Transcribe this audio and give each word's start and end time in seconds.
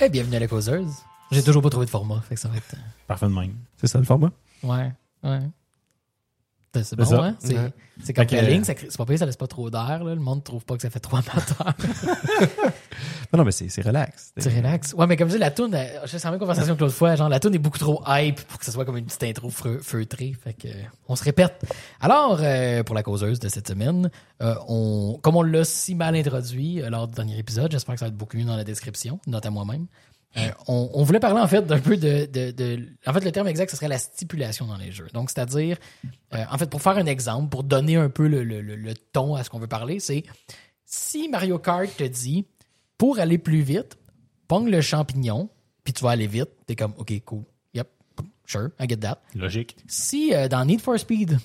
Eh, 0.00 0.08
bienvenue 0.08 0.36
à 0.36 0.40
la 0.40 0.48
causeuse. 0.48 0.92
J'ai 1.30 1.42
toujours 1.42 1.62
pas 1.62 1.70
trouvé 1.70 1.86
de 1.86 1.90
format, 1.90 2.20
fait 2.20 2.34
que 2.34 2.40
ça 2.40 2.48
va 2.48 2.56
être. 2.56 2.74
Parfait 3.06 3.26
de 3.26 3.32
même. 3.32 3.54
C'est 3.76 3.86
ça 3.86 3.98
le 3.98 4.04
format? 4.04 4.30
Ouais, 4.62 4.92
ouais. 5.22 5.40
C'est 6.74 6.84
C'est 6.84 6.96
bon, 6.96 7.04
ça. 7.04 7.22
hein? 7.24 7.36
C'est 7.38 7.54
Ouais. 7.54 7.72
c'est 8.02 8.12
comme 8.12 8.26
la 8.30 8.42
ligne, 8.42 8.64
c'est 8.64 8.96
pas 8.96 9.06
pire, 9.06 9.18
ça 9.18 9.26
laisse 9.26 9.36
pas 9.36 9.46
trop 9.46 9.70
d'air. 9.70 10.02
là. 10.02 10.14
Le 10.14 10.20
monde 10.20 10.42
trouve 10.42 10.64
pas 10.64 10.74
que 10.76 10.82
ça 10.82 10.90
fait 10.90 11.00
trop 11.00 11.16
amateur. 11.16 11.74
Non, 13.32 13.38
non, 13.38 13.44
mais 13.44 13.50
c'est 13.52 13.68
c'est 13.68 13.82
relax. 13.82 14.32
C'est 14.36 14.54
relax. 14.54 14.92
Ouais, 14.92 15.06
mais 15.08 15.16
comme 15.16 15.28
je 15.28 15.34
dis, 15.34 15.40
la 15.40 15.50
toune, 15.50 15.74
euh, 15.74 15.84
je 16.04 16.16
sais, 16.18 16.28
en 16.28 16.30
même 16.30 16.38
conversation 16.38 16.76
que 16.76 16.80
l'autre 16.80 16.94
fois, 16.94 17.16
genre, 17.16 17.28
la 17.28 17.40
toune 17.40 17.52
est 17.54 17.58
beaucoup 17.58 17.78
trop 17.78 18.00
hype 18.06 18.40
pour 18.42 18.60
que 18.60 18.64
ce 18.64 18.70
soit 18.70 18.84
comme 18.84 18.96
une 18.96 19.06
petite 19.06 19.24
intro 19.24 19.50
feutrée. 19.50 20.34
Fait 20.40 20.52
que, 20.54 20.68
euh, 20.68 20.72
on 21.08 21.16
se 21.16 21.24
répète. 21.24 21.52
Alors, 22.00 22.38
euh, 22.40 22.84
pour 22.84 22.94
la 22.94 23.02
causeuse 23.02 23.40
de 23.40 23.48
cette 23.48 23.66
semaine, 23.66 24.08
euh, 24.40 24.54
on, 24.68 25.18
comme 25.20 25.34
on 25.36 25.42
l'a 25.42 25.64
si 25.64 25.96
mal 25.96 26.14
introduit 26.14 26.80
euh, 26.80 26.90
lors 26.90 27.08
du 27.08 27.14
dernier 27.14 27.36
épisode, 27.38 27.72
j'espère 27.72 27.94
que 27.96 27.98
ça 28.00 28.04
va 28.06 28.10
être 28.10 28.16
beaucoup 28.16 28.36
mieux 28.36 28.44
dans 28.44 28.56
la 28.56 28.62
description, 28.64 29.18
note 29.26 29.44
à 29.46 29.50
moi-même. 29.50 29.86
Euh, 30.36 30.50
on, 30.66 30.90
on 30.94 31.02
voulait 31.04 31.20
parler 31.20 31.40
en 31.40 31.46
fait 31.46 31.64
d'un 31.66 31.78
peu 31.78 31.96
de, 31.96 32.26
de, 32.26 32.50
de- 32.50 32.88
En 33.06 33.12
fait, 33.12 33.24
le 33.24 33.30
terme 33.32 33.46
exact, 33.46 33.70
ce 33.70 33.76
serait 33.76 33.88
la 33.88 33.98
stipulation 33.98 34.66
dans 34.66 34.76
les 34.76 34.90
jeux. 34.90 35.06
Donc, 35.14 35.30
c'est-à-dire, 35.30 35.76
euh, 36.34 36.44
en 36.50 36.58
fait, 36.58 36.68
pour 36.68 36.82
faire 36.82 36.96
un 36.96 37.06
exemple, 37.06 37.48
pour 37.50 37.62
donner 37.62 37.96
un 37.96 38.08
peu 38.08 38.26
le, 38.26 38.42
le- 38.42 38.60
le- 38.60 38.94
ton 39.12 39.36
à 39.36 39.44
ce 39.44 39.50
qu'on 39.50 39.58
veut 39.60 39.66
parler, 39.68 40.00
c'est 40.00 40.24
si 40.84 41.28
Mario 41.28 41.58
Kart 41.58 41.88
te 41.96 42.04
dit 42.04 42.46
pour 42.98 43.18
aller 43.18 43.38
plus 43.38 43.62
vite, 43.62 43.96
pogne 44.48 44.70
le 44.70 44.80
champignon, 44.80 45.48
puis 45.84 45.92
tu 45.92 46.02
vas 46.04 46.10
aller 46.10 46.26
vite, 46.26 46.50
t'es 46.66 46.74
comme 46.76 46.94
OK, 46.98 47.12
cool. 47.24 47.42
Yep, 47.74 47.88
sure, 48.46 48.70
I 48.80 48.88
get 48.88 48.96
that. 48.98 49.20
Logique. 49.34 49.76
Si 49.86 50.34
euh, 50.34 50.48
dans 50.48 50.64
Need 50.64 50.80
for 50.80 50.98
Speed, 50.98 51.38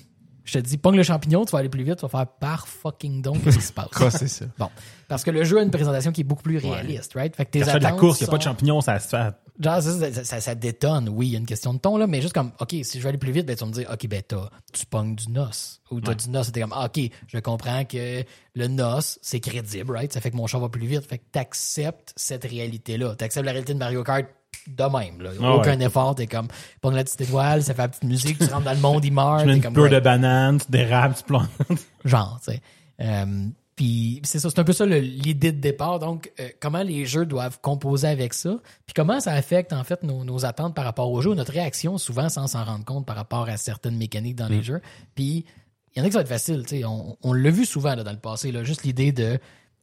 je 0.50 0.58
te 0.58 0.64
dis 0.64 0.78
pogne 0.78 0.96
le 0.96 1.02
champignon, 1.02 1.44
tu 1.44 1.52
vas 1.52 1.58
aller 1.60 1.68
plus 1.68 1.84
vite, 1.84 1.96
tu 1.96 2.02
vas 2.02 2.08
faire 2.08 2.26
par 2.26 2.66
fucking 2.66 3.22
donc 3.22 3.42
qu'est-ce 3.44 3.58
qui 3.58 3.64
se 3.64 3.72
passe? 3.72 3.88
Quoi, 3.94 4.10
c'est 4.10 4.28
ça? 4.28 4.46
Bon, 4.58 4.68
parce 5.08 5.22
que 5.24 5.30
le 5.30 5.44
jeu 5.44 5.58
a 5.58 5.62
une 5.62 5.70
présentation 5.70 6.10
qui 6.12 6.22
est 6.22 6.24
beaucoup 6.24 6.42
plus 6.42 6.58
réaliste, 6.58 7.12
right? 7.14 7.34
Fait 7.36 7.44
que 7.44 7.50
tes 7.50 7.60
Quand 7.60 7.66
tu 7.66 7.72
fais 7.72 7.78
de 7.78 7.84
la 7.84 7.92
course, 7.92 8.20
il 8.20 8.24
n'y 8.24 8.28
a 8.28 8.30
pas 8.32 8.38
de 8.38 8.42
champignons, 8.42 8.80
ça 8.80 8.98
se 8.98 9.08
fait. 9.08 9.34
Genre, 9.60 9.82
ça, 9.82 10.12
ça, 10.12 10.24
ça- 10.24 10.40
ça 10.40 10.54
détonne, 10.54 11.10
oui, 11.10 11.26
il 11.28 11.32
y 11.32 11.36
a 11.36 11.38
une 11.38 11.44
question 11.46 11.74
de 11.74 11.78
ton, 11.78 11.98
là, 11.98 12.06
mais 12.06 12.22
juste 12.22 12.32
comme, 12.32 12.50
OK, 12.60 12.70
si 12.82 12.96
je 12.96 13.02
veux 13.02 13.08
aller 13.10 13.18
plus 13.18 13.30
vite, 13.32 13.44
ben, 13.46 13.54
tu 13.54 13.60
vas 13.60 13.66
me 13.68 13.72
dire, 13.74 13.90
OK, 13.92 14.06
ben, 14.08 14.22
t'as, 14.26 14.48
tu 14.72 14.86
pognes 14.86 15.14
du 15.14 15.28
NOS. 15.30 15.80
Ou 15.90 16.00
t'as 16.00 16.10
Ouais. 16.10 16.14
du 16.16 16.30
NOS, 16.30 16.44
c'était 16.44 16.62
comme, 16.62 16.72
ah, 16.74 16.86
OK, 16.86 16.98
je 17.28 17.38
comprends 17.40 17.84
que 17.84 18.24
le 18.54 18.66
NOS, 18.68 19.18
c'est 19.20 19.40
crédible, 19.40 19.92
right? 19.92 20.10
Ça 20.12 20.22
fait 20.22 20.30
que 20.30 20.36
mon 20.36 20.46
chat 20.46 20.58
va 20.58 20.70
plus 20.70 20.86
vite. 20.86 21.06
Fait 21.06 21.18
que 21.18 21.24
t'acceptes 21.30 22.14
cette 22.16 22.44
réalité-là. 22.44 23.14
T'acceptes 23.16 23.44
la 23.44 23.52
réalité 23.52 23.74
de 23.74 23.78
Mario 23.78 24.02
Kart 24.02 24.24
de 24.66 24.82
même, 24.84 25.20
là. 25.20 25.30
Ah 25.42 25.54
Aucun 25.54 25.78
ouais. 25.78 25.86
effort, 25.86 26.14
t'es 26.14 26.26
comme, 26.26 26.48
pogne 26.80 26.94
la 26.94 27.04
petite 27.04 27.20
étoile, 27.20 27.62
ça 27.62 27.74
fait 27.74 27.82
la 27.82 27.88
petite 27.88 28.04
musique, 28.04 28.38
tu 28.38 28.44
rentres 28.44 28.64
dans 28.64 28.72
le 28.72 28.80
monde, 28.80 29.04
il 29.04 29.12
meurt, 29.12 29.40
Tu 29.42 29.46
mets 29.46 29.56
une 29.56 29.78
ouais 29.78 29.88
de 29.88 30.00
banane, 30.00 30.60
tu 30.60 30.70
dérapes, 30.70 31.16
tu 31.16 31.24
plantes. 31.24 31.50
genre, 32.04 32.40
tu 32.44 32.52
sais. 32.52 32.60
Euh, 33.00 33.46
puis 33.76 34.20
c'est 34.24 34.38
ça, 34.38 34.50
c'est 34.50 34.58
un 34.58 34.64
peu 34.64 34.74
ça 34.74 34.84
l'idée 34.84 35.52
de 35.52 35.60
départ. 35.60 35.98
Donc, 35.98 36.30
euh, 36.38 36.48
comment 36.60 36.82
les 36.82 37.06
jeux 37.06 37.24
doivent 37.24 37.58
composer 37.62 38.08
avec 38.08 38.34
ça, 38.34 38.58
puis 38.86 38.92
comment 38.94 39.20
ça 39.20 39.32
affecte 39.32 39.72
en 39.72 39.84
fait 39.84 40.02
nos, 40.02 40.22
nos 40.22 40.44
attentes 40.44 40.74
par 40.74 40.84
rapport 40.84 41.10
aux 41.10 41.22
jeux, 41.22 41.32
notre 41.32 41.52
réaction 41.52 41.96
souvent 41.96 42.28
sans 42.28 42.46
s'en 42.46 42.62
rendre 42.64 42.84
compte 42.84 43.06
par 43.06 43.16
rapport 43.16 43.48
à 43.48 43.56
certaines 43.56 43.96
mécaniques 43.96 44.36
dans 44.36 44.48
les 44.48 44.62
jeux? 44.62 44.82
Puis 45.14 45.46
il 45.94 45.98
y 45.98 46.02
en 46.02 46.04
a 46.04 46.08
qui 46.08 46.12
ça 46.12 46.18
va 46.18 46.22
être 46.22 46.28
facile, 46.28 46.62
tu 46.66 46.76
sais. 46.76 46.84
On, 46.84 47.16
on 47.22 47.32
l'a 47.32 47.50
vu 47.50 47.64
souvent 47.64 47.94
là, 47.94 48.04
dans 48.04 48.12
le 48.12 48.18
passé, 48.18 48.52
là, 48.52 48.64
juste 48.64 48.84
l'idée 48.84 49.12
de 49.12 49.38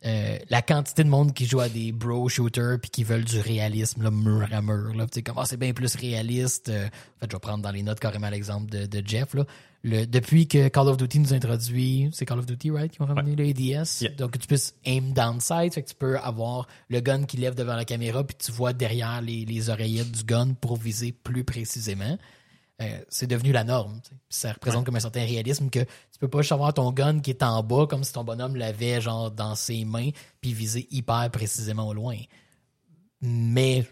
euh, 0.06 0.38
la 0.50 0.62
quantité 0.62 1.04
de 1.04 1.10
monde 1.10 1.34
qui 1.34 1.46
joue 1.46 1.60
à 1.60 1.70
des 1.70 1.92
bro 1.92 2.30
shooters 2.30 2.80
puis 2.80 2.90
qui 2.92 3.04
veulent 3.04 3.24
du 3.26 3.40
réalisme 3.40 4.04
là, 4.04 4.12
mur 4.12 4.48
à 4.52 4.62
mur 4.62 4.94
là, 4.96 5.06
tu 5.08 5.16
sais 5.16 5.22
comment 5.24 5.44
c'est 5.46 5.58
bien 5.58 5.74
plus 5.74 5.96
réaliste. 5.96 6.70
euh, 6.70 6.86
en 6.86 7.20
fait, 7.22 7.28
je 7.32 7.36
vais 7.36 7.40
prendre 7.40 7.64
dans 7.64 7.72
les 7.72 7.82
notes 7.84 8.00
carrément 8.00 8.30
l'exemple 8.30 8.70
de, 8.70 8.86
de 8.86 9.02
Jeff 9.08 9.34
là. 9.34 9.46
Le, 9.84 10.06
depuis 10.06 10.48
que 10.48 10.68
Call 10.70 10.88
of 10.90 10.98
Duty 10.98 11.20
nous 11.20 11.34
introduit, 11.34 12.10
c'est 12.12 12.26
Call 12.26 12.40
of 12.40 12.46
Duty 12.46 12.72
right 12.72 12.92
qui 12.92 13.02
ont 13.02 13.06
ramené 13.06 13.36
le 13.36 13.46
ADS, 13.46 14.02
Yeah. 14.02 14.12
donc 14.18 14.32
que 14.32 14.38
tu 14.40 14.48
puisses 14.48 14.76
aim 14.86 15.14
down 15.14 15.40
sight, 15.40 15.74
fait 15.76 15.84
que 15.84 15.90
tu 15.90 15.96
peux 15.96 16.18
avoir 16.18 16.68
le 16.90 17.00
gun 17.00 17.24
qui 17.26 17.38
lève 17.38 17.56
devant 17.56 17.76
la 17.76 17.86
caméra 17.86 18.24
puis 18.24 18.36
tu 18.38 18.52
vois 18.52 18.74
derrière 18.74 19.22
les, 19.22 19.46
les 19.46 19.70
oreillettes 19.70 20.12
du 20.12 20.24
gun 20.24 20.54
pour 20.60 20.78
viser 20.78 21.12
plus 21.12 21.44
précisément. 21.44 22.18
Euh, 22.80 23.00
c'est 23.10 23.26
devenu 23.26 23.52
la 23.52 23.64
norme. 23.64 24.00
Ça 24.30 24.52
représente 24.54 24.86
comme 24.86 24.96
un 24.96 25.00
certain 25.00 25.22
réalisme 25.26 25.70
que 25.72 25.80
tu 25.80 26.20
peux 26.20 26.28
pas 26.28 26.42
juste 26.42 26.52
avoir 26.52 26.74
ton 26.76 26.92
gun 26.92 27.20
qui 27.22 27.32
est 27.32 27.42
en 27.42 27.64
bas 27.64 27.88
comme 27.88 28.04
si 28.04 28.14
ton 28.14 28.24
bonhomme 28.24 28.56
l'avait 28.56 29.02
genre 29.02 29.32
dans 29.32 29.56
ses 29.56 29.84
mains 29.84 30.10
puis 30.42 30.54
viser 30.54 30.88
hyper 30.92 31.30
précisément 31.32 31.88
au 31.88 31.94
loin. 31.94 32.18
Mais 33.22 33.86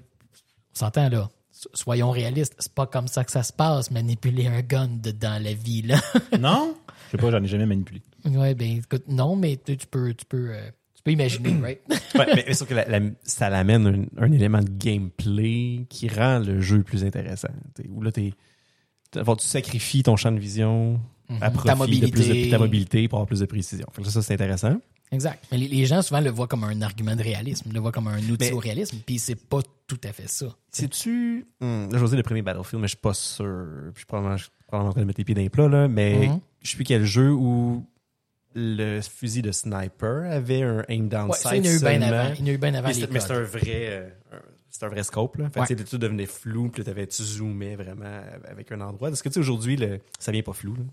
on 0.75 0.79
s'entend 0.79 1.09
là. 1.09 1.29
So- 1.51 1.69
Soyons 1.73 2.11
réalistes, 2.11 2.55
c'est 2.59 2.73
pas 2.73 2.85
comme 2.85 3.07
ça 3.07 3.23
que 3.23 3.31
ça 3.31 3.41
se 3.43 3.53
passe, 3.53 3.89
manipuler 3.89 4.47
un 4.47 4.61
gun 4.61 4.87
de- 4.87 5.11
dans 5.11 5.41
la 5.41 5.53
vie 5.53 5.81
là. 5.81 5.99
non? 6.39 6.75
Je 7.07 7.11
sais 7.11 7.17
pas, 7.17 7.31
j'en 7.31 7.43
ai 7.43 7.47
jamais 7.47 7.65
manipulé. 7.65 8.01
ouais, 8.25 8.53
ben 8.55 8.77
écoute, 8.77 9.05
non, 9.07 9.35
mais 9.35 9.57
tu 9.57 9.77
peux, 9.89 10.13
tu 10.13 10.25
peux, 10.25 10.51
euh, 10.53 10.69
tu 10.95 11.01
peux 11.03 11.11
imaginer, 11.11 11.59
right? 11.61 11.79
Ouais, 12.13 12.25
mais, 12.35 12.43
mais 12.47 12.53
sauf 12.53 12.67
que 12.67 12.73
la- 12.73 12.85
la- 12.87 13.09
ça 13.23 13.49
l'amène 13.49 14.09
un, 14.17 14.23
un 14.25 14.31
élément 14.31 14.59
de 14.61 14.69
gameplay 14.69 15.85
qui 15.89 16.07
rend 16.09 16.39
le 16.39 16.61
jeu 16.61 16.83
plus 16.83 17.03
intéressant. 17.03 17.49
Où 17.89 18.01
là, 18.01 18.11
t'es, 18.11 18.33
tu 19.23 19.45
sacrifies 19.47 20.03
ton 20.03 20.15
champ 20.15 20.31
de 20.31 20.39
vision 20.39 20.99
à 21.29 21.33
Mhm. 21.33 21.39
Ta 21.39 21.75
profit 21.75 21.99
de 21.99 22.07
plus 22.07 22.21
de, 22.21 22.27
mobilité. 22.27 22.49
ta 22.51 22.57
mobilité 22.59 23.07
pour 23.07 23.17
avoir 23.19 23.27
plus 23.27 23.39
de 23.39 23.45
précision. 23.45 23.87
Fait 23.93 24.01
que 24.03 24.09
ça, 24.09 24.21
c'est 24.21 24.33
intéressant. 24.35 24.75
Exact. 25.11 25.43
Mais 25.51 25.57
les, 25.57 25.67
les 25.67 25.85
gens 25.85 26.01
souvent 26.01 26.19
le 26.21 26.29
voient 26.29 26.47
comme 26.47 26.63
un 26.63 26.81
argument 26.81 27.15
de 27.15 27.21
réalisme, 27.23 27.71
le 27.73 27.79
voient 27.79 27.91
comme 27.91 28.07
un 28.07 28.17
outil 28.19 28.35
Mais- 28.39 28.51
au 28.51 28.57
réalisme, 28.59 28.97
puis 29.05 29.17
c'est 29.19 29.35
pas 29.35 29.59
tout 29.87 29.99
à 30.03 30.11
fait 30.11 30.27
ça. 30.29 30.47
C'est-tu. 30.71 31.45
Hum, 31.61 31.83
là, 31.91 31.97
je 31.97 32.03
vais 32.03 32.07
dire 32.09 32.17
le 32.17 32.23
premier 32.23 32.41
Battlefield, 32.41 32.81
mais 32.81 32.87
je 32.87 32.93
suis 32.93 33.01
pas 33.01 33.13
sûr. 33.13 33.45
Puis 33.45 33.91
Je 33.93 33.99
suis 33.99 34.05
probablement, 34.05 34.37
je 34.37 34.43
suis 34.43 34.51
probablement 34.67 34.89
en 34.89 34.93
train 34.93 35.01
de 35.01 35.05
mettre 35.07 35.19
les 35.19 35.25
pieds 35.25 35.35
dans 35.35 35.41
les 35.41 35.49
plats, 35.49 35.67
là. 35.69 35.87
Mais 35.87 36.27
Mhm. 36.27 36.39
je 36.63 36.69
sais 36.71 36.75
plus 36.75 36.83
quel 36.85 37.05
jeu 37.05 37.31
où 37.31 37.85
le 38.55 39.01
fusil 39.01 39.41
de 39.41 39.51
sniper 39.51 40.31
avait 40.31 40.63
un 40.63 40.83
aim 40.89 41.07
down 41.07 41.29
Ouais, 41.29 41.37
ça, 41.37 41.49
sight 41.49 41.65
il 41.65 41.67
y 41.67 41.69
en 41.69 41.73
a 41.73 41.75
eu 41.75 41.79
bien 41.79 42.01
avant. 42.01 42.33
Il 42.37 42.39
y 42.41 42.43
en 42.43 42.47
a 42.47 42.51
eu 42.53 42.57
bien 42.57 42.73
avant 42.73 42.87
Mais 42.89 43.19
codes. 43.19 43.31
un 43.31 43.41
vrai. 43.43 43.61
euh, 43.65 44.09
c'est 44.79 44.85
un 44.85 44.89
vrai 44.89 45.03
scope, 45.03 45.37
là. 45.37 45.49
Fait 45.49 45.59
Ouais. 45.61 45.67
que, 45.67 45.73
tu 45.73 45.79
sais, 45.79 45.85
tout 45.89 45.97
devenait 45.97 46.25
flou, 46.25 46.69
puis 46.69 46.81
là, 46.81 46.85
t'avais- 46.85 47.07
tu 47.07 47.23
zoomais 47.23 47.75
vraiment 47.75 48.21
avec 48.49 48.71
un 48.71 48.81
endroit. 48.81 49.09
Est-ce 49.09 49.23
que, 49.23 49.29
tu 49.29 49.33
sais, 49.33 49.39
aujourd'hui, 49.39 49.75
le- 49.77 49.99
ça 50.19 50.31
vient 50.31 50.41
pas 50.43 50.53
flou, 50.53 50.75
là? 50.75 50.83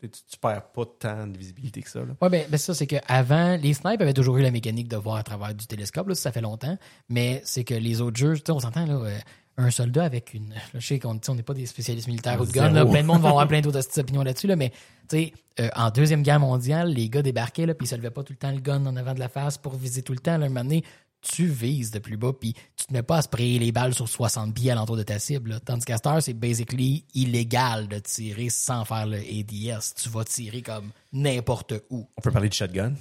Tu, 0.00 0.08
tu 0.08 0.38
perds 0.40 0.62
pas 0.70 0.84
tant 0.98 1.26
de 1.26 1.36
visibilité 1.36 1.82
que 1.82 1.90
ça. 1.90 2.00
Ouais, 2.22 2.28
ben, 2.28 2.46
ben 2.48 2.56
ça, 2.56 2.72
c'est 2.72 2.86
qu'avant, 2.86 3.56
les 3.56 3.74
snipes 3.74 4.00
avaient 4.00 4.12
toujours 4.14 4.36
eu 4.38 4.42
la 4.42 4.52
mécanique 4.52 4.86
de 4.86 4.96
voir 4.96 5.16
à 5.16 5.24
travers 5.24 5.52
du 5.54 5.66
télescope, 5.66 6.06
là, 6.08 6.14
ça, 6.14 6.30
fait 6.30 6.40
longtemps, 6.40 6.78
mais 7.08 7.42
c'est 7.44 7.64
que 7.64 7.74
les 7.74 8.00
autres 8.00 8.16
jeux, 8.16 8.34
tu 8.36 8.42
sais, 8.46 8.52
on 8.52 8.60
s'entend, 8.60 8.86
là, 8.86 8.94
euh, 8.94 9.18
un 9.56 9.70
soldat 9.72 10.04
avec 10.04 10.34
une. 10.34 10.50
là, 10.50 10.56
je 10.74 10.86
sais 10.86 11.00
qu'on 11.00 11.14
n'est 11.34 11.42
pas 11.42 11.54
des 11.54 11.66
spécialistes 11.66 12.06
militaires 12.06 12.40
ou 12.40 12.46
de 12.46 12.52
gun, 12.52 12.70
là, 12.70 12.86
plein 12.86 13.02
de 13.02 13.06
monde 13.08 13.22
va 13.22 13.28
avoir 13.30 13.48
plein 13.48 13.60
d'autres 13.60 13.98
opinions 13.98 14.22
là-dessus, 14.22 14.46
là, 14.46 14.54
mais 14.54 14.70
tu 15.08 15.16
sais, 15.16 15.32
euh, 15.58 15.68
en 15.74 15.90
Deuxième 15.90 16.22
Guerre 16.22 16.38
mondiale, 16.38 16.90
les 16.92 17.08
gars 17.08 17.22
débarquaient, 17.22 17.66
là, 17.66 17.74
puis 17.74 17.86
ils 17.86 17.90
se 17.90 17.96
levaient 17.96 18.10
pas 18.12 18.22
tout 18.22 18.32
le 18.32 18.38
temps 18.38 18.52
le 18.52 18.60
gun 18.60 18.86
en 18.86 18.94
avant 18.94 19.14
de 19.14 19.18
la 19.18 19.28
face 19.28 19.58
pour 19.58 19.74
viser 19.74 20.02
tout 20.02 20.12
le 20.12 20.20
temps. 20.20 20.38
Là, 20.38 20.46
un 20.46 20.48
moment 20.48 20.62
donné, 20.62 20.84
tu 21.20 21.46
vises 21.46 21.90
de 21.90 21.98
plus 21.98 22.16
bas, 22.16 22.32
puis 22.32 22.54
tu 22.76 22.86
te 22.86 22.92
mets 22.92 23.02
pas 23.02 23.18
à 23.18 23.22
sprayer 23.22 23.58
les 23.58 23.72
balles 23.72 23.94
sur 23.94 24.08
60 24.08 24.54
pieds 24.54 24.70
à 24.70 24.74
l'entour 24.74 24.96
de 24.96 25.02
ta 25.02 25.18
cible. 25.18 25.50
là. 25.50 25.60
Tandis 25.60 25.84
qu'à 25.84 25.96
cette 25.96 26.20
c'est 26.20 26.32
basically 26.34 27.04
illégal 27.14 27.88
de 27.88 27.98
tirer 27.98 28.48
sans 28.48 28.84
faire 28.84 29.06
le 29.06 29.16
ADS. 29.18 29.94
Tu 30.00 30.08
vas 30.08 30.24
tirer 30.24 30.62
comme 30.62 30.90
n'importe 31.12 31.74
où. 31.90 32.06
On 32.16 32.20
peut 32.20 32.30
parler 32.30 32.48
de 32.48 32.54
shotgun. 32.54 32.92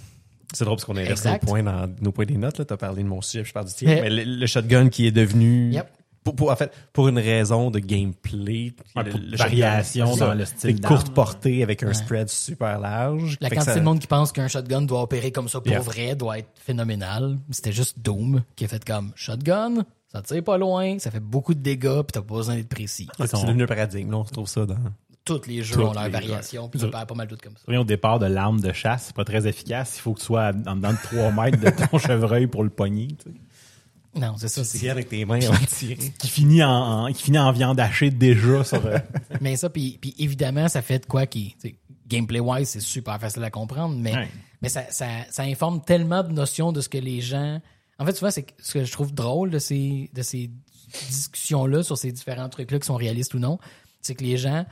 C'est 0.53 0.63
drôle 0.63 0.77
parce 0.77 0.85
qu'on 0.85 0.95
est 0.95 1.03
resté 1.07 1.29
au 1.29 1.37
point 1.45 1.61
dans 1.63 1.87
nos 2.01 2.11
points 2.11 2.25
des 2.25 2.37
notes. 2.37 2.65
Tu 2.65 2.73
as 2.73 2.77
parlé 2.77 3.03
de 3.03 3.07
mon 3.07 3.21
sujet, 3.21 3.43
je 3.43 3.51
parle 3.53 3.67
du. 3.67 3.85
Mais- 3.85 4.01
Mais 4.01 4.09
le, 4.09 4.23
le 4.23 4.45
shotgun 4.47 4.89
qui 4.89 5.05
est 5.05 5.11
devenu. 5.11 5.71
Yep. 5.73 5.87
Pour, 6.23 6.35
pour- 6.35 6.51
en 6.51 6.55
fait, 6.57 6.73
pour 6.91 7.07
une 7.07 7.19
raison 7.19 7.71
de 7.71 7.79
gameplay. 7.79 8.73
Ouais, 8.95 9.03
le- 9.03 9.11
pour 9.11 9.19
le 9.21 9.37
variation 9.37 10.15
dans 10.17 10.33
le 10.33 10.43
style 10.45 10.75
Des 10.75 10.87
courtes 10.87 11.13
portées 11.13 11.63
avec 11.63 11.83
un 11.83 11.87
Ouais. 11.87 11.93
spread 11.93 12.27
super 12.29 12.79
large. 12.79 13.37
La 13.39 13.49
quantité 13.49 13.71
ça- 13.73 13.79
de 13.79 13.83
monde 13.85 13.99
qui 13.99 14.07
pense 14.07 14.31
qu'un 14.31 14.47
shotgun 14.47 14.81
doit 14.81 15.01
opérer 15.03 15.31
comme 15.31 15.47
ça 15.47 15.59
pour 15.61 15.71
Yeah. 15.71 15.79
vrai 15.79 16.15
doit 16.15 16.39
être 16.39 16.49
phénoménal. 16.55 17.37
C'était 17.51 17.71
juste 17.71 17.99
Doom 17.99 18.43
qui 18.55 18.65
a 18.65 18.67
fait 18.67 18.83
comme 18.83 19.11
shotgun, 19.15 19.85
ça 20.11 20.21
tire 20.21 20.43
pas 20.43 20.57
loin, 20.57 20.99
ça 20.99 21.11
fait 21.11 21.19
beaucoup 21.21 21.53
de 21.53 21.59
dégâts, 21.61 22.01
puis 22.01 22.11
t'as 22.13 22.21
pas 22.21 22.35
besoin 22.35 22.55
d'être 22.55 22.69
précis. 22.69 23.07
C'est 23.19 23.31
devenu 23.45 23.63
un 23.63 23.67
paradigme. 23.67 24.11
Là, 24.11 24.17
on 24.17 24.23
retrouve 24.23 24.47
ça 24.47 24.65
dans. 24.65 24.75
Tous 25.23 25.41
les 25.45 25.61
jeux 25.61 25.81
ont 25.83 25.91
leur 25.91 26.05
les 26.05 26.09
variation, 26.09 26.69
puis 26.69 26.79
jeux. 26.79 26.85
ça 26.87 26.91
perd 26.91 27.09
pas 27.09 27.15
mal 27.15 27.27
d'autres 27.27 27.43
comme 27.43 27.57
ça. 27.57 27.63
Souviens, 27.65 27.81
au 27.81 27.85
départ 27.85 28.17
de 28.17 28.27
l'arme 28.27 28.61
de 28.61 28.71
chasse, 28.71 29.07
c'est 29.07 29.15
pas 29.15 29.25
très 29.25 29.45
efficace. 29.45 29.97
Il 29.97 30.01
faut 30.01 30.13
que 30.13 30.19
tu 30.19 30.25
sois 30.25 30.51
en 30.65 30.75
dedans 30.77 30.93
de 30.93 30.97
3 31.03 31.31
mètres 31.31 31.59
de 31.59 31.69
ton 31.69 31.97
chevreuil 31.99 32.47
pour 32.47 32.63
le 32.63 32.69
pogner. 32.69 33.07
tu 33.07 33.29
sais. 33.31 33.37
Non, 34.17 34.35
c'est 34.37 34.47
ça. 34.47 34.63
C'est- 34.63 34.89
avec 34.89 35.09
tes 35.09 35.23
mains. 35.25 35.39
Qui 36.19 36.27
finit 36.27 36.63
en, 36.63 36.69
en- 37.05 37.13
qui 37.13 37.23
finit 37.23 37.39
en 37.39 37.51
viande 37.51 37.79
hachée 37.79 38.09
déjà 38.09 38.63
sur. 38.63 38.85
euh, 38.85 38.97
Mais 39.41 39.55
ça, 39.55 39.69
puis, 39.69 39.97
puis 40.01 40.15
évidemment, 40.17 40.67
ça 40.67 40.81
fait 40.81 40.99
de 40.99 41.05
quoi 41.05 41.25
qui. 41.25 41.55
Gameplay-wise, 42.07 42.69
c'est 42.69 42.79
super 42.79 43.19
facile 43.19 43.43
à 43.43 43.49
comprendre, 43.51 43.95
mais, 43.97 44.13
Ouais. 44.15 44.29
mais 44.61 44.69
ça, 44.69 44.83
ça, 44.91 45.05
ça 45.29 45.43
informe 45.43 45.81
tellement 45.83 46.23
de 46.23 46.31
notions 46.31 46.71
de 46.71 46.79
ce 46.81 46.87
que 46.89 46.97
les 46.97 47.19
gens. 47.21 47.59
En 47.99 48.05
fait, 48.05 48.15
souvent, 48.15 48.31
c'est 48.31 48.45
ce 48.61 48.73
que 48.73 48.85
je 48.85 48.91
trouve 48.91 49.13
drôle 49.13 49.49
de 49.49 49.59
ces, 49.59 50.09
de 50.13 50.21
ces 50.21 50.49
discussions-là 51.09 51.83
sur 51.83 51.97
ces 51.97 52.11
différents 52.11 52.47
trucs-là 52.49 52.79
qui 52.79 52.85
sont 52.85 52.95
réalistes 52.95 53.33
ou 53.33 53.39
non, 53.39 53.59
c'est 54.01 54.15
que 54.15 54.23
les 54.23 54.37
gens 54.37 54.65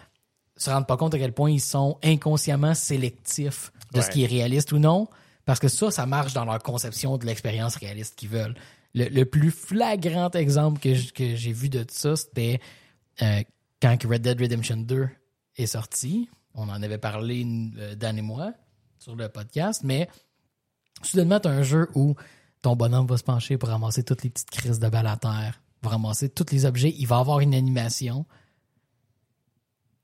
se 0.58 0.70
rendent 0.70 0.88
pas 0.88 0.96
compte 0.98 1.14
à 1.14 1.18
quel 1.20 1.34
point 1.34 1.52
ils 1.52 1.60
sont 1.60 1.98
inconsciemment 2.04 2.74
sélectifs 2.74 3.72
de 3.94 4.00
ce 4.02 4.10
qui 4.10 4.24
est 4.24 4.28
réaliste 4.28 4.72
ou 4.72 4.80
non, 4.80 5.08
parce 5.46 5.60
que 5.60 5.68
ça, 5.68 5.92
ça 5.92 6.06
marche 6.06 6.34
dans 6.34 6.46
leur 6.46 6.60
conception 6.64 7.18
de 7.18 7.26
l'expérience 7.26 7.76
réaliste 7.76 8.16
qu'ils 8.16 8.30
veulent. 8.30 8.56
Le, 8.96 9.26
plus 9.26 9.52
flagrant 9.52 10.32
exemple 10.32 10.80
que 10.80 11.36
j'ai 11.36 11.52
vu 11.52 11.68
de 11.68 11.86
ça, 11.90 12.16
c'était 12.16 12.62
euh, 13.22 13.44
quand 13.82 13.98
Red 14.04 14.22
Dead 14.22 14.40
Redemption 14.40 14.78
2 14.78 15.10
est 15.58 15.66
sorti. 15.66 16.30
On 16.54 16.70
en 16.70 16.82
avait 16.82 16.98
parlé, 16.98 17.46
euh, 17.78 17.96
Dan 17.96 18.18
et 18.18 18.22
moi, 18.22 18.54
sur 18.98 19.18
le 19.18 19.28
podcast, 19.28 19.82
mais 19.84 20.08
soudainement, 21.02 21.42
tu 21.42 21.50
as 21.50 21.52
un 21.52 21.64
jeu 21.64 21.90
où 21.94 22.16
ton 22.62 22.78
bonhomme 22.78 23.06
va 23.06 23.18
se 23.18 23.24
pencher 23.24 23.58
pour 23.58 23.68
ramasser 23.68 24.04
toutes 24.04 24.24
les 24.24 24.30
petites 24.30 24.50
crises 24.50 24.80
de 24.80 24.88
balles 24.88 25.08
à 25.08 25.18
terre, 25.18 25.62
va 25.82 25.90
ramasser 25.90 26.30
tous 26.30 26.54
les 26.54 26.66
objets, 26.66 26.96
il 26.98 27.06
va 27.06 27.18
avoir 27.18 27.42
une 27.42 27.54
animation. 27.54 28.26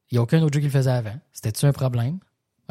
Il 0.10 0.16
n'y 0.16 0.20
a 0.20 0.22
aucun 0.22 0.42
autre 0.44 0.54
jeu 0.54 0.60
qui 0.60 0.66
le 0.66 0.72
faisait 0.72 0.92
avant. 0.92 1.18
C'était-tu 1.32 1.66
un 1.66 1.72
problème? 1.72 2.20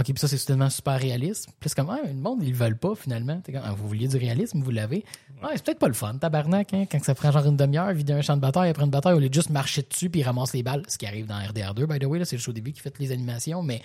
OK, 0.00 0.06
puis 0.06 0.18
ça, 0.18 0.28
c'est 0.28 0.38
soudainement 0.38 0.70
super 0.70 0.98
réaliste. 0.98 1.48
Puis 1.60 1.68
c'est 1.68 1.76
comme, 1.76 1.90
ah, 1.90 1.98
le 2.06 2.14
monde, 2.14 2.38
ils 2.42 2.50
le 2.52 2.56
veulent 2.56 2.78
pas, 2.78 2.94
finalement. 2.94 3.40
Comme, 3.44 3.60
ah, 3.62 3.72
vous 3.72 3.86
vouliez 3.86 4.08
du 4.08 4.16
réalisme, 4.16 4.62
vous 4.62 4.70
l'avez. 4.70 5.04
Ouais, 5.42 5.50
c'est 5.56 5.64
peut-être 5.64 5.78
pas 5.78 5.88
le 5.88 5.94
fun, 5.94 6.14
tabarnak, 6.16 6.72
hein, 6.72 6.84
quand 6.90 7.02
ça 7.04 7.14
prend 7.14 7.30
genre 7.30 7.44
une 7.46 7.56
demi-heure, 7.56 7.92
vider 7.92 8.14
un 8.14 8.22
champ 8.22 8.34
de 8.36 8.40
bataille 8.40 8.70
après 8.70 8.84
une 8.84 8.90
bataille, 8.90 9.12
au 9.14 9.18
lieu 9.18 9.28
de 9.28 9.34
juste 9.34 9.50
marcher 9.50 9.82
dessus 9.82 10.08
puis 10.08 10.22
ramasse 10.22 10.52
les 10.54 10.62
balles, 10.62 10.82
ce 10.88 10.96
qui 10.98 11.06
arrive 11.06 11.26
dans 11.26 11.38
RDR2, 11.38 11.86
by 11.86 11.98
the 11.98 12.04
way, 12.04 12.18
là, 12.18 12.24
c'est 12.24 12.36
le 12.36 12.42
show 12.42 12.52
début 12.52 12.72
qui 12.72 12.80
fait 12.80 12.98
les 12.98 13.12
animations, 13.12 13.62
mais 13.62 13.82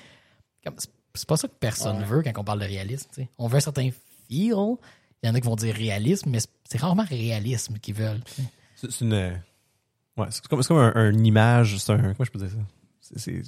c'est- 1.13 1.25
pas 1.27 1.37
ça 1.37 1.47
que 1.47 1.53
personne 1.59 2.03
veut 2.03 2.21
quand 2.23 2.31
on 2.37 2.43
parle 2.43 2.59
de 2.59 2.65
réalisme. 2.65 3.09
On 3.37 3.47
veut 3.47 3.57
un 3.57 3.61
certain 3.61 3.89
feel. 4.29 4.77
Il 5.23 5.27
y 5.27 5.29
en 5.29 5.33
a 5.35 5.39
qui 5.41 5.47
vont 5.47 5.55
dire 5.55 5.73
réalisme, 5.75 6.29
mais 6.29 6.39
c'est- 6.39 6.77
rarement 6.79 7.03
réalisme 7.05 7.77
qu'ils 7.79 7.95
veulent. 7.95 8.21
C'est 8.75 9.01
une. 9.01 9.13
Ouais, 10.17 10.27
c'est 10.29 10.45
comme, 10.47 10.63
comme 10.63 10.77
un, 10.77 10.93
un 10.95 11.23
image, 11.23 11.77
c'est 11.77 11.91
un. 11.93 11.97
Comment 12.13 12.25
je 12.25 12.31
peux 12.31 12.39
dire 12.39 12.49
ça? 12.49 13.17
C'est- 13.17 13.41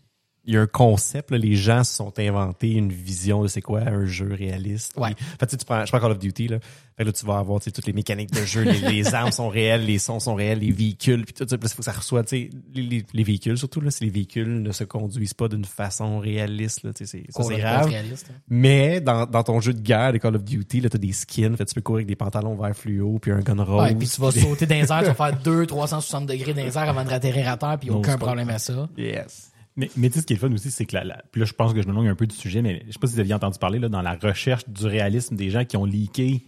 il 0.48 0.54
y 0.54 0.58
a 0.58 0.62
un 0.62 0.68
concept, 0.68 1.30
là, 1.32 1.38
les 1.38 1.56
gens 1.56 1.84
se 1.84 1.94
sont 1.94 2.18
inventés 2.20 2.72
une 2.72 2.92
vision 2.92 3.44
de 3.44 3.48
c'est 3.48 3.62
quoi 3.62 3.82
un 3.82 4.06
jeu 4.06 4.34
réaliste. 4.34 4.94
Ouais. 4.98 5.14
Puis, 5.14 5.26
fait, 5.40 5.46
tu 5.58 5.66
prends, 5.66 5.86
je 5.86 5.92
prends 5.92 6.00
Call 6.00 6.12
of 6.12 6.20
Duty, 6.20 6.48
là. 6.48 6.60
Fait 6.96 7.04
que 7.04 7.10
là, 7.10 7.14
tu 7.14 7.26
vas 7.28 7.38
avoir, 7.38 7.60
toutes 7.62 7.86
les 7.86 7.94
mécaniques 7.94 8.32
de 8.32 8.44
jeu, 8.44 8.64
les, 8.64 8.80
les 8.80 9.14
armes 9.14 9.32
sont 9.32 9.50
réelles, 9.50 9.86
les 9.86 10.00
sons 10.00 10.20
sont 10.20 10.34
réels, 10.34 10.58
les 10.60 10.72
véhicules, 10.72 11.26
puis 11.26 11.34
tout 11.34 11.46
ça, 11.48 11.56
puis 11.58 11.70
faut 11.70 11.78
que 11.78 11.84
ça 11.84 11.92
reçoit, 11.92 12.24
les, 12.32 12.50
les- 12.74 13.06
les 13.14 13.24
véhicules, 13.24 13.56
surtout, 13.58 13.82
là, 13.82 13.92
si 13.92 14.04
les 14.04 14.10
véhicules 14.10 14.64
ne 14.64 14.72
se 14.72 14.84
conduisent 14.84 15.36
pas 15.36 15.48
d'une 15.48 15.66
façon 15.66 16.18
réaliste, 16.20 16.84
là, 16.84 16.92
c'est, 16.96 17.06
ça, 17.06 17.16
c'est 17.44 17.58
grave. 17.58 17.90
réaliste, 17.90 18.28
hein. 18.32 18.40
Mais 18.50 19.00
dans, 19.00 19.28
dans 19.28 19.44
ton 19.44 19.60
jeu 19.62 19.74
de 19.74 19.82
guerre 19.82 20.12
de 20.14 20.18
Call 20.18 20.36
of 20.38 20.44
Duty, 20.44 20.82
là, 20.82 20.90
t'as 20.90 20.98
des 20.98 21.12
skins, 21.12 21.56
fait, 21.56 21.66
tu 21.66 21.76
peux 21.76 21.82
courir 21.82 21.98
avec 21.98 22.08
des 22.08 22.16
pantalons 22.16 22.56
vert 22.56 22.76
fluo, 22.76 23.20
puis 23.20 23.32
un 23.32 23.42
gun 23.42 23.62
rose. 23.64 23.84
Ouais, 23.84 23.94
puis 23.96 24.08
tu 24.08 24.20
vas 24.20 24.32
sauter 24.32 24.66
dans 24.66 24.76
les 24.76 24.92
airs, 24.92 25.00
tu 25.02 25.06
vas 25.06 25.14
faire 25.14 25.38
2 25.40 25.68
360 25.68 26.26
degrés 26.26 26.54
dans 26.56 26.64
les 26.64 26.78
airs 26.78 26.90
avant 26.90 27.04
de 27.04 27.10
ratterrir 27.10 27.48
à 27.50 27.58
terre, 27.58 27.78
puis 27.80 27.92
aucun 27.92 28.18
problème 28.18 28.50
à 28.50 28.58
ça. 28.58 28.88
Yes. 28.98 29.52
Mais, 29.78 29.90
mais 29.96 30.10
tu 30.10 30.16
sais, 30.16 30.22
ce 30.22 30.26
qui 30.26 30.34
est 30.34 30.38
fun 30.38 30.52
aussi, 30.52 30.72
c'est 30.72 30.86
que 30.86 30.96
la, 30.96 31.04
la- 31.04 31.24
puis 31.32 31.40
là, 31.40 31.46
je 31.46 31.54
pense 31.54 31.74
que 31.74 31.82
je 31.82 31.88
me 31.88 31.94
longe 31.94 32.08
un 32.08 32.16
peu 32.16 32.26
du 32.28 32.36
sujet, 32.36 32.62
mais 32.62 32.84
je 32.88 32.94
sais 32.94 33.00
pas 33.00 33.08
si 33.08 33.14
vous 33.14 33.20
aviez 33.20 33.34
entendu 33.36 33.60
parler 33.60 33.80
là, 33.80 33.88
dans 33.90 34.02
la 34.02 34.16
recherche 34.16 34.68
du 34.68 34.86
réalisme 34.88 35.36
des 35.36 35.50
gens 35.52 35.64
qui 35.66 35.78
ont 35.78 35.86
leaké 35.86 36.44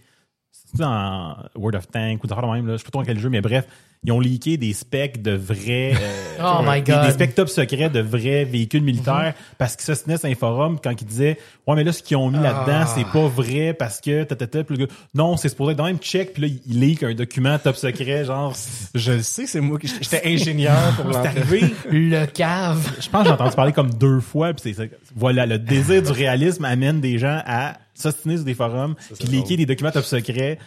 dans 0.74 1.36
World 1.54 1.76
of 1.76 1.88
Tank 1.88 2.22
ou 2.22 2.26
dans 2.26 2.52
même, 2.52 2.66
là, 2.66 2.74
je 2.74 2.78
sais 2.78 2.84
pas 2.84 2.90
trop 2.90 3.00
dans 3.00 3.06
quel 3.06 3.18
jeu, 3.18 3.28
mais 3.28 3.40
bref, 3.40 3.66
ils 4.02 4.12
ont 4.12 4.20
leaké 4.20 4.56
des 4.56 4.72
specs 4.72 5.20
de 5.20 5.32
vrais 5.32 5.92
euh, 5.94 6.38
Oh 6.42 6.62
my 6.66 6.80
des, 6.80 6.90
God. 6.90 7.04
des 7.04 7.10
specs 7.12 7.34
top 7.34 7.48
secrets 7.50 7.90
de 7.90 8.00
vrais 8.00 8.44
véhicules 8.44 8.82
militaires 8.82 9.34
parce 9.58 9.76
qu'ils 9.76 9.84
s'ostinaient 9.84 10.16
sur 10.16 10.28
un 10.30 10.34
forum 10.34 10.78
quand 10.82 10.92
ils 10.98 11.04
disaient 11.06 11.36
Ouais, 11.66 11.76
mais 11.76 11.84
là, 11.84 11.92
ce 11.92 12.02
qu'ils 12.02 12.16
ont 12.16 12.30
mis 12.30 12.38
là-dedans, 12.38 12.84
Ah. 12.84 12.86
c'est 12.86 13.04
pas 13.06 13.28
vrai 13.28 13.74
parce 13.74 14.00
que 14.00 14.24
ta, 14.24 14.34
ta, 14.36 14.46
ta. 14.46 14.64
Puis 14.64 14.76
le 14.76 14.86
gars, 14.86 14.92
non, 15.14 15.36
c'est 15.36 15.50
supposé 15.50 15.72
être 15.72 15.78
dans 15.78 15.84
même 15.84 15.98
check, 15.98 16.32
puis 16.32 16.42
là, 16.42 16.48
il 16.66 16.80
leak 16.80 17.02
un 17.02 17.12
document 17.14 17.58
top 17.58 17.76
secret, 17.76 18.24
genre 18.24 18.54
Je 18.94 19.12
le 19.12 19.22
sais, 19.22 19.46
c'est 19.46 19.60
moi 19.60 19.78
qui 19.78 19.86
j'étais 19.88 20.22
ingénieur 20.24 20.76
pour 20.96 21.12
c'est 21.12 21.18
l'entrée. 21.24 21.40
arrivé. 21.40 21.74
Le 21.90 22.24
cave. 22.26 22.90
Je 23.00 23.08
pense 23.10 23.22
que 23.22 23.28
j'ai 23.28 23.34
entendu 23.34 23.54
parler 23.56 23.72
comme 23.72 23.92
deux 23.92 24.20
fois. 24.20 24.54
Puis 24.54 24.62
c'est 24.62 24.72
ça. 24.72 24.84
Voilà, 25.14 25.44
le 25.44 25.58
désir 25.58 26.02
du 26.02 26.10
réalisme 26.12 26.64
amène 26.64 27.00
des 27.02 27.18
gens 27.18 27.42
à 27.44 27.74
s'ostiner 27.94 28.36
sur 28.36 28.46
des 28.46 28.54
forums, 28.54 28.94
puis 29.18 29.28
leaker 29.28 29.58
des 29.58 29.66
documents 29.66 29.90
top 29.90 30.04
secrets, 30.04 30.58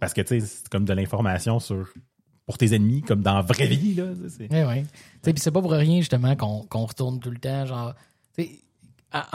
parce 0.00 0.14
que 0.14 0.22
tu 0.22 0.40
sais, 0.40 0.46
c'est 0.46 0.68
comme 0.70 0.86
de 0.86 0.92
l'information 0.94 1.60
sur 1.60 1.86
pour 2.48 2.56
tes 2.56 2.74
ennemis, 2.74 3.02
comme 3.02 3.20
dans 3.20 3.34
la 3.34 3.42
vraie 3.42 3.66
vie 3.66 3.94
là. 3.94 4.04
C'est- 4.26 4.50
ouais. 4.50 4.80
Tu 4.82 4.88
sais, 5.22 5.32
puis 5.34 5.42
c'est 5.42 5.50
pas 5.50 5.60
pour 5.60 5.70
rien, 5.70 5.98
justement, 5.98 6.34
qu'on 6.34 6.62
qu'on 6.62 6.86
retourne 6.86 7.20
tout 7.20 7.30
le 7.30 7.36
temps, 7.36 7.66
genre, 7.66 7.94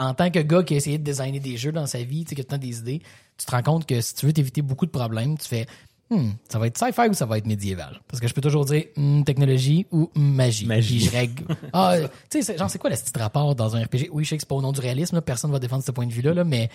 en 0.00 0.14
tant 0.14 0.30
que 0.30 0.40
gars 0.40 0.64
qui 0.64 0.74
a 0.74 0.78
essayé 0.78 0.98
de 0.98 1.04
designer 1.04 1.38
des 1.38 1.56
jeux 1.56 1.70
dans 1.70 1.86
sa 1.86 2.02
vie, 2.02 2.24
tu 2.24 2.30
sais, 2.30 2.34
qui 2.34 2.40
a 2.40 2.44
temps 2.44 2.58
des 2.58 2.80
idées, 2.80 3.02
tu 3.38 3.46
te 3.46 3.50
rends 3.52 3.62
compte 3.62 3.86
que 3.86 4.00
si 4.00 4.16
tu 4.16 4.26
veux 4.26 4.32
t'éviter 4.32 4.62
beaucoup 4.62 4.84
de 4.84 4.90
problèmes, 4.90 5.38
tu 5.38 5.46
fais, 5.46 5.66
hmm, 6.10 6.30
ça 6.48 6.58
va 6.58 6.66
être 6.66 6.76
sci-fi 6.76 7.08
ou 7.08 7.14
ça 7.14 7.24
va 7.24 7.38
être 7.38 7.46
médiéval? 7.46 8.00
Parce 8.08 8.18
que 8.18 8.26
je 8.26 8.34
peux 8.34 8.40
toujours 8.40 8.64
dire, 8.64 8.84
hmm, 8.96 9.22
technologie 9.22 9.86
ou 9.92 10.10
hmm, 10.16 10.34
magie. 10.34 10.66
Magie. 10.66 10.96
Puis 10.98 11.06
je 11.06 11.10
règle. 11.12 11.44
Ah, 11.72 11.96
tu 12.28 12.42
sais, 12.42 12.56
genre, 12.58 12.68
c'est 12.68 12.80
quoi 12.80 12.90
le 12.90 12.96
petit 12.96 13.16
rapport 13.16 13.54
dans 13.54 13.76
un 13.76 13.84
RPG? 13.84 14.08
Oui, 14.10 14.24
je 14.24 14.30
sais 14.30 14.36
que 14.36 14.42
c'est 14.42 14.48
pas 14.48 14.56
au 14.56 14.62
nom 14.62 14.72
du 14.72 14.80
réalisme, 14.80 15.14
là, 15.14 15.22
personne 15.22 15.52
va 15.52 15.60
défendre 15.60 15.84
ce 15.84 15.92
point 15.92 16.06
de 16.06 16.12
vue-là, 16.12 16.34
là, 16.34 16.42
mais 16.42 16.68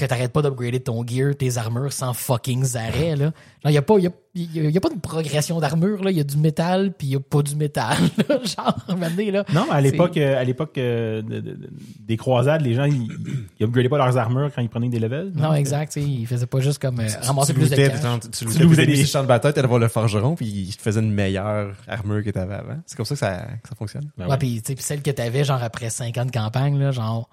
que 0.00 0.06
t'arrêtes 0.06 0.32
pas 0.32 0.42
d'upgrader 0.42 0.80
ton 0.80 1.06
gear, 1.06 1.34
tes 1.36 1.56
armures 1.58 1.92
sans 1.92 2.12
fucking 2.14 2.64
arrêt, 2.76 3.16
là. 3.16 3.32
Genre, 3.62 3.72
y 3.72 3.76
a 3.76 3.82
pas, 3.82 3.98
y 3.98 4.06
a, 4.06 4.10
y 4.34 4.60
a- 4.60 4.70
y 4.70 4.76
a 4.76 4.80
pas 4.80 4.88
de 4.88 4.98
progression 4.98 5.60
d'armure, 5.60 6.02
là. 6.02 6.10
Y 6.10 6.20
a 6.20 6.24
du 6.24 6.36
métal, 6.38 6.92
puis 6.96 7.08
y 7.08 7.16
a 7.16 7.20
pas 7.20 7.42
du 7.42 7.54
métal, 7.56 7.96
là. 8.28 8.38
Genre, 8.42 8.84
là. 9.32 9.44
Non, 9.52 9.70
à 9.70 9.80
l'époque, 9.80 10.16
euh, 10.16 10.38
à 10.40 10.44
l'époque 10.44 10.76
euh, 10.78 11.20
de- 11.22 11.40
de- 11.40 11.52
de- 11.52 11.70
des 12.00 12.16
croisades, 12.16 12.62
les 12.62 12.74
gens 12.74 12.84
ils, 12.84 13.06
ils 13.58 13.64
upgradaient 13.66 13.88
pas 13.88 13.98
leurs 13.98 14.16
armures 14.16 14.50
quand 14.54 14.62
ils 14.62 14.68
prenaient 14.68 14.88
des 14.88 14.98
levels. 14.98 15.32
Non, 15.34 15.52
exact, 15.54 15.92
tu 15.92 16.00
sais, 16.00 16.06
il 16.08 16.26
faisait 16.26 16.46
pas 16.46 16.60
juste 16.60 16.80
comme 16.80 17.00
euh, 17.00 17.06
ramasser 17.22 17.52
tu 17.52 17.60
plus 17.60 17.70
de 17.70 17.76
cash. 17.76 18.00
puis 18.00 18.30
tu, 18.30 18.44
lootais 18.46 18.64
lootais 18.64 18.86
des 18.86 19.04
champs 19.04 19.22
de 19.22 19.28
bataille, 19.28 19.52
t'allais 19.52 19.68
voir 19.68 19.78
le 19.80 19.88
forgeron, 19.88 20.34
puis 20.36 20.46
il 20.46 20.74
te 20.76 20.80
faisait 20.82 21.00
une 21.00 21.12
meilleure 21.12 21.74
armure 21.86 22.24
que 22.24 22.30
t'avais 22.30 22.54
avant. 22.54 22.76
C'est 22.86 22.96
comme 22.96 23.06
ça 23.06 23.14
que 23.14 23.18
ça, 23.18 23.36
que 23.62 23.68
ça 23.68 23.74
fonctionne. 23.76 24.10
Ben 24.16 24.24
Ouais, 24.24 24.30
ouais. 24.32 24.38
puis 24.38 24.62
tu 24.62 24.68
sais, 24.68 24.74
puis 24.74 24.84
celle 24.84 25.02
que 25.02 25.10
t'avais, 25.10 25.44
genre, 25.44 25.62
après 25.62 25.90
50 25.90 26.30
campagnes, 26.32 26.78
là, 26.78 26.90
genre, 26.92 27.28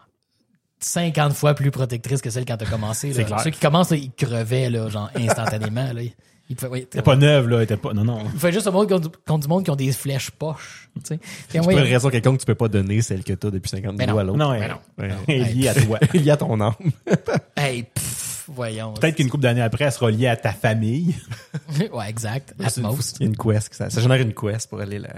50 0.80 1.34
fois 1.34 1.54
plus 1.54 1.72
protectrice 1.72 2.22
que 2.22 2.30
celle 2.30 2.46
quand 2.46 2.58
t'as 2.58 2.66
commencé, 2.70 3.12
là. 3.14 3.24
clair. 3.24 3.40
Ceux 3.42 3.50
qui 3.52 3.60
commencent, 3.60 3.92
là, 3.92 3.98
ils 3.98 4.12
crevaient, 4.12 4.70
là, 4.70 4.90
genre, 4.90 5.10
instantanément, 5.16 5.92
là. 5.94 6.02
Était 6.50 7.02
pas 7.02 7.18
neuve 7.18 7.50
là, 7.50 7.62
était 7.62 7.76
pas. 7.76 7.92
Non 7.94 8.06
non. 8.06 8.20
Il 8.34 8.40
fait 8.40 8.54
juste 8.54 8.72
monde 8.72 8.88
contre, 8.88 9.12
contre 9.26 9.42
du 9.46 9.50
monde 9.50 9.66
qui 9.66 9.70
ont 9.70 9.76
des 9.76 9.92
flèches 9.92 10.32
poches, 10.32 10.90
tu 10.96 11.02
sais. 11.04 11.20
Puis, 11.50 11.60
ouais, 11.60 11.66
peux 11.76 11.82
une 11.82 11.92
raison 11.92 12.10
quelconque, 12.10 12.40
tu 12.40 12.46
peux 12.46 12.56
pas 12.56 12.70
donner 12.70 13.02
celle 13.02 13.26
que 13.26 13.34
t'as 13.34 13.50
depuis 13.52 13.68
50 13.70 13.98
Ben 13.98 14.10
ans 14.10 14.14
non. 14.14 14.20
à 14.20 14.24
l'autre. 14.24 14.38
Non, 14.38 14.52
Ben 14.52 14.70
non. 14.70 15.04
Ouais. 15.04 15.12
elle 15.28 15.42
est 15.42 15.54
liée 15.54 15.68
à 15.68 15.74
toi. 15.76 16.00
Il 16.14 16.22
y 16.24 16.32
a 16.32 16.38
ton 16.38 16.58
âme. 16.62 16.74
Hey, 17.58 17.84
pff, 17.84 18.46
voyons. 18.48 18.94
Peut-être 18.94 19.16
qu'une 19.18 19.30
couple 19.30 19.44
d'années 19.44 19.62
après, 19.62 19.84
elle 19.86 19.92
sera 19.92 20.10
liée 20.10 20.28
à 20.28 20.38
ta 20.38 20.54
famille. 20.54 21.16
ouais, 21.92 22.10
exact. 22.10 22.54
At 22.64 22.70
une- 22.78 22.84
most. 22.84 23.18
Il 23.20 23.24
a 23.24 23.26
une 23.28 23.36
quest. 23.36 23.74
Ça, 23.74 23.90
ça 23.90 24.00
génère 24.00 24.22
une 24.22 24.34
quest 24.34 24.70
pour 24.70 24.80
aller 24.80 25.00
la, 25.00 25.10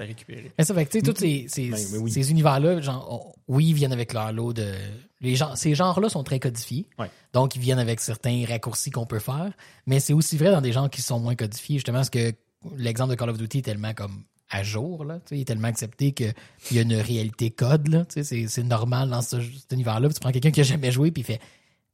la 0.00 0.06
récupérer. 0.06 0.52
Mais 0.58 0.64
ça 0.64 0.74
fait 0.74 0.84
que, 0.86 0.90
tu 0.92 0.98
sais, 0.98 1.02
tous 1.12 1.18
ces, 1.18 1.46
ces, 1.48 1.68
Ben, 1.70 1.78
mais 1.92 1.98
oui. 1.98 2.10
ces 2.10 2.30
univers-là, 2.30 2.80
genre, 2.80 3.34
on- 3.48 3.54
oui, 3.54 3.66
ils 3.68 3.74
viennent 3.74 3.92
avec 3.92 4.12
leur 4.12 4.32
lot 4.32 4.52
de. 4.52 4.72
Les 5.20 5.36
gens, 5.36 5.54
ces 5.56 5.74
genres-là 5.74 6.08
sont 6.08 6.24
très 6.24 6.40
codifiés. 6.40 6.86
Ouais. 6.98 7.10
Donc, 7.32 7.54
ils 7.56 7.60
viennent 7.60 7.78
avec 7.78 8.00
certains 8.00 8.44
raccourcis 8.48 8.90
qu'on 8.90 9.06
peut 9.06 9.18
faire. 9.18 9.52
Mais 9.86 10.00
c'est 10.00 10.12
aussi 10.14 10.36
vrai 10.36 10.50
dans 10.50 10.60
des 10.62 10.72
genres 10.72 10.88
qui 10.90 11.02
sont 11.02 11.20
moins 11.20 11.34
codifiés. 11.36 11.76
Justement, 11.76 11.98
parce 11.98 12.10
que 12.10 12.32
l'exemple 12.76 13.10
de 13.10 13.16
Call 13.16 13.30
of 13.30 13.38
Duty 13.38 13.58
est 13.58 13.62
tellement 13.62 13.92
comme 13.94 14.24
à 14.48 14.62
jour, 14.62 15.04
là. 15.04 15.16
Tu 15.20 15.22
sais, 15.28 15.36
il 15.36 15.40
est 15.42 15.44
tellement 15.44 15.68
accepté 15.68 16.12
qu'il 16.12 16.32
y 16.72 16.78
a 16.78 16.82
une 16.82 16.94
réalité 16.94 17.50
code, 17.50 17.88
là. 17.88 18.04
Tu 18.06 18.14
sais, 18.14 18.24
c'est, 18.24 18.48
c'est 18.48 18.62
normal 18.64 19.10
dans 19.10 19.22
ce, 19.22 19.40
cet 19.40 19.72
univers-là. 19.72 20.08
Tu 20.08 20.18
prends 20.20 20.32
quelqu'un 20.32 20.50
qui 20.50 20.60
a 20.60 20.64
jamais 20.64 20.90
joué, 20.90 21.10
puis 21.10 21.20
il 21.22 21.24
fait. 21.24 21.40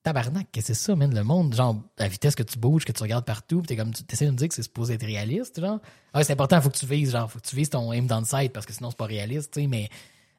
Tabarnak, 0.07 0.47
qu'est-ce 0.53 0.69
que 0.69 0.75
c'est 0.75 0.85
ça, 0.85 0.95
man, 0.95 1.13
le 1.13 1.25
monde? 1.25 1.53
Genre, 1.53 1.83
la 1.99 2.07
vitesse 2.07 2.37
que 2.37 2.45
tu 2.45 2.61
bouges, 2.61 2.85
que 2.85 2.93
tu 2.93 3.03
regardes 3.03 3.25
partout, 3.25 3.61
pis 3.61 3.67
t'es 3.67 3.77
comme, 3.77 3.93
tu 3.93 4.05
essaies 4.09 4.27
de 4.27 4.31
me 4.31 4.37
dire 4.37 4.47
que 4.47 4.55
c'est 4.55 4.63
supposé 4.63 4.95
être 4.95 5.05
réaliste, 5.05 5.61
genre. 5.61 5.81
Ah, 6.15 6.23
c'est 6.23 6.33
important, 6.33 6.61
faut 6.61 6.71
que 6.71 6.77
tu 6.77 6.87
vises, 6.87 7.11
genre, 7.11 7.29
faut 7.29 7.41
que 7.41 7.47
tu 7.47 7.57
vises 7.57 7.71
ton 7.71 7.93
aim 7.93 8.05
down 8.05 8.25
sight 8.25 8.53
parce 8.53 8.67
que 8.67 8.73
sinon 8.73 8.91
c'est 8.91 8.97
pas 8.99 9.07
réaliste, 9.07 9.53
tu 9.55 9.63
sais, 9.63 9.67
mais, 9.67 9.89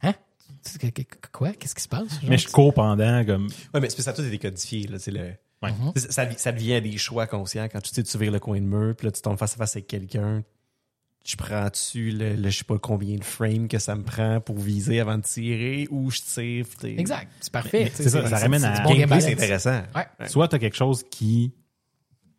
hein? 0.04 0.14
Quoi? 1.34 1.52
Qu'est-ce 1.52 1.76
qui 1.76 1.82
se 1.84 1.90
passe? 1.90 2.10
genre? 2.10 2.30
Mais 2.30 2.38
je 2.38 2.48
cours 2.48 2.74
pendant 2.74 3.26
comme. 3.26 3.48
Ouais, 3.74 3.82
mais 3.82 3.90
c'est 3.90 3.96
parce 3.96 3.96
que 3.96 4.02
ça 4.04 4.14
tout 4.14 4.24
été 4.24 4.40
codifié, 4.40 4.88
là. 4.88 5.00
C'est 5.00 5.12
le. 5.12 5.34
Ouais. 5.62 5.74
C'est- 5.98 6.12
Ça, 6.14 6.32
ça 6.38 6.52
devient 6.54 6.82
des 6.82 6.98
choix 6.98 7.28
conscients 7.28 7.68
quand 7.70 7.82
tu 7.82 7.94
sais, 7.94 8.04
tu 8.04 8.18
vires 8.18 8.32
le 8.32 8.40
coin 8.40 8.62
de 8.62 8.66
mur, 8.66 8.96
puis 8.96 9.06
là, 9.08 9.12
tu 9.12 9.22
tombes 9.22 9.38
face 9.38 9.54
à 9.56 9.58
face 9.58 9.76
avec 9.76 9.88
quelqu'un. 9.88 10.44
Je 11.28 11.36
prends-tu 11.36 12.12
le, 12.12 12.36
le 12.36 12.50
je 12.50 12.58
sais 12.60 12.64
pas 12.64 12.78
combien 12.80 13.18
de 13.18 13.24
frames 13.24 13.68
que 13.68 13.80
ça 13.80 13.96
me 13.96 14.04
prend 14.04 14.40
pour 14.40 14.58
viser 14.58 15.02
avant 15.02 15.18
de 15.18 15.24
tirer 15.24 15.86
ou 15.92 16.10
je 16.10 16.22
tire. 16.22 16.66
Exact, 16.86 17.30
c'est 17.42 17.52
parfait. 17.52 17.92
Tu 17.94 18.04
c'est 18.04 18.10
ça, 18.10 18.26
ça 18.30 18.38
ramène 18.38 18.64
à- 18.64 18.80
bon 18.82 18.92
game 18.92 19.00
Gameplay, 19.10 19.20
c'est 19.20 19.34
intéressant. 19.34 19.82
Ouais. 19.94 20.28
Soit 20.30 20.48
t'as 20.48 20.58
quelque 20.58 20.78
chose 20.78 21.04
qui 21.12 21.52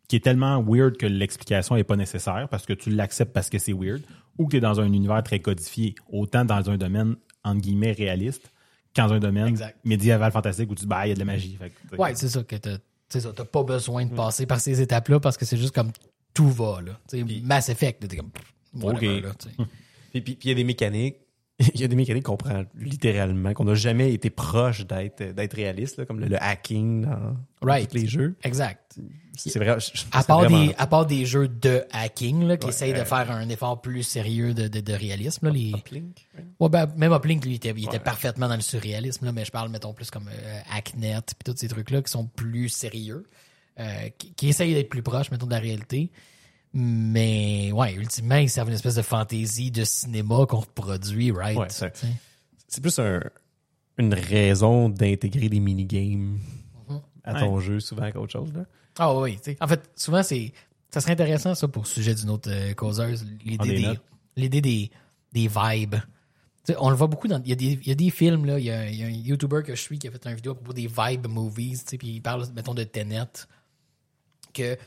qui 0.07 0.15
est 0.15 0.21
tellement 0.21 0.63
weird 0.63 0.97
que 0.97 1.05
l'explication 1.05 1.75
est 1.75 1.83
pas 1.83 1.95
nécessaire 1.95 2.47
parce 2.49 2.65
que 2.65 2.73
tu 2.73 2.89
l'acceptes 2.89 3.31
parce 3.31 3.47
que 3.47 3.59
c'est 3.59 3.73
weird, 3.73 4.01
ou 4.39 4.47
que 4.47 4.53
t'es 4.53 4.59
dans 4.59 4.79
un 4.79 4.91
univers 4.91 5.21
très 5.21 5.39
codifié, 5.39 5.93
autant 6.11 6.43
dans 6.45 6.67
un 6.71 6.77
domaine 6.77 7.15
entre 7.43 7.61
guillemets 7.61 7.91
réaliste 7.91 8.51
qu'en 8.95 9.11
un 9.11 9.19
domaine 9.19 9.49
Exact. 9.49 9.77
médiéval 9.85 10.31
fantastique 10.31 10.71
où 10.71 10.73
tu 10.73 10.81
dis 10.81 10.87
bah 10.87 11.05
il 11.05 11.09
y 11.09 11.11
a 11.11 11.13
de 11.13 11.19
la 11.19 11.25
magie. 11.25 11.55
Fait 11.57 11.69
que, 11.69 11.75
tu 11.95 12.01
Ouais, 12.01 12.15
c'est 12.15 12.27
ça 12.27 12.41
que 12.41 12.55
t'as, 12.55 12.77
c'est 13.07 13.19
ça, 13.19 13.31
t'as 13.35 13.45
pas 13.45 13.61
besoin 13.61 14.03
de 14.07 14.15
passer 14.15 14.47
par 14.47 14.59
ces 14.59 14.81
étapes-là 14.81 15.19
parce 15.19 15.37
que 15.37 15.45
c'est 15.45 15.57
juste 15.57 15.75
comme 15.75 15.91
tout 16.33 16.49
va, 16.49 16.81
là. 16.81 16.99
Tu 17.07 17.19
sais, 17.19 17.41
Mass 17.43 17.69
Effect, 17.69 18.07
t'es 18.07 18.17
comme, 18.17 18.31
whatever, 18.75 19.17
Ok. 19.17 19.23
là, 19.23 19.29
tu 19.39 19.49
sais. 19.49 20.21
Puis, 20.21 20.37
il 20.43 20.47
y 20.49 20.51
a 20.51 20.55
des 20.55 20.63
mécaniques. 20.63 21.17
Il 21.75 21.81
y 21.81 21.83
a 21.83 21.89
des 21.89 21.95
mécaniques 21.97 22.23
qu'on 22.23 22.37
prend 22.37 22.63
littéralement, 22.73 23.53
qu'on 23.53 23.65
n'a 23.65 23.75
jamais 23.75 24.13
été 24.13 24.29
proche 24.29 24.87
d'être 24.87 25.21
d'être 25.33 25.53
réaliste, 25.55 25.97
là, 25.97 26.05
comme 26.05 26.21
le, 26.21 26.27
le 26.27 26.41
hacking 26.41 27.01
dans 27.01 27.35
Right. 27.61 27.89
tous 27.89 27.97
les 27.97 28.07
jeux. 28.07 28.35
Exact. 28.43 28.97
C'est 29.35 29.59
vrai. 29.59 29.67
À 29.71 29.79
c'est 29.81 30.25
part, 30.25 30.39
vraiment- 30.39 30.67
des, 30.67 30.73
à 30.77 30.87
part 30.87 31.05
des 31.05 31.25
jeux 31.25 31.49
de 31.49 31.83
hacking 31.91 32.45
là, 32.47 32.55
qui 32.55 32.67
Ouais, 32.67 32.71
essayent 32.71 32.93
de 32.93 32.99
euh, 32.99 33.03
faire 33.05 33.29
un 33.29 33.49
effort 33.49 33.81
plus 33.81 34.03
sérieux 34.03 34.53
de, 34.53 34.69
de, 34.69 34.79
de 34.79 34.93
réalisme. 34.93 35.47
Là, 35.47 35.51
les... 35.51 35.71
Uplink, 35.71 36.27
ouais. 36.37 36.45
ouais, 36.61 36.69
ben, 36.69 36.87
même 36.95 37.11
Uplink, 37.11 37.43
lui, 37.43 37.51
il 37.51 37.55
était, 37.55 37.73
il 37.75 37.83
était 37.83 37.91
Ouais. 37.97 37.99
parfaitement 37.99 38.47
dans 38.47 38.55
le 38.55 38.61
surréalisme, 38.61 39.25
là, 39.25 39.33
mais 39.33 39.43
je 39.43 39.51
parle, 39.51 39.67
mettons, 39.69 39.93
plus 39.93 40.09
comme 40.11 40.29
euh, 40.29 40.59
Hacknet, 40.73 41.19
puis 41.25 41.51
tous 41.53 41.57
ces 41.59 41.67
trucs-là 41.67 42.01
qui 42.01 42.09
sont 42.11 42.25
plus 42.25 42.69
sérieux, 42.69 43.25
euh, 43.81 43.83
qui, 44.17 44.33
qui 44.33 44.47
essayent 44.47 44.73
d'être 44.73 44.89
plus 44.89 45.03
proches, 45.03 45.29
mettons, 45.29 45.45
de 45.47 45.51
la 45.51 45.59
réalité. 45.59 46.09
Mais, 46.73 47.71
ouais, 47.71 47.93
ultimement, 47.95 48.35
ils 48.37 48.49
servent 48.49 48.69
une 48.69 48.75
espèce 48.75 48.95
de 48.95 49.01
fantaisie 49.01 49.71
de 49.71 49.83
cinéma 49.83 50.45
qu'on 50.47 50.59
reproduit, 50.59 51.31
right? 51.31 51.57
Ouais, 51.57 51.67
c'est-. 51.69 51.93
C'est 52.67 52.81
plus 52.81 52.99
un- 52.99 53.21
une 53.97 54.13
raison 54.13 54.87
d'intégrer 54.89 55.49
des 55.49 55.59
minigames 55.59 56.39
à 57.23 57.33
ton 57.39 57.59
jeu 57.59 57.79
souvent 57.79 58.09
qu'autre 58.11 58.31
chose. 58.31 58.53
Là. 58.53 58.65
Ah 58.97 59.15
oui, 59.17 59.37
tu 59.37 59.51
sais. 59.51 59.57
En 59.61 59.67
fait, 59.67 59.89
souvent, 59.95 60.23
c'est. 60.23 60.53
Ça 60.91 61.01
serait 61.01 61.13
intéressant, 61.13 61.53
ça, 61.53 61.67
pour 61.67 61.83
le 61.83 61.87
sujet 61.87 62.15
d'une 62.15 62.29
autre 62.29 62.49
euh, 62.51 62.73
causeuse. 62.73 63.25
L'idée 63.45 63.57
des 63.75 63.99
l'idée 64.35 64.61
des, 64.61 64.91
des 65.33 65.47
vibes. 65.47 65.95
Tu 66.65 66.73
sais, 66.73 66.75
on 66.79 66.89
le 66.89 66.95
voit 66.95 67.07
beaucoup 67.07 67.27
dans. 67.27 67.41
Il 67.43 67.49
y, 67.49 67.53
a 67.53 67.55
des, 67.55 67.73
il 67.81 67.87
y 67.87 67.91
a 67.91 67.95
des 67.95 68.09
films, 68.09 68.45
là. 68.45 68.57
Il 68.59 68.65
y, 68.65 68.71
a, 68.71 68.89
il 68.89 68.95
y 68.95 69.03
a 69.03 69.07
un 69.07 69.09
YouTuber 69.11 69.61
que 69.65 69.75
je 69.75 69.81
suis 69.81 69.99
qui 69.99 70.07
a 70.07 70.11
fait 70.11 70.25
une 70.27 70.35
vidéo 70.35 70.53
à 70.53 70.55
propos 70.55 70.73
des 70.73 70.87
vibe 70.87 71.27
movies, 71.27 71.83
tu 71.83 71.89
sais, 71.91 71.97
puis 71.97 72.07
il 72.09 72.21
parle, 72.21 72.45
mettons, 72.55 72.73
de 72.73 72.83
Tenet. 72.83 73.25
Que 74.53 74.77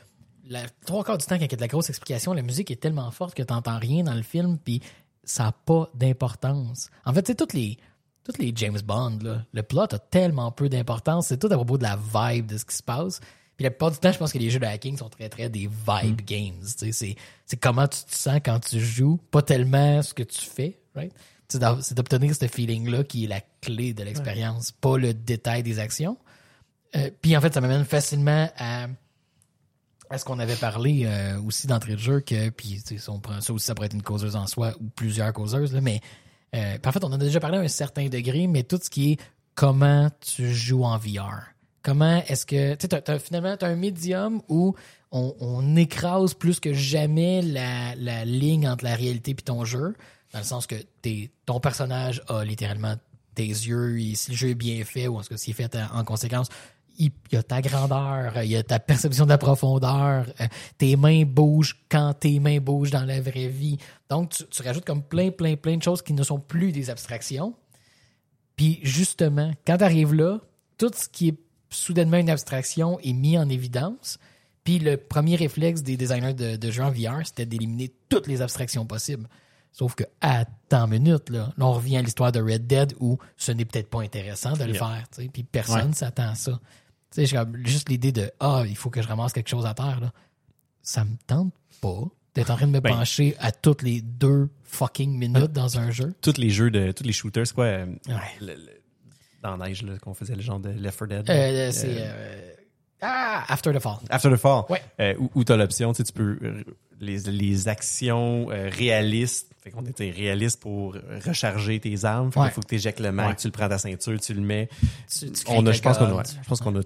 la 0.47 0.63
trois 0.85 1.03
quarts 1.03 1.17
du 1.17 1.25
temps, 1.25 1.35
quand 1.35 1.45
il 1.45 1.51
y 1.51 1.53
a 1.53 1.57
de 1.57 1.61
la 1.61 1.67
grosse 1.67 1.89
explication, 1.89 2.33
la 2.33 2.41
musique 2.41 2.71
est 2.71 2.81
tellement 2.81 3.09
forte 3.11 3.33
que 3.35 3.43
t'entends 3.43 3.77
rien 3.77 4.03
dans 4.03 4.13
le 4.13 4.23
film, 4.23 4.57
puis 4.57 4.81
ça 5.23 5.43
n'a 5.43 5.51
pas 5.51 5.89
d'importance. 5.93 6.89
En 7.05 7.13
fait, 7.13 7.25
c'est 7.27 7.35
toutes 7.35 7.53
les. 7.53 7.77
Toutes 8.25 8.37
les 8.37 8.53
James 8.55 8.79
Bond, 8.85 9.19
là, 9.21 9.43
le 9.51 9.63
plot 9.63 9.81
a 9.81 9.99
tellement 9.99 10.49
peu 10.49 10.69
d'importance. 10.69 11.27
C'est 11.27 11.37
tout 11.37 11.47
à 11.47 11.55
propos 11.55 11.77
de 11.77 11.83
la 11.83 11.97
vibe 11.97 12.45
de 12.45 12.57
ce 12.57 12.63
qui 12.63 12.73
se 12.73 12.81
passe. 12.81 13.19
Puis 13.57 13.65
la 13.65 13.69
plupart 13.69 13.91
du 13.91 13.97
temps, 13.97 14.13
je 14.13 14.17
pense 14.17 14.31
que 14.31 14.37
les 14.37 14.49
jeux 14.49 14.59
de 14.59 14.65
hacking 14.65 14.97
sont 14.97 15.09
très, 15.09 15.27
très 15.27 15.49
des 15.49 15.67
vibe 15.67 16.21
games. 16.21 16.61
Tu 16.61 16.85
sais, 16.85 16.91
C'est, 16.93 17.15
c'est 17.45 17.57
comment 17.57 17.85
tu 17.85 18.01
te 18.03 18.15
sens 18.15 18.39
quand 18.43 18.59
tu 18.61 18.79
joues, 18.79 19.17
pas 19.29 19.41
tellement 19.41 20.01
ce 20.01 20.13
que 20.13 20.23
tu 20.23 20.39
fais, 20.39 20.79
right? 20.95 21.13
C'est 21.49 21.93
d'obtenir 21.93 22.33
ce 22.33 22.47
feeling-là 22.47 23.03
qui 23.03 23.25
est 23.25 23.27
la 23.27 23.41
clé 23.61 23.93
de 23.93 24.03
l'expérience, 24.03 24.71
pas 24.71 24.97
le 24.97 25.13
détail 25.13 25.61
des 25.61 25.77
actions. 25.79 26.17
Euh, 26.95 27.11
puis 27.21 27.35
en 27.35 27.41
fait, 27.41 27.53
ça 27.53 27.61
m'amène 27.61 27.85
facilement 27.85 28.49
à, 28.57 28.87
à 30.13 30.19
ce 30.19 30.25
qu'on 30.25 30.37
avait 30.37 30.55
parlé 30.55 31.05
euh, 31.05 31.41
aussi 31.41 31.65
d'entrée 31.65 31.93
de 31.93 31.99
jeu, 31.99 32.19
que, 32.19 32.49
puis 32.49 32.83
on 33.07 33.19
prend 33.19 33.41
ça 33.41 33.51
aussi, 33.51 33.65
ça 33.65 33.73
pourrait 33.73 33.87
être 33.87 33.95
une 33.95 34.03
causeuse 34.03 34.35
en 34.35 34.45
soi 34.45 34.73
ou 34.79 34.85
plusieurs 34.95 35.33
causeuses, 35.33 35.73
là, 35.73 35.81
mais 35.81 36.01
euh, 36.55 36.77
en 36.85 36.91
fait, 36.91 37.03
on 37.03 37.07
en 37.07 37.13
a 37.13 37.17
déjà 37.17 37.39
parlé 37.39 37.57
à 37.57 37.61
un 37.61 37.67
certain 37.67 38.07
degré, 38.09 38.45
mais 38.45 38.61
tout 38.61 38.79
ce 38.81 38.91
qui 38.91 39.13
est 39.13 39.19
comment 39.55 40.11
tu 40.21 40.53
joues 40.53 40.83
en 40.83 40.97
VR. 40.97 41.41
Comment 41.81 42.23
est-ce 42.27 42.45
que. 42.45 42.75
Tu 42.75 42.87
sais, 42.89 43.19
finalement, 43.19 43.57
tu 43.57 43.65
as 43.65 43.69
un 43.69 43.75
médium 43.75 44.41
où 44.49 44.75
on, 45.11 45.75
écrase 45.75 46.35
plus 46.35 46.59
que 46.59 46.73
jamais 46.73 47.41
la, 47.41 47.95
la 47.95 48.23
ligne 48.23 48.67
entre 48.67 48.83
la 48.83 48.95
réalité 48.95 49.31
et 49.31 49.35
ton 49.35 49.65
jeu, 49.65 49.95
dans 50.31 50.39
le 50.39 50.45
sens 50.45 50.67
que 50.67 50.75
ton 51.45 51.59
personnage 51.59 52.21
a 52.27 52.45
littéralement 52.45 52.95
tes 53.33 53.47
yeux, 53.47 53.99
et 53.99 54.13
si 54.13 54.31
le 54.31 54.37
jeu 54.37 54.49
est 54.49 54.55
bien 54.55 54.83
fait, 54.85 55.07
ou 55.07 55.17
en 55.17 55.21
tout 55.21 55.29
cas 55.29 55.37
s'il 55.37 55.51
est 55.51 55.55
fait 55.55 55.75
en 55.91 56.03
conséquence, 56.03 56.49
il 56.97 57.11
y 57.31 57.35
a 57.35 57.43
ta 57.43 57.61
grandeur, 57.61 58.41
il 58.43 58.51
y 58.51 58.55
a 58.55 58.63
ta 58.63 58.79
perception 58.79 59.25
de 59.25 59.29
la 59.29 59.37
profondeur, 59.37 60.25
euh, 60.39 60.47
tes 60.77 60.95
mains 60.95 61.23
bougent 61.25 61.77
quand 61.89 62.13
tes 62.13 62.39
mains 62.39 62.59
bougent 62.59 62.91
dans 62.91 63.05
la 63.05 63.19
vraie 63.21 63.47
vie. 63.47 63.77
Donc, 64.09 64.29
tu, 64.29 64.43
tu 64.45 64.61
rajoutes 64.61 64.85
comme 64.85 65.03
plein, 65.03 65.31
plein, 65.31 65.55
plein 65.55 65.77
de 65.77 65.83
choses 65.83 66.01
qui 66.01 66.13
ne 66.13 66.23
sont 66.23 66.39
plus 66.39 66.71
des 66.71 66.89
abstractions. 66.89 67.55
Puis, 68.55 68.79
justement, 68.83 69.51
quand 69.65 69.77
tu 69.77 69.83
arrives 69.83 70.13
là, 70.13 70.39
tout 70.77 70.91
ce 70.95 71.09
qui 71.09 71.29
est 71.29 71.37
soudainement 71.69 72.17
une 72.17 72.29
abstraction 72.29 72.99
est 72.99 73.13
mis 73.13 73.37
en 73.37 73.49
évidence. 73.49 74.19
Puis, 74.63 74.79
le 74.79 74.95
premier 74.97 75.35
réflexe 75.35 75.81
des 75.81 75.97
designers 75.97 76.33
de, 76.35 76.55
de 76.55 76.71
jeux 76.71 76.83
en 76.83 76.91
VR, 76.91 77.25
c'était 77.25 77.45
d'éliminer 77.45 77.91
toutes 78.09 78.27
les 78.27 78.41
abstractions 78.41 78.85
possibles. 78.85 79.27
Sauf 79.71 79.95
que, 79.95 80.03
attends 80.21 80.85
une 80.85 80.91
minute, 81.03 81.31
là, 81.31 81.51
là 81.57 81.65
on 81.65 81.73
revient 81.73 81.97
à 81.97 82.01
l'histoire 82.03 82.31
de 82.31 82.39
Red 82.39 82.67
Dead 82.67 82.93
où 82.99 83.17
ce 83.37 83.51
n'est 83.51 83.65
peut-être 83.65 83.89
pas 83.89 84.01
intéressant 84.03 84.53
de 84.53 84.63
le 84.65 84.73
Yeah. 84.73 85.03
faire. 85.15 85.27
Puis, 85.33 85.43
personne 85.43 85.87
Ouais. 85.87 85.93
s'attend 85.95 86.29
à 86.29 86.35
ça. 86.35 86.59
Tu 87.13 87.25
sais, 87.27 87.37
juste 87.65 87.89
l'idée 87.89 88.11
de 88.11 88.31
Ah, 88.39 88.63
il 88.67 88.75
faut 88.75 88.89
que 88.89 89.01
je 89.01 89.07
ramasse 89.07 89.33
quelque 89.33 89.49
chose 89.49 89.65
à 89.65 89.73
terre. 89.73 89.99
Là. 90.01 90.11
Ça 90.81 91.03
me 91.03 91.15
tente 91.27 91.53
pas 91.81 92.01
d'être 92.35 92.49
en 92.49 92.55
train 92.55 92.67
de 92.67 92.71
me 92.71 92.79
Ben. 92.79 92.89
pencher 92.95 93.35
à 93.39 93.51
toutes 93.51 93.83
les 93.83 94.01
deux 94.01 94.49
fucking 94.63 95.15
minutes 95.17 95.51
dans 95.53 95.77
un 95.77 95.91
jeu. 95.91 96.13
Tous 96.21 96.37
les 96.37 96.49
jeux 96.49 96.71
de, 96.71 96.91
tous 96.91 97.03
les 97.03 97.11
shooters, 97.13 97.45
c'est 97.45 97.53
quoi, 97.53 97.65
euh, 97.65 97.85
Ouais. 98.07 98.15
le- 98.41 98.55
le- 98.55 98.81
dans 99.43 99.55
la 99.57 99.67
neige, 99.67 99.83
là, 99.83 99.97
qu'on 99.99 100.13
faisait 100.13 100.35
le 100.35 100.41
genre 100.41 100.59
de 100.59 100.69
Left 100.69 100.97
4 100.99 101.07
Dead. 101.09 101.29
Euh, 101.29 101.71
c'est. 101.71 101.95
euh, 101.99 102.49
Ah, 103.05 103.43
After 103.49 103.73
the 103.73 103.79
Fall. 103.79 103.97
After 104.09 104.29
the 104.31 104.37
Fall. 104.37 104.63
Ouais. 104.69 105.15
Où 105.19 105.29
où 105.35 105.43
t'as 105.43 105.57
l'option, 105.57 105.91
tu 105.91 105.97
sais, 105.97 106.03
tu 106.05 106.13
peux, 106.13 106.39
les, 107.01 107.17
les 107.19 107.67
actions 107.67 108.45
réalistes, 108.45 109.51
fait 109.61 109.71
qu'on 109.71 109.85
était 109.85 110.09
réaliste 110.09 110.61
pour 110.61 110.95
recharger 111.25 111.79
tes 111.81 112.05
armes. 112.05 112.31
Fait 112.31 112.39
Ouais. 112.39 112.47
Il 112.47 112.51
faut 112.51 112.61
que 112.61 112.67
tu 112.67 112.75
éjectes 112.75 113.01
le 113.01 113.09
Ouais. 113.09 113.35
tu 113.35 113.47
le 113.47 113.51
prends 113.51 113.65
à 113.65 113.69
ta 113.69 113.77
ceinture, 113.77 114.17
tu 114.21 114.33
le 114.33 114.39
mets. 114.41 114.69
Tu- 115.09 115.29
tu 115.31 115.43
On 115.47 115.65
a, 115.65 115.73
je 115.73 115.81
pense 115.81 115.97
qu'on 115.97 116.17
a, 116.17 116.23
je 116.23 116.47
pense 116.47 116.61
qu'on 116.61 116.79
a 116.79 116.81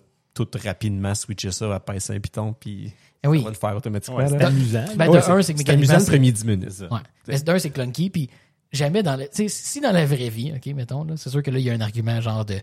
tout 0.45 0.59
rapidement 0.63 1.15
switché 1.15 1.51
ça 1.51 1.73
à 1.73 1.79
Python 1.79 2.13
et 2.13 2.19
Python, 2.19 2.55
puis 2.59 2.91
Ah 3.23 3.29
oui. 3.29 3.39
on 3.41 3.43
va 3.45 3.49
le 3.49 3.55
faire 3.55 3.75
automatiquement. 3.75 4.17
Ouais, 4.17 4.27
c'est 4.27 4.43
amusant. 4.43 4.85
Ben, 4.95 5.09
Ouais, 5.09 5.19
de 5.19 5.31
un, 5.31 5.41
c'est 5.41 5.53
que 5.53 5.59
c'est 5.59 5.69
amusant 5.69 5.97
le 5.99 6.05
premier 6.05 6.31
10 6.31 6.45
minutes. 6.45 6.71
Ça. 6.71 6.85
Ouais. 6.91 6.99
Mais 7.27 7.39
d'un, 7.39 7.59
c'est 7.59 7.69
clunky, 7.71 8.09
puis 8.09 8.29
jamais 8.71 9.03
dans 9.03 9.15
le. 9.15 9.27
Si 9.31 9.81
dans 9.81 9.91
la 9.91 10.05
vraie 10.05 10.29
vie, 10.29 10.53
OK, 10.55 10.65
mettons, 10.75 11.03
là, 11.03 11.13
c'est 11.17 11.29
sûr 11.29 11.41
que 11.43 11.51
là, 11.51 11.59
il 11.59 11.65
y 11.65 11.69
a 11.69 11.73
un 11.73 11.81
argument 11.81 12.19
genre 12.21 12.45
de. 12.45 12.55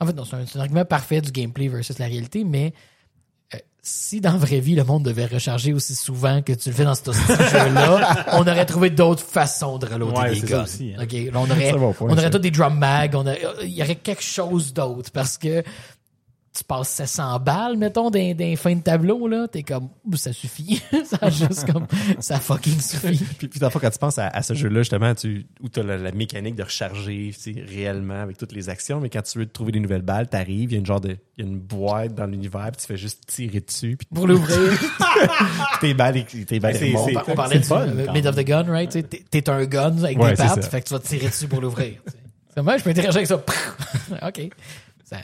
En 0.00 0.06
fait, 0.06 0.12
non, 0.12 0.24
c'est 0.24 0.36
un, 0.36 0.46
c'est 0.46 0.58
un 0.58 0.62
argument 0.62 0.84
parfait 0.84 1.20
du 1.20 1.32
gameplay 1.32 1.68
versus 1.68 1.98
la 1.98 2.06
réalité, 2.06 2.44
mais 2.44 2.72
euh, 3.54 3.58
si 3.82 4.20
dans 4.20 4.32
la 4.32 4.38
vraie 4.38 4.60
vie, 4.60 4.76
le 4.76 4.84
monde 4.84 5.04
devait 5.04 5.26
recharger 5.26 5.72
aussi 5.72 5.94
souvent 5.96 6.40
que 6.42 6.52
tu 6.52 6.68
le 6.68 6.74
fais 6.76 6.84
dans 6.84 6.94
ce 6.94 7.10
ce 7.10 7.12
jeu-là, 7.50 8.26
on 8.34 8.42
aurait 8.42 8.64
trouvé 8.66 8.90
d'autres 8.90 9.24
façons 9.24 9.76
de 9.78 9.86
reloader 9.86 10.20
Ouais, 10.20 10.30
des 10.34 10.40
c'est 10.40 10.46
guns. 10.46 10.56
ça 10.58 10.62
aussi, 10.64 10.94
hein. 10.96 11.04
On 11.34 11.50
aurait, 11.50 11.70
C'est 11.70 11.70
un 11.72 11.78
bon 11.78 11.92
point, 11.92 12.08
on 12.10 12.12
aurait 12.12 12.22
ça. 12.22 12.30
tous 12.30 12.38
des 12.38 12.50
drum 12.52 12.78
mags, 12.78 13.14
on 13.16 13.24
il 13.64 13.70
y 13.70 13.82
aurait 13.82 13.96
quelque 13.96 14.22
chose 14.22 14.72
d'autre 14.72 15.10
parce 15.10 15.36
que 15.36 15.64
tu 16.58 16.64
passes 16.64 16.88
700 16.88 17.38
balles, 17.40 17.76
mettons, 17.76 18.10
d'un 18.10 18.34
d'un 18.34 18.56
fin 18.56 18.74
de 18.74 18.80
tableau, 18.80 19.28
là, 19.28 19.46
t'es 19.48 19.62
comme, 19.62 19.88
ça 20.14 20.32
suffit. 20.32 20.82
ça 21.04 21.18
a 21.20 21.30
juste 21.30 21.70
comme, 21.72 21.86
ça 22.18 22.40
fucking 22.40 22.80
suffit. 22.80 23.24
Puis, 23.38 23.48
puis 23.48 23.60
parfois, 23.60 23.80
quand 23.80 23.90
tu 23.90 23.98
penses 23.98 24.18
à, 24.18 24.26
à 24.28 24.42
ce 24.42 24.54
jeu-là, 24.54 24.80
justement, 24.80 25.14
tu, 25.14 25.46
où 25.62 25.68
tu 25.68 25.80
as 25.80 25.82
la, 25.82 25.96
la 25.96 26.12
mécanique 26.12 26.56
de 26.56 26.62
recharger 26.64 27.32
tu 27.34 27.54
sais, 27.54 27.60
réellement 27.66 28.20
avec 28.20 28.36
toutes 28.38 28.52
les 28.52 28.68
actions, 28.68 29.00
mais 29.00 29.08
quand 29.10 29.22
tu 29.22 29.38
veux 29.38 29.46
te 29.46 29.52
trouver 29.52 29.72
des 29.72 29.80
nouvelles 29.80 30.02
balles, 30.02 30.28
tu 30.28 30.36
arrives, 30.36 30.70
il 30.70 30.72
y 30.72 30.76
a 30.76 30.78
une 30.80 30.86
genre 30.86 31.00
de 31.00 31.16
il 31.38 31.44
y 31.44 31.48
a 31.48 31.50
une 31.50 31.58
boîte 31.60 32.14
dans 32.14 32.26
l'univers, 32.26 32.70
puis 32.72 32.80
tu 32.80 32.86
fais 32.88 32.96
juste 32.96 33.24
tirer 33.26 33.60
dessus, 33.60 33.96
puis 33.96 34.08
Pour 34.12 34.26
l'ouvrir. 34.26 34.56
tes 35.80 35.94
balles, 35.94 36.24
tes 36.24 36.58
balles 36.60 36.74
C'est- 36.74 36.90
c'est- 36.90 36.96
On, 36.96 37.12
par- 37.12 37.28
on 37.28 37.34
parlait 37.34 37.58
du 37.60 37.72
euh, 37.72 38.06
quand 38.06 38.12
mid 38.12 38.26
of 38.26 38.34
the 38.36 38.44
gun, 38.44 38.64
right? 38.68 38.90
T'es 38.90 39.02
t'es 39.30 39.48
un 39.50 39.64
gun 39.64 39.96
avec 40.02 40.18
Ouais, 40.18 40.30
des 40.30 40.36
c'est 40.36 40.42
pattes, 40.48 40.62
ça. 40.64 40.70
fait 40.70 40.80
que 40.82 40.88
tu 40.88 40.94
vas 40.94 41.00
te 41.00 41.06
tirer 41.06 41.28
dessus 41.28 41.46
pour 41.48 41.60
l'ouvrir. 41.60 41.94
C'est 42.54 42.62
moi, 42.62 42.76
je 42.78 42.82
peux 42.82 42.90
interagir 42.90 43.16
avec 43.16 43.26
ça? 43.28 43.36
OK. 44.26 44.50
Ça, 45.04 45.18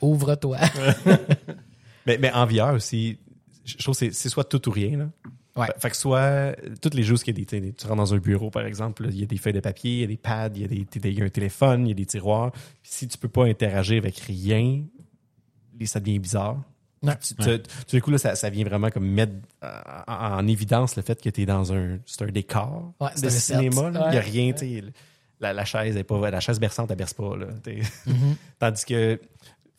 Ouvre-toi. 0.00 0.58
Mais, 2.06 2.16
mais 2.18 2.32
en 2.32 2.46
VR 2.46 2.72
aussi, 2.74 3.18
je 3.66 3.76
trouve 3.76 3.98
que 3.98 4.10
c'est- 4.12 4.28
soit 4.30 4.44
tout 4.44 4.66
ou 4.68 4.72
rien. 4.72 4.96
Là. 4.96 5.08
Ouais. 5.56 5.66
Fait, 5.78 5.90
que 5.90 5.96
soit 5.96 6.54
toutes 6.80 6.94
les 6.94 7.02
choses 7.02 7.22
qu'il 7.22 7.38
y 7.38 7.42
a 7.42 7.44
des, 7.60 7.72
tu 7.74 7.86
rentres 7.86 7.96
dans 7.96 8.14
un 8.14 8.18
bureau 8.18 8.48
par 8.48 8.64
exemple, 8.64 9.06
il 9.10 9.18
y 9.20 9.22
a 9.22 9.26
des 9.26 9.36
feuilles 9.36 9.52
de 9.52 9.60
papier, 9.60 9.92
il 9.92 10.00
y 10.00 10.04
a 10.04 10.06
des 10.06 10.16
pads, 10.16 10.48
il 10.54 10.62
y 10.62 10.64
a, 10.64 10.68
des, 10.68 10.86
il 11.04 11.18
y 11.18 11.20
a 11.20 11.24
un 11.26 11.28
téléphone, 11.28 11.84
il 11.86 11.88
y 11.88 11.92
a 11.92 11.94
des 11.94 12.06
tiroirs. 12.06 12.52
Puis 12.52 12.62
si 12.92 13.08
tu 13.08 13.18
peux 13.18 13.28
pas 13.28 13.44
interagir 13.44 13.98
avec 13.98 14.16
rien, 14.20 14.84
ça 15.84 16.00
devient 16.00 16.18
bizarre. 16.18 16.62
Ouais. 17.02 17.14
Tu, 17.20 17.34
tu- 17.34 17.44
tout 17.62 17.96
d'un 17.96 18.00
coup, 18.00 18.10
là, 18.10 18.18
ça, 18.18 18.34
ça 18.36 18.48
vient 18.50 18.64
vraiment 18.64 18.90
comme 18.90 19.06
mettre 19.06 19.34
euh, 19.62 19.80
en, 20.06 20.38
en 20.38 20.46
évidence 20.46 20.96
le 20.96 21.02
fait 21.02 21.20
que 21.20 21.28
tu 21.28 21.42
es 21.42 21.46
dans 21.46 21.72
un, 21.74 21.98
c'est 22.06 22.22
un 22.22 22.26
décor 22.28 22.94
de 23.00 23.26
un 23.26 23.30
cinéma. 23.30 23.90
Il 24.08 24.14
y 24.14 24.18
a 24.18 24.20
rien, 24.20 24.54
la, 25.40 25.52
la 25.52 25.64
chaise 25.64 25.96
est 25.96 26.04
pas, 26.04 26.30
la 26.30 26.40
chaise 26.40 26.58
berçante, 26.58 26.90
elle 26.90 26.96
berce 26.96 27.14
pas. 27.14 27.36
Là, 27.36 27.46
Mm-hmm. 27.66 28.34
Tandis 28.58 28.84
que 28.84 29.20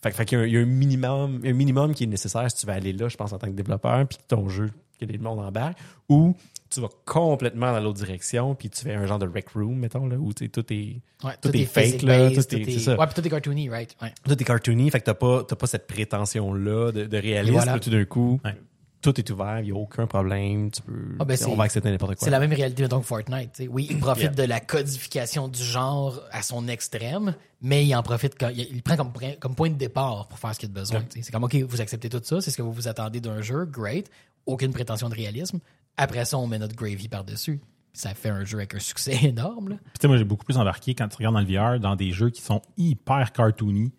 fait, 0.02 0.12
fait 0.12 0.26
qu'il 0.26 0.38
y 0.38 0.42
a 0.42 0.44
un, 0.44 0.48
il 0.48 0.54
y 0.54 0.58
a 0.58 0.62
un 0.62 0.66
minimum, 0.66 1.42
un 1.44 1.54
minimum 1.54 1.94
qui 1.94 2.04
est 2.06 2.08
nécessaire 2.08 2.50
si 2.50 2.58
tu 2.58 2.66
veux 2.66 2.74
aller 2.74 2.94
là, 2.94 3.08
je 3.10 3.18
pense, 3.18 3.34
en 3.34 3.38
tant 3.38 3.48
que 3.48 3.54
développeur, 3.54 4.08
puis 4.08 4.18
ton 4.28 4.48
jeu, 4.50 4.70
que 5.00 5.06
les 5.06 5.18
monde 5.18 5.40
embarque, 5.40 5.78
ou 6.10 6.36
tu 6.70 6.82
vas 6.82 6.90
complètement 7.06 7.72
dans 7.72 7.80
l'autre 7.80 7.98
direction, 7.98 8.54
puis 8.54 8.70
tu 8.70 8.82
fais 8.82 8.94
un 8.94 9.06
genre 9.08 9.18
de 9.18 9.28
rec 9.28 9.50
room, 9.56 9.76
mettons, 9.80 10.06
là, 10.08 10.18
où 10.18 10.34
tout 10.34 10.44
est, 10.74 11.02
Ouais, 11.24 11.34
tout 11.42 11.56
est 11.56 11.66
fake, 11.66 12.02
là, 12.04 12.30
tout 12.30 12.38
est- 12.56 12.80
ça. 12.80 12.96
Ouais, 12.98 13.06
puis 13.08 13.16
tout 13.16 13.26
est 13.26 13.30
cartoony, 13.30 13.70
right? 13.70 13.96
Ouais. 14.02 14.14
tout 14.24 14.34
est 14.40 14.44
cartoony, 14.46 14.90
fait 14.92 15.00
que 15.00 15.06
t'as 15.06 15.14
pas, 15.16 15.44
t'as 15.44 15.56
pas 15.56 15.68
cette 15.68 15.88
prétention-là 15.88 16.92
de, 16.92 17.06
de 17.06 17.18
réalisme, 17.18 17.54
voilà. 17.56 17.80
tout 17.80 17.90
d'un 17.90 18.06
coup, 18.06 18.40
Ouais. 18.46 18.56
Tout 19.02 19.18
est 19.20 19.30
ouvert, 19.30 19.60
il 19.60 19.66
n'y 19.66 19.72
a 19.72 19.76
aucun 19.76 20.08
problème, 20.08 20.72
tu 20.72 20.82
peux, 20.82 21.16
Ah, 21.20 21.26
ben, 21.26 21.34
on 21.34 21.38
c'est- 21.50 21.56
va 21.56 21.64
accepter 21.64 21.90
n'importe 21.92 22.16
quoi. 22.16 22.26
C'est 22.26 22.32
la 22.32 22.40
même 22.40 22.52
réalité, 22.52 22.82
mettons, 22.84 23.00
que 23.00 23.06
Fortnite. 23.06 23.62
Oui, 23.70 23.88
il 23.90 23.98
profite 24.00 24.24
Yeah. 24.24 24.32
de 24.34 24.44
la 24.44 24.60
codification 24.60 25.48
du 25.48 25.64
genre 25.64 26.22
à 26.32 26.42
son 26.42 26.68
extrême, 26.68 27.34
mais 27.62 27.86
il 27.86 27.96
en 27.96 28.04
profite, 28.04 28.36
quand, 28.38 28.50
il, 28.54 28.82
prend 28.84 28.98
comme, 28.98 29.14
point- 29.14 29.36
comme 29.40 29.56
point 29.56 29.70
de 29.70 29.76
départ 29.76 30.28
pour 30.28 30.38
faire 30.40 30.54
ce 30.54 30.60
qu'il 30.60 30.70
a 30.70 30.74
besoin. 30.74 31.04
C'est 31.10 31.32
comme, 31.32 31.44
OK, 31.46 31.56
vous 31.56 31.80
acceptez 31.82 32.10
tout 32.10 32.22
ça, 32.24 32.42
c'est 32.42 32.52
ce 32.52 32.58
que 32.58 32.62
vous 32.62 32.74
vous 32.74 32.88
attendez 32.88 33.22
d'un 33.22 33.42
jeu, 33.42 33.66
great, 33.66 34.10
aucune 34.46 34.74
prétention 34.74 35.08
de 35.10 35.16
réalisme. 35.16 35.60
Après 35.98 36.26
ça, 36.26 36.38
on 36.38 36.48
met 36.48 36.60
notre 36.60 36.76
gravy 36.76 37.08
par-dessus. 37.08 37.60
Ça 37.94 38.14
fait 38.14 38.30
un 38.30 38.46
jeu 38.46 38.58
avec 38.60 38.76
un 38.76 38.80
succès 38.80 39.18
énorme. 39.26 39.70
là. 39.70 39.76
Puis, 39.78 39.94
tu 39.94 40.02
sais, 40.02 40.08
moi, 40.08 40.18
j'ai 40.18 40.24
beaucoup 40.24 40.46
plus 40.46 40.58
embarqué 40.58 40.94
quand 40.94 41.08
tu 41.08 41.18
regardes 41.18 41.36
dans 41.36 41.42
le 41.42 41.46
VR 41.76 41.80
dans 41.80 41.96
des 41.96 42.12
jeux 42.12 42.30
qui 42.30 42.42
sont 42.42 42.62
hyper 42.78 43.32
cartoony, 43.32 43.92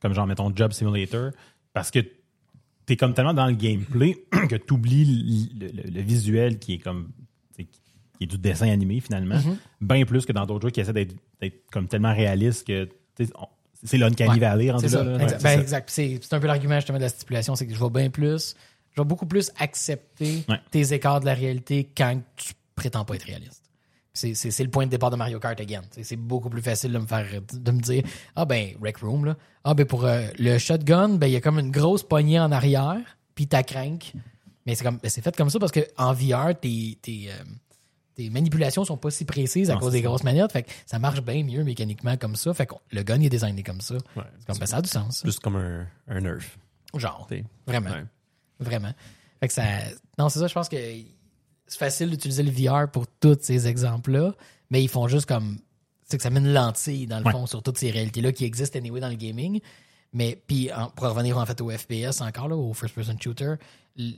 comme 0.00 0.12
genre, 0.14 0.26
mettons, 0.26 0.50
Job 0.54 0.72
Simulator, 0.72 1.30
parce 1.72 1.90
que 1.90 2.00
t'es 2.86 2.96
comme 2.96 3.12
tellement 3.14 3.34
dans 3.34 3.46
le 3.46 3.54
gameplay 3.54 4.16
que 4.48 4.56
t'oublies 4.56 5.50
le, 5.60 5.66
le- 5.66 5.90
le 5.90 6.00
visuel 6.00 6.58
qui 6.58 6.74
est 6.74 6.78
comme, 6.78 7.10
qui 7.56 7.66
est 8.22 8.26
du 8.26 8.38
dessin 8.38 8.70
animé 8.70 9.00
finalement, 9.00 9.36
Mm-hmm. 9.36 9.56
bien 9.82 10.04
plus 10.06 10.24
que 10.24 10.32
dans 10.32 10.46
d'autres 10.46 10.66
jeux 10.68 10.70
qui 10.70 10.80
essaient 10.80 10.92
d'être 10.92 11.14
comme 11.70 11.88
tellement 11.88 12.14
réalistes 12.14 12.66
que, 12.66 12.88
c'est 13.82 13.98
l'Uncanny 13.98 14.30
Ouais, 14.30 14.38
Valley 14.38 14.88
ça. 14.88 15.04
là. 15.04 15.14
exact. 15.22 15.44
Ouais, 15.44 15.64
Ben, 15.66 15.82
c'est 16.20 16.32
un 16.32 16.40
peu 16.40 16.46
l'argument 16.46 16.76
justement 16.76 16.98
de 16.98 17.02
la 17.04 17.08
stipulation, 17.10 17.54
c'est 17.56 17.66
que 17.66 17.74
je 17.74 17.78
vais 17.78 17.90
bien 17.90 18.08
plus, 18.08 18.54
je 18.96 19.00
vais 19.02 19.04
beaucoup 19.06 19.26
plus 19.26 19.50
accepter 19.58 20.44
Ouais. 20.48 20.58
tes 20.70 20.92
écarts 20.94 21.20
de 21.20 21.26
la 21.26 21.34
réalité 21.34 21.88
quand 21.96 22.20
tu 22.36 22.54
prétends 22.74 23.04
pas 23.04 23.14
être 23.16 23.24
réaliste. 23.24 23.62
C'est 24.16 24.62
le 24.64 24.70
point 24.70 24.86
de 24.86 24.90
départ 24.90 25.10
de 25.10 25.16
Mario 25.16 25.38
Kart 25.38 25.60
again. 25.60 25.82
C'est- 25.90 26.16
beaucoup 26.16 26.48
plus 26.50 26.62
facile 26.62 26.92
de 26.92 26.98
me 26.98 27.06
faire 27.06 27.26
de 27.52 27.70
me 27.70 27.80
dire 27.80 28.02
ah 28.34 28.44
ben 28.44 28.70
Rec 28.82 28.96
Room 28.98 29.24
là. 29.26 29.36
Ah 29.64 29.74
ben 29.74 29.84
pour 29.86 30.04
euh, 30.04 30.26
le 30.38 30.58
shotgun, 30.58 31.10
ben 31.10 31.26
il 31.26 31.32
y 31.34 31.36
a 31.36 31.40
comme 31.40 31.58
une 31.58 31.70
grosse 31.70 32.02
poignée 32.02 32.40
en 32.40 32.50
arrière, 32.52 32.98
puis 33.34 33.46
t'as 33.46 33.62
crank. 33.62 34.12
Mais 34.64 34.74
c'est 34.74 34.84
comme, 34.84 34.98
c'est 35.04 35.20
fait 35.22 35.36
comme 35.36 35.50
ça 35.50 35.58
parce 35.58 35.70
que 35.72 35.80
en 35.96 36.12
VR, 36.12 36.58
tes, 36.58 36.98
tes, 37.00 37.28
euh, 37.30 37.34
tes 38.16 38.30
manipulations 38.30 38.84
sont 38.84 38.96
pas 38.96 39.10
si 39.10 39.24
précises 39.24 39.70
à 39.70 39.74
Non, 39.74 39.80
cause 39.80 39.92
des 39.92 39.98
ça. 40.00 40.06
grosses 40.08 40.24
manettes. 40.24 40.50
Fait 40.52 40.62
que 40.64 40.70
ça 40.86 40.98
marche 40.98 41.20
bien 41.22 41.44
mieux 41.44 41.62
mécaniquement 41.62 42.16
comme 42.16 42.34
ça. 42.34 42.52
Fait 42.54 42.66
que 42.66 42.74
le 42.90 43.02
gun 43.02 43.16
il 43.20 43.26
est 43.26 43.30
designé 43.30 43.62
comme 43.62 43.80
ça. 43.80 43.94
Ouais. 43.94 44.24
C'est 44.40 44.46
comme, 44.46 44.58
ben, 44.58 44.66
ça 44.66 44.78
a 44.78 44.82
du 44.82 44.88
sens. 44.88 45.20
Plus 45.22 45.38
comme 45.38 45.56
un, 45.56 45.86
un 46.08 46.20
nerf. 46.20 46.56
Genre, 46.94 47.28
vraiment. 47.66 47.90
Ouais. 47.90 48.04
Vraiment. 48.58 48.92
Fait 49.40 49.48
que 49.48 49.52
ça. 49.54 49.62
Non, 50.18 50.28
c'est 50.30 50.38
ça, 50.38 50.46
je 50.46 50.54
pense 50.54 50.68
que 50.68 50.76
c'est 51.66 51.78
facile 51.78 52.10
d'utiliser 52.10 52.42
le 52.42 52.50
VR 52.50 52.90
pour 52.90 53.06
tous 53.06 53.38
ces 53.40 53.66
exemples-là, 53.68 54.32
mais 54.70 54.82
ils 54.82 54.88
font 54.88 55.08
juste 55.08 55.26
comme. 55.26 55.58
C'est 56.08 56.16
que 56.18 56.22
ça 56.22 56.30
met 56.30 56.38
une 56.40 56.52
lentille, 56.52 57.06
dans 57.08 57.18
le 57.18 57.24
Ouais. 57.24 57.32
fond, 57.32 57.46
sur 57.46 57.62
toutes 57.62 57.78
ces 57.78 57.90
réalités-là 57.90 58.30
qui 58.32 58.44
existent 58.44 58.78
anyway 58.78 59.00
dans 59.00 59.08
le 59.08 59.16
gaming. 59.16 59.60
Mais, 60.12 60.40
puis, 60.46 60.70
pour 60.94 61.08
revenir 61.08 61.36
en 61.36 61.44
fait 61.46 61.60
au 61.60 61.68
FPS 61.70 62.20
encore, 62.20 62.46
là, 62.48 62.56
au 62.56 62.72
first-person 62.72 63.16
shooter, 63.20 63.54
l- 63.98 64.14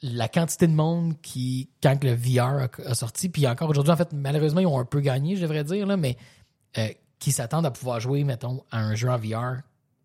la 0.00 0.28
quantité 0.28 0.66
de 0.66 0.72
monde 0.72 1.20
qui, 1.20 1.68
quand 1.82 2.02
le 2.02 2.14
VR 2.14 2.62
a, 2.62 2.68
a 2.86 2.94
sorti, 2.94 3.28
puis 3.28 3.46
encore 3.46 3.68
aujourd'hui, 3.68 3.92
en 3.92 3.96
fait, 3.96 4.12
malheureusement, 4.14 4.60
ils 4.60 4.66
ont 4.66 4.78
un 4.78 4.84
peu 4.86 5.00
gagné, 5.00 5.36
je 5.36 5.42
devrais 5.42 5.64
dire, 5.64 5.86
là, 5.86 5.96
mais 5.98 6.16
euh, 6.78 6.88
qui 7.18 7.30
s'attendent 7.32 7.66
à 7.66 7.70
pouvoir 7.70 8.00
jouer, 8.00 8.24
mettons, 8.24 8.64
à 8.70 8.78
un 8.80 8.94
jeu 8.94 9.10
en 9.10 9.18
VR 9.18 9.60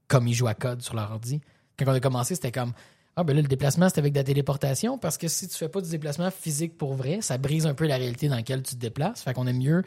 comme 0.09 0.27
ils 0.27 0.33
jouent 0.33 0.47
à 0.47 0.55
code 0.55 0.81
sur 0.81 0.93
leur 0.95 1.09
ordi. 1.11 1.39
Quand 1.79 1.85
on 1.87 1.93
a 1.93 1.99
commencé, 2.01 2.35
c'était 2.35 2.51
comme 2.51 2.73
Ah, 3.15 3.23
ben 3.23 3.35
là, 3.35 3.41
le 3.43 3.47
déplacement, 3.47 3.89
c'est 3.89 3.99
avec 3.99 4.13
de 4.13 4.17
la 4.17 4.23
téléportation 4.23 4.97
parce 4.97 5.17
que 5.17 5.27
si 5.27 5.47
tu 5.47 5.55
fais 5.55 5.69
pas 5.69 5.81
du 5.81 5.89
déplacement 5.89 6.31
physique 6.31 6.77
pour 6.77 6.95
vrai, 6.95 7.19
ça 7.21 7.37
brise 7.37 7.65
un 7.67 7.73
peu 7.75 7.85
la 7.85 7.97
réalité 7.97 8.27
dans 8.27 8.35
laquelle 8.35 8.63
tu 8.63 8.75
te 8.75 8.79
déplaces. 8.79 9.21
Fait 9.21 9.33
qu'on 9.33 9.45
aime 9.47 9.59
mieux 9.59 9.83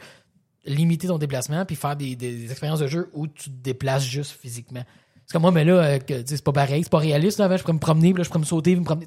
limiter 0.65 1.07
ton 1.07 1.17
déplacement 1.17 1.65
puis 1.65 1.75
faire 1.75 1.95
des, 1.95 2.15
des- 2.15 2.35
des 2.35 2.51
expériences 2.51 2.79
de 2.79 2.87
jeu 2.87 3.09
où 3.13 3.27
tu 3.27 3.49
te 3.49 3.55
déplaces 3.63 4.03
juste 4.03 4.31
physiquement. 4.31 4.83
C'est 5.25 5.33
comme 5.33 5.41
moi, 5.41 5.51
mais 5.51 5.65
là, 5.65 5.73
euh, 5.83 5.99
c'est 6.25 6.41
pas 6.43 6.53
pareil, 6.53 6.83
c'est 6.83 6.89
pas 6.89 6.99
réaliste. 6.99 7.37
Là, 7.39 7.45
avant, 7.45 7.57
je 7.57 7.61
pourrais 7.63 7.73
me 7.73 7.79
promener, 7.79 8.13
puis 8.13 8.19
là, 8.19 8.23
je 8.23 8.29
pourrais 8.29 8.39
me 8.39 8.45
sauter, 8.45 8.71
puis 8.71 8.79
me 8.79 8.85
promener. 8.85 9.05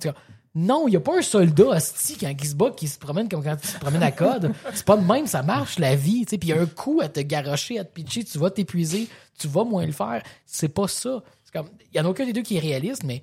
Non, 0.55 0.87
il 0.89 0.91
n'y 0.91 0.97
a 0.97 1.01
pas 1.01 1.17
un 1.19 1.23
soldat 1.23 1.65
hostie 1.69 2.17
quand 2.19 2.29
il 2.39 2.47
se 2.47 2.55
bat 2.57 2.71
qui 2.77 2.89
se 2.89 2.99
promène 2.99 3.29
comme 3.29 3.43
quand 3.43 3.57
tu 3.57 3.69
te 3.69 3.79
promènes 3.79 4.03
à 4.03 4.11
code. 4.13 4.53
C'est 4.75 4.85
pas 4.85 4.97
de 4.99 5.05
même, 5.07 5.27
ça 5.27 5.43
marche 5.43 5.79
la 5.79 5.95
vie. 5.97 6.25
Puis 6.27 6.39
il 6.43 6.49
y 6.49 6.53
a 6.53 6.61
un 6.61 6.67
coup 6.67 7.01
à 7.03 7.09
te 7.09 7.21
garocher, 7.21 7.79
à 7.79 7.85
te 7.85 7.93
pitcher, 7.93 8.25
tu 8.25 8.37
vas 8.39 8.51
t'épuiser, 8.51 9.09
tu 9.39 9.49
vas 9.49 9.65
moins 9.65 9.87
le 9.87 9.93
faire. 9.93 10.23
C'est 10.45 10.69
pas 10.69 10.89
ça. 10.89 11.23
Il 11.55 11.63
y 11.97 12.01
en 12.01 12.05
a 12.05 12.09
aucun 12.09 12.27
des 12.27 12.33
deux 12.33 12.43
qui 12.43 12.57
est 12.57 12.61
réaliste, 12.61 13.05
mais 13.05 13.23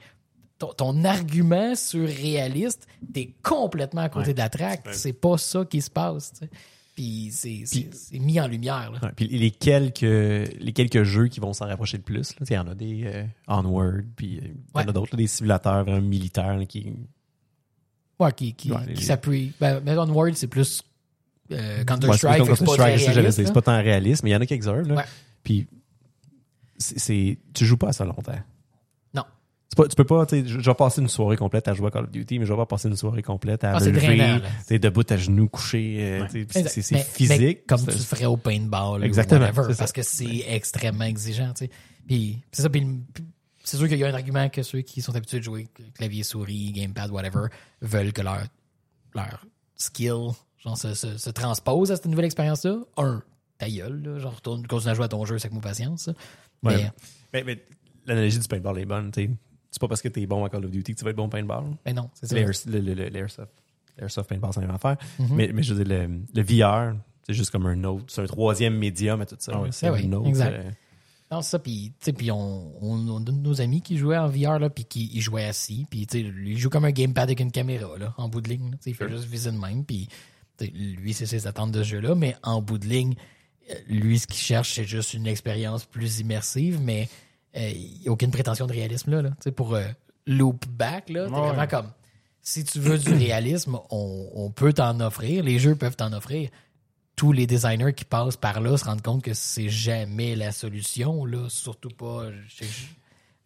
ton, 0.60 0.74
ton 0.74 1.04
argument 1.04 1.76
sur 1.76 2.08
réaliste, 2.08 2.88
t'es 3.14 3.34
complètement 3.44 4.02
à 4.02 4.10
côté 4.10 4.28
Ouais. 4.30 4.34
de 4.34 4.40
la 4.40 4.50
traque. 4.50 4.88
C'est 4.92 5.14
pas 5.14 5.38
ça 5.38 5.66
qui 5.66 5.82
se 5.82 5.90
passe. 5.90 6.34
Puis 6.96 7.30
c'est 7.32 8.20
mis 8.20 8.40
en 8.40 8.48
lumière. 8.48 8.92
Là. 8.92 9.00
Ouais, 9.04 9.12
puis 9.16 9.28
les 9.28 9.52
quelques, 9.52 10.02
les 10.02 10.74
quelques 10.74 11.04
jeux 11.04 11.28
qui 11.28 11.40
vont 11.40 11.54
s'en 11.54 11.68
rapprocher 11.68 11.98
le 11.98 12.04
plus, 12.04 12.32
là, 12.40 12.46
il 12.50 12.54
y 12.54 12.58
en 12.58 12.68
a 12.68 12.74
des 12.74 13.04
euh, 13.06 13.24
Onward, 13.48 14.04
puis 14.16 14.38
euh, 14.40 14.48
il 14.76 14.82
y 14.82 14.84
en 14.84 14.88
a 14.88 14.92
d'autres, 14.92 15.14
là, 15.16 15.18
des 15.18 15.28
simulateurs 15.28 15.84
vraiment 15.84 16.02
militaires 16.02 16.58
là, 16.58 16.66
qui. 16.66 16.92
Ouais, 18.20 18.32
qui, 18.34 18.56
qui, 18.56 18.72
Ouais, 18.72 18.80
qui 18.88 18.94
les- 18.96 19.02
s'appuie. 19.04 19.54
Ben, 19.60 19.80
mais 19.86 19.96
Onward, 19.96 20.34
c'est 20.34 20.48
plus 20.48 20.82
euh, 21.52 21.84
Counter-Strike, 21.84 22.44
que 22.46 22.56
c'est 22.56 22.66
pas 22.66 23.60
là. 23.60 23.62
tant 23.62 23.78
réaliste, 23.78 24.24
mais 24.24 24.32
il 24.32 24.34
y 24.34 24.36
en 24.36 24.42
a 24.42 24.46
quelques-uns. 24.48 24.82
Là. 24.82 24.96
Ouais. 24.96 25.04
Puis 25.44 25.68
c'est- 26.80 27.38
tu 27.54 27.64
joues 27.66 27.78
pas 27.78 27.90
à 27.90 27.94
ça 27.94 28.06
longtemps. 28.06 28.34
Pas, 29.75 29.88
tu 29.88 29.95
peux 29.95 30.05
pas, 30.05 30.25
tu 30.25 30.41
sais, 30.41 30.47
je 30.47 30.59
vais 30.59 30.74
passer 30.74 31.01
une 31.01 31.07
soirée 31.09 31.36
complète 31.38 31.67
à 31.67 31.74
jouer 31.74 31.88
à 31.88 31.91
Call 31.91 32.05
of 32.05 32.09
Duty, 32.12 32.39
mais 32.39 32.45
je 32.45 32.51
vais 32.51 32.57
pas 32.57 32.65
passer 32.65 32.88
une 32.88 32.95
soirée 32.95 33.21
complète 33.21 33.63
à 33.63 33.75
Ah, 33.75 33.79
me 33.79 33.89
lever, 33.91 34.39
t'es 34.65 34.79
debout 34.79 35.03
à 35.09 35.17
genoux, 35.17 35.50
couché, 35.50 35.97
euh, 36.00 36.21
Ouais. 36.21 36.27
tu 36.29 36.47
c'est, 36.50 36.97
physique. 37.03 37.39
mais 37.39 37.55
comme 37.67 37.81
tu 37.81 37.91
le 37.91 37.97
ferais 37.97 38.25
au 38.25 38.38
paintball. 38.38 39.03
Exactement, 39.03 39.41
Ou 39.41 39.43
whatever, 39.43 39.75
parce 39.77 39.91
que 39.91 40.01
c'est 40.03 40.45
extrêmement 40.47 41.03
exigeant. 41.03 41.53
tu 41.53 41.65
sais. 41.65 41.71
Puis 42.08 42.41
c'est 42.51 42.62
ça. 42.63 42.69
Puis 42.69 42.88
c'est 43.63 43.77
sûr 43.77 43.88
qu'il 43.89 43.97
y 43.99 44.03
a 44.03 44.08
un 44.08 44.13
argument 44.13 44.47
que 44.49 44.63
ceux 44.63 44.82
qui 44.82 45.01
sont 45.01 45.15
habitués 45.15 45.39
de 45.39 45.43
jouer 45.43 45.67
clavier, 45.95 46.23
souris, 46.23 46.71
gamepad, 46.71 47.12
whatever, 47.12 47.47
veulent 47.82 48.13
que 48.13 48.21
leur, 48.21 48.43
leur 49.13 49.45
skill 49.75 50.30
genre, 50.63 50.77
se, 50.77 50.93
se, 50.93 51.17
se 51.17 51.30
transpose 51.30 51.91
à 51.91 51.97
cette 51.97 52.06
nouvelle 52.06 52.25
expérience-là. 52.25 52.77
Un, 52.95 53.21
ta 53.58 53.69
gueule, 53.69 54.01
là, 54.01 54.17
genre 54.19 54.36
retourne, 54.36 54.65
continue 54.65 54.91
à 54.91 54.93
jouer 54.95 55.06
à 55.06 55.10
ton 55.10 55.25
jeu, 55.25 55.38
c'est 55.38 55.47
avec 55.47 55.53
mon 55.56 55.62
patience. 55.62 56.08
Ouais. 56.63 56.77
Mais, 56.77 56.91
Mais, 57.34 57.43
mais 57.43 57.65
l'analogie 58.06 58.39
du 58.39 58.47
paintball 58.47 58.80
est 58.80 58.86
bonne, 58.86 59.12
tu 59.12 59.25
sais. 59.25 59.30
C'est 59.71 59.80
pas 59.82 59.88
parce 59.88 60.01
que 60.01 60.08
t'es 60.08 60.25
bon 60.25 60.43
à 60.45 60.49
Call 60.49 60.65
of 60.65 60.71
Duty 60.71 60.93
que 60.93 60.99
tu 60.99 61.03
vas 61.03 61.12
être 61.12 61.17
bon 61.17 61.25
au 61.25 61.30
paintball. 61.30 61.63
mais 61.86 61.93
non, 61.93 62.10
c'est 62.13 62.27
ça. 62.27 62.36
L'air- 62.36 62.49
le- 62.67 62.80
le- 62.80 62.93
le- 62.93 63.10
L'airsoft. 63.10 64.30
Paintball, 64.30 64.51
c'est 64.53 64.62
la 64.62 64.67
même 64.67 64.75
affaire. 64.75 64.97
Mhm. 65.19 65.27
mais, 65.36 65.51
mais 65.53 65.63
je 65.63 65.73
veux 65.73 65.84
dire, 65.84 66.08
le, 66.08 66.19
le 66.34 66.41
VR, 66.43 66.95
c'est 67.23 67.34
juste 67.34 67.49
comme 67.51 67.65
un 67.65 67.84
autre. 67.84 68.06
C'est 68.08 68.21
un 68.21 68.25
troisième 68.27 68.75
médium 68.77 69.21
à 69.21 69.25
tout 69.25 69.36
ça. 69.39 69.51
Ah 69.56 69.62
oui. 69.62 69.69
c'est 69.71 69.89
oui, 69.89 70.06
un 70.08 70.13
autre. 70.13 70.27
exact. 70.30 70.53
euh, 70.53 70.69
Non, 71.32 71.41
c'est 71.41 71.49
ça, 71.51 71.60
puis, 71.60 71.91
tu 71.99 72.06
sais, 72.06 72.13
puis 72.13 72.30
on, 72.32 72.73
on, 72.82 73.08
on 73.10 73.25
a 73.25 73.32
nos 73.32 73.60
amis 73.60 73.82
qui 73.82 73.97
jouaient 73.97 74.17
en 74.17 74.27
VR, 74.30 74.60
là, 74.60 74.69
puis 74.69 74.86
qui 74.86 75.10
ils 75.13 75.19
jouaient 75.21 75.43
assis, 75.45 75.86
puis, 75.89 76.06
tu 76.08 76.19
sais, 76.19 76.23
lui, 76.23 76.51
il 76.51 76.58
joue 76.58 76.69
comme 76.69 76.86
un 76.86 76.91
gamepad 76.91 77.23
avec 77.23 77.39
une 77.39 77.51
caméra, 77.51 77.97
là, 77.97 78.13
en 78.17 78.30
bout 78.30 78.39
de 78.41 78.49
ligne, 78.49 78.65
là. 78.71 78.77
Tu 78.77 78.84
sais, 78.84 78.89
il 78.91 78.95
fait 78.95 79.10
juste 79.10 79.25
viser 79.25 79.51
de 79.51 79.58
même, 79.58 79.84
puis, 79.84 80.08
tu 80.60 80.67
lui, 80.67 81.13
c'est 81.13 81.25
ses 81.25 81.45
attentes 81.47 81.71
de 81.71 81.84
ce 81.84 81.89
jeu-là, 81.89 82.15
mais 82.15 82.36
en 82.43 82.62
bout 82.62 82.77
de 82.77 82.86
ligne, 82.88 83.15
euh, 83.71 83.73
lui, 83.89 84.19
ce 84.19 84.27
qu'il 84.27 84.38
cherche, 84.38 84.73
c'est 84.73 84.86
juste 84.86 85.13
une 85.15 85.27
expérience 85.27 85.84
plus 85.86 86.19
immersive, 86.19 86.80
mais 86.82 87.10
euh, 87.58 87.70
il 87.70 88.02
n'y 88.02 88.08
a 88.08 88.12
aucune 88.12 88.32
prétention 88.32 88.67
de 88.67 88.74
réalisme, 88.74 89.12
là, 89.12 89.22
là. 89.22 89.30
Tu 89.32 89.36
sais, 89.46 89.52
pour 89.52 89.74
euh, 89.76 89.84
loop 90.26 90.65
back, 90.67 91.10
là, 91.10 91.28
t'es 91.28 91.34
Ouais. 91.34 91.48
vraiment 91.48 91.67
comme, 91.67 91.91
si 92.41 92.63
tu 92.63 92.80
veux 92.80 92.98
du 92.98 93.13
réalisme, 93.13 93.78
on, 93.89 94.30
on 94.34 94.50
peut 94.52 94.74
t'en 94.74 95.00
offrir, 95.00 95.43
les 95.43 95.60
jeux 95.60 95.76
peuvent 95.76 95.96
t'en 95.96 96.13
offrir, 96.13 96.50
tous 97.15 97.32
les 97.32 97.48
designers 97.48 97.93
qui 97.93 98.06
passent 98.06 98.38
par 98.38 98.62
là 98.62 98.78
se 98.78 98.86
rendent 98.86 99.02
compte 99.02 99.24
que 99.24 99.34
c'est 99.34 99.70
jamais 99.70 100.36
la 100.36 100.52
solution, 100.52 101.26
là. 101.26 101.48
Surtout 101.50 101.89
pas. 101.89 102.26
Je, 102.48 102.63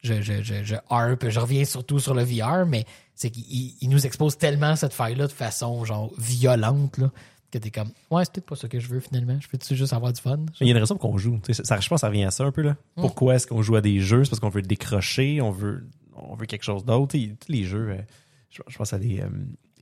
je, 0.04 0.21
je, 0.21 0.41
je, 0.43 0.63
je 0.63 0.76
harpe, 0.89 1.30
je 1.30 1.39
reviens 1.39 1.63
surtout 1.63 2.00
sur 2.00 2.13
le 2.13 2.24
VR, 2.24 2.65
mais 2.65 2.86
c'est 3.15 3.30
qu'il 3.30 3.45
il 3.80 3.89
nous 3.89 4.06
expose 4.06 4.38
tellement 4.38 4.76
cette 4.76 4.93
faille-là 4.93 5.28
de 5.28 5.32
façon 5.32 5.86
genre 5.86 6.12
violente 6.17 6.97
là, 6.97 7.12
que 7.51 7.57
t'es 7.57 7.71
comme 7.71 7.89
Ouais, 8.09 8.23
c'est 8.25 8.33
peut-être 8.33 8.45
pas 8.47 8.55
ça 8.55 8.67
que 8.67 8.79
je 8.79 8.87
veux 8.87 8.99
finalement. 8.99 9.37
Je 9.39 9.47
veux-tu 9.51 9.75
juste 9.75 9.93
avoir 9.93 10.11
du 10.13 10.21
fun? 10.21 10.39
Il 10.59 10.67
y 10.67 10.69
a 10.69 10.73
une 10.73 10.79
raison 10.79 10.95
pour 10.95 11.11
qu'on 11.11 11.17
joue. 11.17 11.39
Tu 11.43 11.53
sais, 11.53 11.63
Ça, 11.63 11.79
je 11.79 11.87
pense 11.87 11.97
que 11.97 12.01
ça 12.01 12.07
revient 12.07 12.23
à 12.23 12.31
ça 12.31 12.43
un 12.45 12.51
peu. 12.51 12.61
Là. 12.61 12.71
Mm. 12.97 13.01
Pourquoi 13.01 13.35
est-ce 13.35 13.47
qu'on 13.47 13.61
joue 13.61 13.75
à 13.75 13.81
des 13.81 13.99
jeux? 13.99 14.23
C'est 14.23 14.29
parce 14.31 14.39
qu'on 14.39 14.49
veut 14.49 14.61
décrocher, 14.61 15.41
on 15.41 15.51
veut, 15.51 15.85
on 16.15 16.35
veut 16.35 16.45
quelque 16.45 16.63
chose 16.63 16.85
d'autre. 16.85 17.11
Tu 17.17 17.27
sais, 17.29 17.35
Tous 17.45 17.51
les 17.51 17.63
jeux, 17.63 17.89
euh, 17.91 18.01
je, 18.49 18.61
je 18.67 18.77
pense 18.77 18.93
à 18.93 18.99
des 18.99 19.19
euh, 19.21 19.27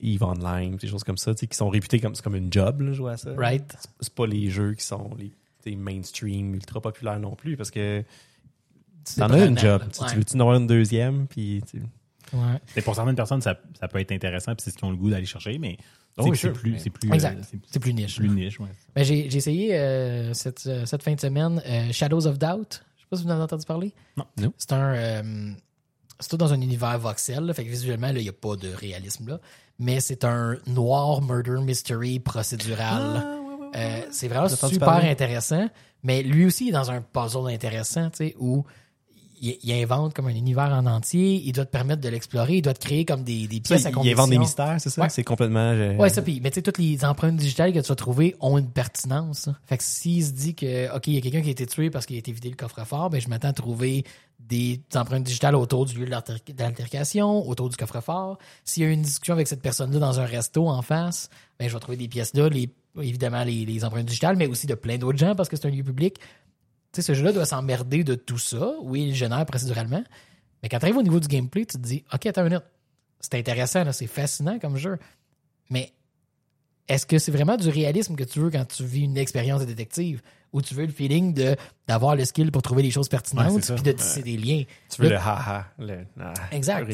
EVE 0.02 0.22
Online, 0.22 0.76
des 0.76 0.88
choses 0.88 1.04
comme 1.04 1.18
ça, 1.18 1.34
tu 1.34 1.40
sais, 1.40 1.46
qui 1.46 1.56
sont 1.56 1.68
réputés 1.68 2.00
comme, 2.00 2.14
c'est 2.14 2.22
comme 2.22 2.36
une 2.36 2.52
job, 2.52 2.80
là, 2.82 2.92
jouer 2.92 3.12
à 3.12 3.16
ça. 3.16 3.32
Right? 3.36 3.76
C'est 4.00 4.14
pas 4.14 4.26
les 4.26 4.50
jeux 4.50 4.74
qui 4.74 4.84
sont 4.84 5.10
les 5.18 5.30
tu 5.62 5.70
sais, 5.70 5.76
mainstream, 5.76 6.54
ultra 6.54 6.80
populaires 6.80 7.20
non 7.20 7.34
plus, 7.34 7.56
parce 7.56 7.70
que 7.70 8.02
t'en 9.16 9.30
as 9.30 9.44
une 9.44 9.58
job. 9.58 9.82
Tu, 9.92 9.98
tu 9.98 10.04
Ouais. 10.04 10.14
veux-tu 10.14 10.36
en 10.36 10.40
avoir 10.40 10.56
une 10.56 10.66
deuxième? 10.66 11.26
Puis, 11.26 11.62
tu 11.70 11.82
Ouais. 12.32 12.82
Pour 12.82 12.94
certaines 12.94 13.16
personnes, 13.16 13.40
ça, 13.40 13.58
ça 13.80 13.88
peut 13.88 13.98
être 13.98 14.12
intéressant, 14.12 14.54
puis 14.54 14.62
c'est 14.62 14.70
ce 14.70 14.76
qu'ils 14.76 14.84
ont 14.86 14.90
le 14.92 14.96
goût 14.96 15.10
d'aller 15.10 15.26
chercher, 15.26 15.58
mais 15.58 15.76
Oh, 16.18 16.34
c'est 16.34 16.48
oui, 16.48 16.52
plus, 16.54 16.72
Mais- 16.72 16.78
c'est 16.78 16.90
plus, 16.90 17.12
Exact. 17.12 17.38
euh, 17.38 17.58
c'est 17.70 17.78
plus 17.80 17.94
niche. 17.94 18.16
plus 18.16 18.28
niche. 18.28 18.60
Ouais. 18.60 18.68
Ben, 18.94 19.04
j'ai 19.04 19.30
j'ai 19.30 19.38
essayé 19.38 19.74
euh, 19.78 20.34
cette, 20.34 20.66
euh, 20.66 20.84
cette 20.84 21.02
fin 21.02 21.14
de 21.14 21.20
semaine 21.20 21.62
euh, 21.66 21.92
Shadows 21.92 22.26
of 22.26 22.38
Doubt. 22.38 22.82
Je 22.96 23.02
sais 23.02 23.06
pas 23.10 23.16
si 23.16 23.22
vous 23.22 23.28
en 23.30 23.32
avez 23.34 23.42
entendu 23.42 23.64
parler. 23.64 23.94
Non. 24.16 24.24
Non. 24.38 24.52
C'est 24.58 24.72
un. 24.72 24.94
euh, 24.94 25.52
c'est 26.18 26.28
tout 26.28 26.36
dans 26.36 26.52
un 26.52 26.60
univers 26.60 26.98
voxel. 26.98 27.44
là, 27.44 27.54
fait 27.54 27.64
que 27.64 27.70
visuellement, 27.70 28.08
là, 28.08 28.18
il 28.18 28.22
n'y 28.24 28.28
a 28.28 28.32
pas 28.34 28.56
de 28.56 28.68
réalisme 28.68 29.28
là. 29.28 29.40
Mais 29.78 30.00
c'est 30.00 30.24
un 30.24 30.58
noir 30.66 31.22
murder 31.22 31.62
mystery 31.62 32.18
procédural. 32.20 33.24
Euh, 33.74 34.00
c'est 34.10 34.28
vraiment 34.28 34.48
super 34.48 35.04
intéressant. 35.04 35.68
Mais 36.02 36.22
lui 36.22 36.44
aussi 36.44 36.66
il 36.66 36.68
est 36.70 36.72
dans 36.72 36.90
un 36.90 37.00
puzzle 37.00 37.48
intéressant, 37.48 38.10
tu 38.10 38.16
sais, 38.28 38.34
où 38.38 38.64
il, 39.40 39.56
il 39.62 39.72
invente 39.72 40.14
comme 40.14 40.26
un 40.26 40.34
univers 40.34 40.70
en 40.72 40.86
entier. 40.86 41.42
Il 41.44 41.52
doit 41.52 41.64
te 41.64 41.70
permettre 41.70 42.00
de 42.02 42.08
l'explorer. 42.08 42.56
Il 42.56 42.62
doit 42.62 42.74
te 42.74 42.80
créer 42.80 43.04
comme 43.04 43.22
des, 43.24 43.46
des 43.48 43.56
Ça, 43.56 43.74
pièces 43.74 43.86
à 43.86 43.90
condition. 43.92 44.16
inventent 44.18 44.30
des 44.30 44.38
mystères, 44.38 44.76
c'est 44.78 44.90
ça? 44.90 45.02
Ouais. 45.02 45.08
C'est 45.08 45.24
complètement. 45.24 45.58
euh, 45.72 45.96
Ouais, 45.96 46.10
ça, 46.10 46.22
puis, 46.22 46.40
mais 46.42 46.50
tu 46.50 46.56
sais, 46.56 46.62
toutes 46.62 46.78
les 46.78 47.04
empreintes 47.04 47.36
digitales 47.36 47.72
que 47.72 47.78
tu 47.80 47.88
vas 47.88 47.94
trouver 47.94 48.36
ont 48.40 48.58
une 48.58 48.70
pertinence. 48.70 49.48
hein. 49.48 49.56
Fait 49.66 49.78
que 49.78 49.84
s'il 49.84 50.24
se 50.24 50.32
dit 50.32 50.54
que, 50.54 50.94
OK, 50.94 51.06
il 51.06 51.14
y 51.14 51.18
a 51.18 51.20
quelqu'un 51.20 51.40
qui 51.42 51.48
a 51.48 51.52
été 51.52 51.66
tué 51.66 51.90
parce 51.90 52.06
qu'il 52.06 52.16
a 52.16 52.18
été 52.18 52.32
vidé 52.32 52.50
le 52.50 52.56
coffre-fort, 52.56 53.10
ben, 53.10 53.20
je 53.20 53.28
m'attends 53.28 53.48
à 53.48 53.52
trouver 53.52 54.04
des 54.38 54.80
empreintes 54.94 55.22
digitales 55.24 55.54
autour 55.54 55.86
du 55.86 55.96
lieu 55.98 56.06
de 56.06 56.10
l'alter- 56.10 56.32
de 56.52 56.62
l'altercation, 56.62 57.48
autour 57.48 57.68
du 57.68 57.76
coffre-fort. 57.76 58.38
S'il 58.64 58.82
y 58.82 58.86
a 58.86 58.90
une 58.90 59.02
discussion 59.02 59.34
avec 59.34 59.46
cette 59.46 59.62
personne-là 59.62 59.98
dans 60.00 60.18
un 60.18 60.24
resto 60.24 60.68
en 60.68 60.82
face, 60.82 61.28
ben, 61.58 61.68
je 61.68 61.74
vais 61.74 61.80
trouver 61.80 61.96
des 61.98 62.08
pièces 62.08 62.34
là, 62.34 62.48
les, 62.48 62.68
évidemment, 63.00 63.44
les, 63.44 63.64
les 63.64 63.84
empreintes 63.84 64.06
digitales, 64.06 64.36
mais 64.36 64.46
aussi 64.46 64.66
de 64.66 64.74
plein 64.74 64.96
d'autres 64.98 65.18
gens 65.18 65.34
parce 65.36 65.48
que 65.48 65.56
c'est 65.56 65.66
un 65.68 65.70
lieu 65.70 65.84
public. 65.84 66.16
Tu 66.92 66.96
sais, 66.96 67.02
ce 67.02 67.14
jeu-là 67.14 67.32
doit 67.32 67.46
s'emmerder 67.46 68.04
de 68.04 68.14
tout 68.14 68.38
ça. 68.38 68.74
Oui, 68.82 69.08
il 69.08 69.14
génère 69.14 69.46
procéduralement. 69.46 70.02
Mais 70.62 70.68
quand 70.68 70.78
tu 70.78 70.84
arrives 70.86 70.96
au 70.96 71.02
niveau 71.02 71.20
du 71.20 71.28
gameplay, 71.28 71.64
tu 71.64 71.76
te 71.76 71.82
dis, 71.82 72.04
OK, 72.12 72.26
attends 72.26 72.42
une 72.42 72.48
minute. 72.48 72.64
C'est 73.20 73.34
intéressant, 73.34 73.90
c'est 73.92 74.06
fascinant 74.06 74.58
comme 74.58 74.76
jeu. 74.76 74.98
Mais 75.68 75.92
est-ce 76.88 77.06
que 77.06 77.18
c'est 77.18 77.30
vraiment 77.30 77.56
du 77.56 77.68
réalisme 77.68 78.16
que 78.16 78.24
tu 78.24 78.40
veux 78.40 78.50
quand 78.50 78.64
tu 78.64 78.84
vis 78.84 79.02
une 79.02 79.16
expérience 79.18 79.60
de 79.60 79.66
détective? 79.66 80.22
Ou 80.52 80.62
tu 80.62 80.74
veux 80.74 80.86
le 80.86 80.92
feeling 80.92 81.34
de 81.34 81.56
d'avoir 81.90 82.14
le 82.14 82.24
skill 82.24 82.52
pour 82.52 82.62
trouver 82.62 82.84
les 82.84 82.92
choses 82.92 83.08
pertinentes 83.08 83.72
puis 83.74 83.82
de 83.82 83.90
tisser 83.90 84.22
des 84.22 84.36
liens. 84.36 84.62
Tu 84.88 85.02
veux 85.02 85.08
le 85.08 85.16
haha, 85.16 85.66
le 85.76 85.98
ah, 86.20 86.32
Exact, 86.52 86.86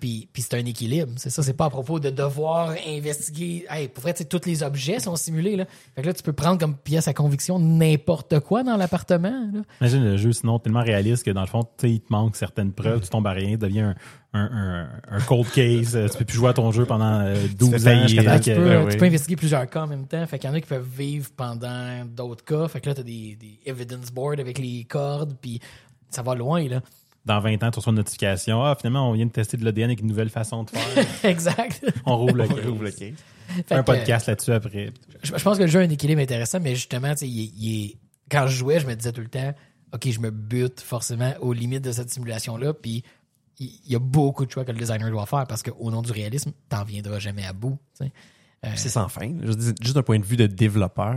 puis, 0.00 0.28
puis 0.32 0.42
c'est 0.42 0.54
un 0.54 0.66
équilibre. 0.66 1.12
C'est 1.16 1.30
ça, 1.30 1.44
c'est 1.44 1.52
pas 1.52 1.66
à 1.66 1.70
propos 1.70 2.00
de 2.00 2.10
devoir 2.10 2.74
investiguer. 2.88 3.66
Hey, 3.70 3.86
pour 3.86 4.02
vrai, 4.02 4.12
tous 4.14 4.46
les 4.46 4.64
objets 4.64 4.98
sont 4.98 5.14
simulés. 5.14 5.54
Là. 5.54 5.64
Fait 5.94 6.02
que 6.02 6.08
là, 6.08 6.12
tu 6.12 6.24
peux 6.24 6.32
prendre 6.32 6.58
comme 6.58 6.76
pièce 6.76 7.06
à 7.06 7.14
conviction 7.14 7.60
n'importe 7.60 8.40
quoi 8.40 8.64
dans 8.64 8.76
l'appartement. 8.76 9.48
Imagine 9.80 10.02
le 10.02 10.16
jeu 10.16 10.32
sinon 10.32 10.58
tellement 10.58 10.82
réaliste 10.82 11.24
que 11.24 11.30
dans 11.30 11.42
le 11.42 11.46
fond, 11.46 11.62
tu 11.62 11.70
sais, 11.82 11.90
il 11.92 12.00
te 12.00 12.12
manque 12.12 12.34
certaines 12.34 12.72
preuves, 12.72 13.02
tu 13.02 13.10
tombes 13.10 13.28
à 13.28 13.32
rien, 13.32 13.56
devient 13.56 13.80
un, 13.80 13.94
un, 14.32 14.50
un, 14.52 14.88
un 15.16 15.20
cold 15.20 15.50
case, 15.50 15.96
euh, 15.96 16.08
tu 16.08 16.18
peux 16.18 16.24
plus 16.24 16.36
jouer 16.36 16.50
à 16.50 16.52
ton 16.52 16.70
jeu 16.70 16.84
pendant 16.84 17.20
euh, 17.20 17.34
12 17.58 17.82
fais 17.82 17.94
ans 17.94 18.38
Tu 18.40 18.52
oui. 18.52 18.96
peux 18.96 19.04
investiguer 19.04 19.36
plusieurs 19.36 19.68
cas 19.68 19.82
en 19.82 19.86
même 19.86 20.06
temps. 20.06 20.24
Fait 20.26 20.38
qu'il 20.38 20.48
y 20.48 20.52
en 20.52 20.56
a 20.56 20.60
qui 20.60 20.68
peuvent 20.68 20.88
vivre 20.96 21.30
pendant 21.36 22.04
d'autres 22.04 22.44
cas. 22.44 22.59
Fait 22.68 22.80
que 22.80 22.88
là, 22.88 22.94
t'as 22.94 23.02
des, 23.02 23.36
des 23.36 23.60
evidence 23.66 24.10
boards 24.10 24.38
avec 24.38 24.58
les 24.58 24.84
cordes, 24.84 25.36
puis 25.40 25.60
ça 26.10 26.22
va 26.22 26.34
loin, 26.34 26.66
là. 26.68 26.80
dans 27.24 27.40
20 27.40 27.62
ans, 27.62 27.70
tu 27.70 27.78
reçois 27.78 27.90
une 27.92 27.96
notification. 27.98 28.62
Ah, 28.64 28.74
finalement, 28.78 29.08
on 29.10 29.12
vient 29.12 29.26
de 29.26 29.30
tester 29.30 29.56
de 29.56 29.64
l'ADN 29.64 29.84
avec 29.90 30.00
une 30.00 30.06
nouvelle 30.08 30.30
façon 30.30 30.64
de 30.64 30.70
faire. 30.70 31.06
exact. 31.30 31.84
on 32.06 32.16
rouvre 32.16 32.36
le 32.36 32.44
On 32.44 32.48
case. 32.54 32.66
rouvre 32.66 32.84
le 32.84 32.90
case. 32.90 33.14
Un 33.70 33.82
podcast 33.82 34.26
là-dessus 34.26 34.52
après. 34.52 34.92
Je, 35.22 35.36
je 35.36 35.42
pense 35.42 35.58
que 35.58 35.62
le 35.64 35.68
jeu 35.68 35.80
a 35.80 35.82
un 35.82 35.90
équilibre 35.90 36.20
intéressant, 36.22 36.60
mais 36.60 36.74
justement, 36.74 37.10
tu 37.12 37.18
sais, 37.18 37.28
il 37.28 37.40
est- 37.44 37.52
il 37.56 37.84
est- 37.84 37.96
quand 38.30 38.46
je 38.46 38.56
jouais, 38.56 38.78
je 38.80 38.86
me 38.86 38.94
disais 38.94 39.12
tout 39.12 39.20
le 39.22 39.28
temps, 39.28 39.52
OK, 39.92 40.08
je 40.10 40.20
me 40.20 40.30
bute 40.30 40.80
forcément 40.80 41.32
aux 41.40 41.52
limites 41.52 41.82
de 41.82 41.90
cette 41.92 42.10
simulation-là, 42.10 42.74
puis 42.74 43.02
il 43.58 43.66
il 43.86 43.92
y 43.92 43.96
a 43.96 43.98
beaucoup 43.98 44.46
de 44.46 44.50
choix 44.50 44.64
que 44.64 44.72
le 44.72 44.78
designer 44.78 45.10
doit 45.10 45.26
faire 45.26 45.46
parce 45.46 45.62
qu'au 45.62 45.90
nom 45.90 46.00
du 46.00 46.12
réalisme, 46.12 46.52
t'en 46.70 46.82
viendras 46.84 47.18
jamais 47.18 47.44
à 47.44 47.52
bout. 47.52 47.76
Euh, 48.00 48.06
C'est 48.76 48.88
sans 48.88 49.08
fin. 49.08 49.32
Juste 49.42 49.92
d'un 49.94 50.02
point 50.02 50.18
de 50.18 50.24
vue 50.24 50.36
de 50.36 50.46
développeur, 50.46 51.16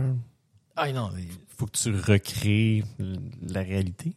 ah 0.76 0.90
non, 0.92 1.10
faut 1.56 1.66
que 1.66 1.76
tu 1.78 1.94
recrées 1.94 2.82
la 3.42 3.60
réalité. 3.62 4.12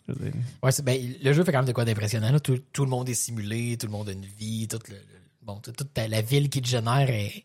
Ouais, 0.64 0.72
ben, 0.84 1.14
le 1.24 1.34
jeu 1.34 1.44
fait 1.44 1.52
quand 1.52 1.60
même 1.60 1.68
de 1.68 1.72
quoi 1.74 1.86
d'impressionnant. 1.86 2.38
Tout, 2.40 2.60
tout 2.74 2.84
le 2.84 2.90
monde 2.90 3.08
est 3.10 3.14
simulé, 3.14 3.78
tout 3.78 3.86
le 3.88 3.92
monde 3.92 4.10
a 4.10 4.12
une 4.12 4.26
vie, 4.26 4.68
toute, 4.68 4.90
le- 4.90 4.96
le- 4.96 5.02
bon, 5.44 5.60
toute, 5.60 5.80
la 5.98 6.22
ville 6.22 6.50
qui 6.50 6.62
te 6.62 6.68
génère 6.68 7.10
est, 7.10 7.44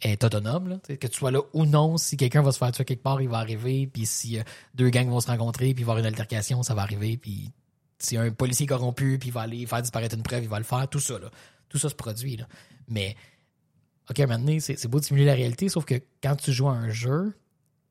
est 0.00 0.22
autonome. 0.24 0.68
là. 0.68 0.78
Que 0.96 1.06
tu 1.06 1.16
sois 1.18 1.30
là 1.30 1.40
ou 1.52 1.66
non, 1.66 1.98
si 1.98 2.16
quelqu'un 2.16 2.42
va 2.42 2.52
se 2.52 2.58
faire 2.58 2.72
tuer 2.72 2.84
quelque 2.84 3.02
part, 3.02 3.20
il 3.20 3.28
va 3.28 3.38
arriver. 3.38 3.86
Puis 3.86 4.06
si 4.06 4.38
euh, 4.38 4.42
deux 4.74 4.88
gangs 4.90 5.08
vont 5.08 5.20
se 5.20 5.26
rencontrer, 5.28 5.74
puis 5.74 5.82
il 5.82 5.84
va 5.86 5.92
y 5.92 5.96
avoir 5.96 5.98
une 5.98 6.06
altercation, 6.06 6.62
ça 6.62 6.74
va 6.74 6.82
arriver. 6.82 7.16
Puis 7.18 7.50
si 7.98 8.16
un 8.16 8.30
policier 8.30 8.66
corrompu, 8.66 9.18
puis 9.18 9.28
il 9.28 9.32
va 9.32 9.42
aller 9.42 9.66
faire 9.66 9.82
disparaître 9.82 10.14
une 10.16 10.22
preuve, 10.22 10.42
il 10.42 10.48
va 10.48 10.58
le 10.58 10.64
faire. 10.64 10.88
Tout 10.88 11.00
ça, 11.00 11.18
là. 11.18 11.30
Tout 11.68 11.78
ça 11.78 11.88
se 11.90 11.94
produit. 11.94 12.36
Là. 12.36 12.46
Mais, 12.88 13.14
OK, 14.10 14.18
maintenant, 14.20 14.56
c'est 14.60 14.78
c'est 14.78 14.88
beau 14.88 15.00
de 15.00 15.04
simuler 15.04 15.26
la 15.26 15.34
réalité, 15.34 15.68
sauf 15.68 15.84
que 15.84 15.94
quand 16.22 16.36
tu 16.36 16.52
joues 16.52 16.68
à 16.68 16.72
un 16.72 16.90
jeu, 16.90 17.34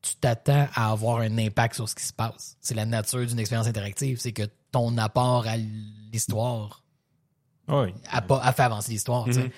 tu 0.04 0.16
t'attends 0.16 0.68
à 0.74 0.90
avoir 0.92 1.18
un 1.20 1.38
impact 1.38 1.76
sur 1.76 1.88
ce 1.88 1.94
qui 1.94 2.04
se 2.04 2.12
passe. 2.12 2.56
C'est 2.60 2.74
la 2.74 2.84
nature 2.86 3.24
d'une 3.26 3.38
expérience 3.38 3.66
interactive. 3.66 4.18
C'est 4.20 4.32
que 4.32 4.42
ton 4.70 4.98
apport 4.98 5.46
à 5.46 5.56
l'histoire 5.56 6.82
Oui. 7.68 7.94
a, 8.10 8.20
pas, 8.20 8.38
a 8.42 8.52
fait 8.52 8.62
avancer 8.64 8.92
l'histoire. 8.92 9.26
Mhm. 9.26 9.50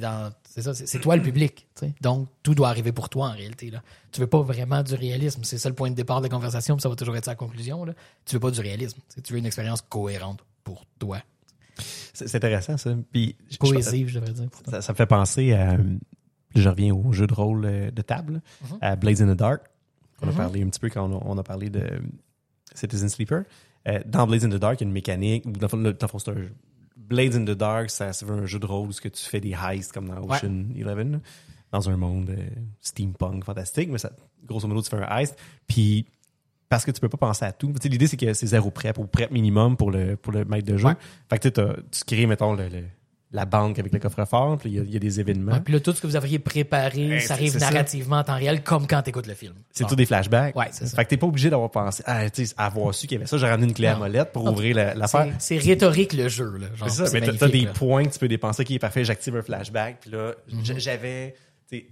Dans- 0.00 0.32
C'est 0.48 0.62
ça, 0.62 0.74
c'est 0.74 0.86
c'est 0.86 1.00
toi 1.00 1.16
le 1.16 1.22
public. 1.22 1.66
Donc, 2.00 2.28
tout 2.44 2.54
doit 2.54 2.68
arriver 2.68 2.92
pour 2.92 3.08
toi 3.08 3.28
en 3.28 3.32
réalité. 3.32 3.70
Là. 3.70 3.82
Tu 4.12 4.20
veux 4.20 4.26
pas 4.28 4.42
vraiment 4.42 4.82
du 4.84 4.94
réalisme. 4.94 5.42
C'est 5.42 5.58
ça 5.58 5.68
le 5.68 5.74
point 5.74 5.90
de 5.90 5.96
départ 5.96 6.20
de 6.20 6.26
la 6.26 6.30
conversation, 6.30 6.76
puis 6.76 6.82
ça 6.82 6.88
va 6.88 6.94
toujours 6.94 7.16
être 7.16 7.26
la 7.26 7.34
conclusion. 7.34 7.84
Là. 7.84 7.94
Tu 8.24 8.36
veux 8.36 8.40
pas 8.40 8.50
du 8.52 8.60
réalisme. 8.60 9.00
Tu 9.24 9.32
veux 9.32 9.38
une 9.40 9.46
expérience 9.46 9.82
cohérente 9.82 10.40
pour 10.62 10.84
toi. 11.00 11.18
C'est 12.12 12.28
c'est 12.28 12.36
intéressant, 12.36 12.76
ça. 12.76 12.94
Puis, 13.10 13.34
Cohésive, 13.58 14.08
je 14.08 14.20
devrais 14.20 14.32
dire. 14.32 14.48
ça, 14.70 14.80
ça 14.80 14.92
me 14.92 14.96
fait 14.96 15.06
penser 15.06 15.52
à. 15.54 15.76
Je 16.54 16.68
reviens 16.68 16.94
au 16.94 17.12
jeu 17.12 17.26
de 17.26 17.34
rôle 17.34 17.64
euh, 17.64 17.90
de 17.90 18.02
table, 18.02 18.40
Mhm. 18.62 18.78
à 18.80 18.96
Blades 18.96 19.20
in 19.22 19.32
the 19.34 19.36
Dark. 19.36 19.62
On 20.22 20.28
a 20.28 20.30
Mhm. 20.30 20.36
parlé 20.36 20.62
un 20.62 20.68
petit 20.68 20.80
peu 20.80 20.88
quand 20.88 21.10
on 21.10 21.18
a, 21.18 21.22
on 21.24 21.36
a 21.38 21.42
parlé 21.42 21.70
de 21.70 21.82
Citizen 22.74 23.08
Sleeper. 23.08 23.44
Euh, 23.88 24.00
dans 24.06 24.26
Blades 24.26 24.44
in 24.44 24.48
the 24.50 24.60
Dark, 24.60 24.80
il 24.80 24.84
y 24.84 24.86
a 24.86 24.88
une 24.88 24.92
mécanique. 24.92 25.50
Dans 25.50 25.60
le 25.62 25.68
fond, 25.68 25.76
le- 25.76 25.92
dans 25.92 26.06
le 26.06 26.08
fond, 26.08 26.18
c'est 26.18 26.30
un 26.30 26.34
jeu- 26.36 26.52
Blades 26.96 27.34
in 27.34 27.44
the 27.44 27.56
Dark, 27.56 27.90
ça, 27.90 28.12
ça 28.12 28.24
veut 28.24 28.34
un 28.34 28.46
jeu 28.46 28.58
de 28.58 28.66
rôle 28.66 28.88
où 28.88 28.92
tu 28.92 29.10
fais 29.16 29.40
des 29.40 29.50
heists 29.54 29.92
comme 29.92 30.08
dans 30.08 30.20
Ouais. 30.22 30.36
Ocean 30.38 30.64
Eleven, 30.74 31.12
là, 31.12 31.18
dans 31.72 31.90
un 31.90 31.96
monde 31.96 32.30
euh, 32.30 32.46
steampunk 32.80 33.44
fantastique. 33.44 33.90
Mais 33.90 33.98
ça, 33.98 34.10
grosso 34.46 34.66
modo, 34.68 34.80
tu 34.80 34.88
fais 34.90 34.96
un 34.96 35.18
heist. 35.18 35.36
Puis 35.66 36.06
parce 36.70 36.84
que 36.84 36.90
tu 36.90 37.00
peux 37.00 37.08
pas 37.10 37.18
penser 37.18 37.44
à 37.44 37.52
tout. 37.52 37.72
L'idée, 37.84 38.06
c'est 38.06 38.16
que 38.16 38.32
c'est 38.32 38.46
zéro 38.46 38.70
prep 38.70 38.96
ou 38.98 39.06
prep 39.06 39.30
minimum 39.30 39.76
pour 39.76 39.90
le, 39.90 40.16
pour 40.16 40.32
le 40.32 40.44
maître 40.46 40.66
de 40.66 40.76
jeu. 40.78 40.86
Ouais. 40.88 40.94
Fait 41.28 41.36
que 41.38 41.42
tu 41.42 41.48
sais, 41.48 41.52
t'as- 41.52 41.76
tu 41.90 42.04
crées, 42.06 42.26
mettons, 42.26 42.54
le- 42.54 42.68
le- 42.68 42.84
la 43.34 43.44
banque 43.44 43.78
avec 43.80 43.92
le 43.92 43.98
coffre-fort, 43.98 44.56
puis 44.58 44.70
il 44.70 44.76
y 44.76 44.78
a- 44.78 44.82
il 44.84 44.92
y, 44.92 44.96
a 44.96 45.00
des 45.00 45.18
événements. 45.20 45.52
Ouais, 45.52 45.60
puis 45.60 45.74
là, 45.74 45.80
tout 45.80 45.92
ce 45.92 46.00
que 46.00 46.06
vous 46.06 46.14
aviez 46.16 46.38
préparé, 46.38 47.18
ça 47.20 47.34
arrive 47.34 47.52
ça. 47.52 47.58
narrativement 47.58 48.18
en 48.18 48.24
temps 48.24 48.36
réel, 48.36 48.62
comme 48.62 48.86
quand 48.86 49.02
tu 49.02 49.10
écoutes 49.10 49.26
le 49.26 49.34
film. 49.34 49.54
C'est 49.72 49.82
Bon. 49.84 49.88
tout 49.90 49.96
des 49.96 50.06
flashbacks. 50.06 50.54
Ouais, 50.56 50.68
c'est 50.70 50.86
ça. 50.86 50.96
Fait 50.96 51.04
que 51.04 51.10
t'es 51.10 51.16
pas 51.16 51.26
obligé 51.26 51.50
d'avoir 51.50 51.70
pensé, 51.70 52.02
ah, 52.06 52.22
avoir 52.56 52.94
su 52.94 53.06
qu'il 53.06 53.16
y 53.16 53.18
avait 53.20 53.26
ça, 53.26 53.36
j'ai 53.36 53.46
ramené 53.48 53.66
une 53.66 53.74
clé 53.74 53.88
à 53.88 53.96
molette 53.96 54.32
pour 54.32 54.44
Non. 54.44 54.52
ouvrir 54.52 54.76
la- 54.76 54.94
l'affaire. 54.94 55.26
C'est 55.40 55.58
c'est 55.58 55.68
rhétorique 55.68 56.12
le 56.12 56.28
jeu. 56.28 56.56
Là, 56.58 56.66
genre, 56.76 56.88
C'est 56.88 57.06
ça, 57.06 57.12
mais 57.12 57.20
t'as- 57.36 57.48
des 57.48 57.62
là. 57.62 57.72
points 57.72 58.04
que 58.04 58.12
tu 58.12 58.18
peux 58.20 58.28
dépenser 58.28 58.64
qui 58.64 58.76
est 58.76 58.78
parfait. 58.78 59.04
J'active 59.04 59.34
un 59.36 59.42
flashback, 59.42 59.98
puis 60.00 60.10
là, 60.10 60.32
Mhm. 60.52 60.78
j'avais, 60.78 61.34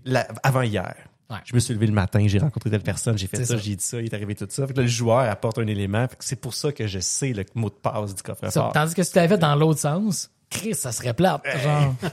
la- 0.05 0.29
avant 0.45 0.63
hier, 0.63 0.95
Ouais. 1.31 1.39
je 1.45 1.55
me 1.55 1.61
suis 1.61 1.75
levé 1.75 1.87
le 1.87 1.93
matin, 1.93 2.25
j'ai 2.29 2.39
rencontré 2.39 2.71
telle 2.71 2.83
personne, 2.83 3.19
j'ai 3.19 3.27
fait 3.27 3.39
ça, 3.39 3.45
ça. 3.45 3.57
j'ai 3.57 3.75
dit 3.75 3.83
ça, 3.83 3.99
il 4.01 4.05
est 4.05 4.15
arrivé 4.15 4.35
tout 4.35 4.47
ça. 4.49 4.67
Fait 4.67 4.73
que 4.75 4.79
là, 4.79 4.83
le 4.85 4.89
joueur 4.89 5.21
apporte 5.31 5.59
un 5.59 5.67
élément. 5.67 6.07
C'est 6.21 6.37
pour 6.41 6.55
ça 6.55 6.71
que 6.73 6.87
je 6.87 6.99
sais 7.01 7.33
le 7.33 7.45
mot 7.55 7.69
de 7.71 7.75
passe 7.75 8.15
du 8.15 8.23
coffre-fort. 8.23 8.73
tandis 8.73 8.95
que 8.95 9.03
si 9.03 9.11
tu 9.13 9.17
l'avais 9.19 9.35
fait 9.35 9.41
dans 9.41 9.55
l'autre 9.57 9.81
sens, 9.81 10.31
Chris, 10.53 10.75
ça 10.75 10.93
serait 10.93 11.15
plate. 11.15 11.43
Genre, 11.63 11.95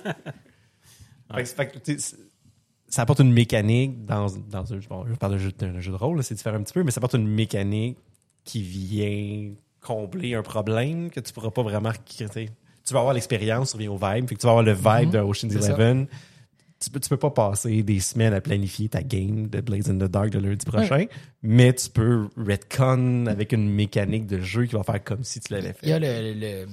Fait 1.36 1.44
que- 1.44 1.50
fait 1.50 1.68
que, 1.68 1.78
tu 1.80 2.00
sais, 2.00 2.16
ça 2.88 3.04
apporte 3.04 3.20
une 3.20 3.32
mécanique 3.32 4.04
dans, 4.06 4.26
dans 4.50 4.74
un, 4.74 4.78
bon, 4.90 5.06
je 5.08 5.14
parle 5.14 5.34
d'un 5.34 5.80
jeu, 5.80 5.92
de 5.92 5.96
rôle, 5.96 6.24
c'est 6.24 6.34
différent 6.34 6.58
un 6.58 6.64
petit 6.64 6.74
peu, 6.74 6.84
mais 6.84 6.90
ça 6.90 6.98
apporte 7.00 7.14
une 7.14 7.28
mécanique 7.28 7.98
qui 8.44 8.64
vient 8.64 9.52
combler 9.80 10.34
un 10.34 10.42
problème 10.42 11.12
que 11.12 11.20
tu 11.20 11.32
pourras 11.32 11.52
pas 11.52 11.62
vraiment. 11.62 11.92
Tu 12.18 12.26
vas 12.94 13.00
avoir 13.00 13.14
l'expérience, 13.14 13.70
tu 13.72 13.76
reviens 13.78 13.92
au 13.92 13.98
vibe, 13.98 14.28
fait 14.28 14.34
que 14.36 14.40
tu 14.40 14.48
vas 14.48 14.54
avoir 14.54 14.64
le 14.66 14.74
vibe 14.74 15.10
Mhm. 15.10 15.12
de 15.12 15.20
Ocean's 15.20 15.54
ça. 15.60 15.68
Eleven. 15.68 16.08
Tu 16.80 16.90
peux, 16.90 17.00
tu 17.02 17.10
peux 17.10 17.18
pas 17.18 17.30
passer 17.30 17.84
des 17.84 18.00
semaines 18.00 18.34
à 18.34 18.40
planifier 18.42 18.88
ta 18.90 19.04
game 19.04 19.48
de 19.50 19.60
Blades 19.62 19.90
in 19.90 19.96
the 19.98 20.10
Dark 20.10 20.30
de 20.30 20.40
lundi 20.40 20.66
prochain, 20.66 21.06
mais 21.44 21.74
tu 21.74 21.90
peux 21.90 22.30
retcon 22.38 23.26
avec 23.28 23.52
une 23.52 23.70
mécanique 23.70 24.26
de 24.26 24.40
jeu 24.40 24.66
qui 24.66 24.76
va 24.76 24.84
faire 24.84 25.04
comme 25.04 25.24
si 25.26 25.42
tu 25.42 25.54
l'avais 25.54 25.74
fait. 25.74 25.80
il 25.86 25.90
y 25.90 25.94
a 25.94 26.00
le. 26.00 26.34
le- 26.34 26.66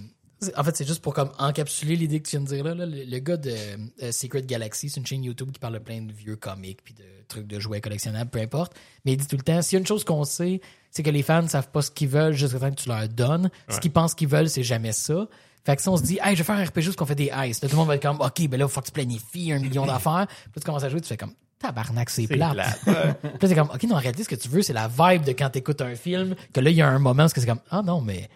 en 0.57 0.65
fait, 0.65 0.77
c'est 0.77 0.87
juste 0.87 1.03
pour 1.03 1.15
comme 1.15 1.31
encapsuler 1.39 1.97
l'idée 1.97 2.21
que 2.21 2.29
tu 2.29 2.37
viens 2.37 2.41
de 2.41 2.47
dire 2.47 2.65
là. 2.65 2.75
là, 2.75 2.87
le, 2.87 3.05
le 3.05 3.19
gars 3.19 3.37
de 3.37 3.55
euh, 4.03 4.13
Secret 4.13 4.43
Galaxy, 4.43 4.91
c'est 4.91 5.01
une 5.01 5.07
chaîne 5.07 5.25
YouTube 5.25 5.51
qui 5.51 5.59
parle 5.59 5.75
de 5.75 5.79
plein 5.79 6.03
de 6.03 6.13
vieux 6.13 6.37
comics 6.37 6.79
puis 6.85 6.95
de 6.95 7.05
trucs 7.27 7.47
de 7.47 7.59
jouets 7.59 7.81
collectionnables, 7.81 8.31
peu 8.31 8.41
importe. 8.41 8.75
Mais 9.05 9.13
il 9.13 9.17
dit 9.17 9.27
tout 9.27 9.37
le 9.37 9.43
temps, 9.43 9.63
s'il 9.63 9.77
y 9.77 9.79
a 9.79 9.81
une 9.81 9.87
chose 9.87 10.05
qu'on 10.05 10.25
sait, 10.25 10.61
c'est 10.91 11.03
que 11.03 11.11
les 11.11 11.23
fans 11.23 11.43
ne 11.43 11.49
savent 11.49 11.71
pas 11.71 11.83
ce 11.83 11.91
qu'ils 11.91 12.09
veulent 12.09 12.35
jusqu'à 12.35 12.59
temps 12.59 12.71
que 12.71 12.81
tu 12.81 12.89
leur 12.89 13.09
donnes. 13.09 13.51
Ce 13.69 13.81
qu'ils 13.81 13.93
pensent 13.93 14.15
qu'ils 14.15 14.29
veulent, 14.29 14.51
c'est 14.51 14.63
jamais 14.63 14.93
ça. 14.93 15.27
Fait 15.65 15.75
que 15.75 15.83
si 15.83 15.89
on 15.89 15.97
se 15.97 16.03
dit, 16.03 16.19
hey, 16.23 16.37
je 16.37 16.43
vais 16.43 16.45
faire 16.45 16.57
un 16.57 16.65
RPG 16.65 16.81
juste 16.81 16.97
qu'on 16.97 17.07
fait 17.07 17.17
des 17.17 17.27
là, 17.27 17.49
tout 17.53 17.69
le 17.69 17.77
monde 17.77 17.89
va 17.89 17.97
être 17.97 18.03
comme, 18.03 18.21
OK, 18.21 18.49
ben 18.49 18.59
là, 18.59 18.69
faut 18.69 18.81
que 18.81 18.87
tu 18.87 18.93
planifies 18.93 19.53
un 19.53 19.59
million 19.59 19.85
d'affaires. 19.87 20.27
Puis 20.29 20.61
tu 20.61 20.61
commences 20.61 20.85
à 20.85 20.89
jouer, 20.89 21.01
tu 21.01 21.09
fais 21.09 21.17
comme, 21.17 21.35
tabarnak, 21.59 22.09
c'est 22.09 22.29
plate. 22.29 22.53
plate. 22.53 22.81
Puis 22.85 23.31
là, 23.41 23.49
c'est 23.49 23.55
comme, 23.55 23.71
OK, 23.75 23.83
non, 23.85 23.97
en 23.97 23.99
réalité, 23.99 24.23
ce 24.23 24.29
que 24.29 24.37
tu 24.37 24.49
veux, 24.49 24.63
c'est 24.63 24.73
la 24.73 24.87
vibe 24.87 25.25
de 25.25 25.33
quand 25.33 25.51
tu 25.51 25.59
écoutes 25.59 25.81
un 25.81 25.97
film, 25.97 26.37
que 26.53 26.61
là, 26.61 26.71
il 26.71 26.77
y 26.77 26.83
a 26.83 26.89
un 26.89 26.99
moment 26.99 27.25
où 27.25 27.29
c'est 27.29 27.45
comme, 27.45 27.61
ah 27.71 27.83
non, 27.83 28.01
mais 28.01 28.29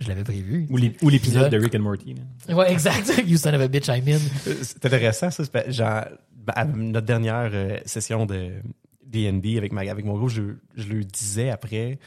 je 0.00 0.08
l'avais 0.08 0.24
prévu. 0.24 0.66
Ou 0.70 0.76
l'ép- 0.76 1.02
ou 1.02 1.08
l'épisode 1.08 1.50
de 1.50 1.58
Rick 1.58 1.74
and 1.74 1.80
Morty. 1.80 2.14
là. 2.48 2.54
Ouais, 2.56 2.72
exact. 2.72 3.12
You 3.26 3.36
son 3.36 3.54
of 3.54 3.60
a 3.60 3.68
bitch, 3.68 3.88
I'm 3.88 4.08
in. 4.08 4.18
Euh, 4.46 4.54
C'est 4.62 4.84
intéressant, 4.86 5.30
ça. 5.30 5.44
Genre, 5.68 6.04
ben, 6.34 6.52
à 6.56 6.64
notre 6.64 7.06
dernière 7.06 7.50
euh, 7.52 7.78
session 7.84 8.24
de 8.26 8.50
D&D 9.06 9.58
avec, 9.58 9.72
ma, 9.72 9.82
avec 9.82 10.04
mon 10.04 10.16
groupe, 10.16 10.30
je, 10.30 10.42
je 10.76 10.88
le 10.88 11.04
disais 11.04 11.50
après, 11.50 11.98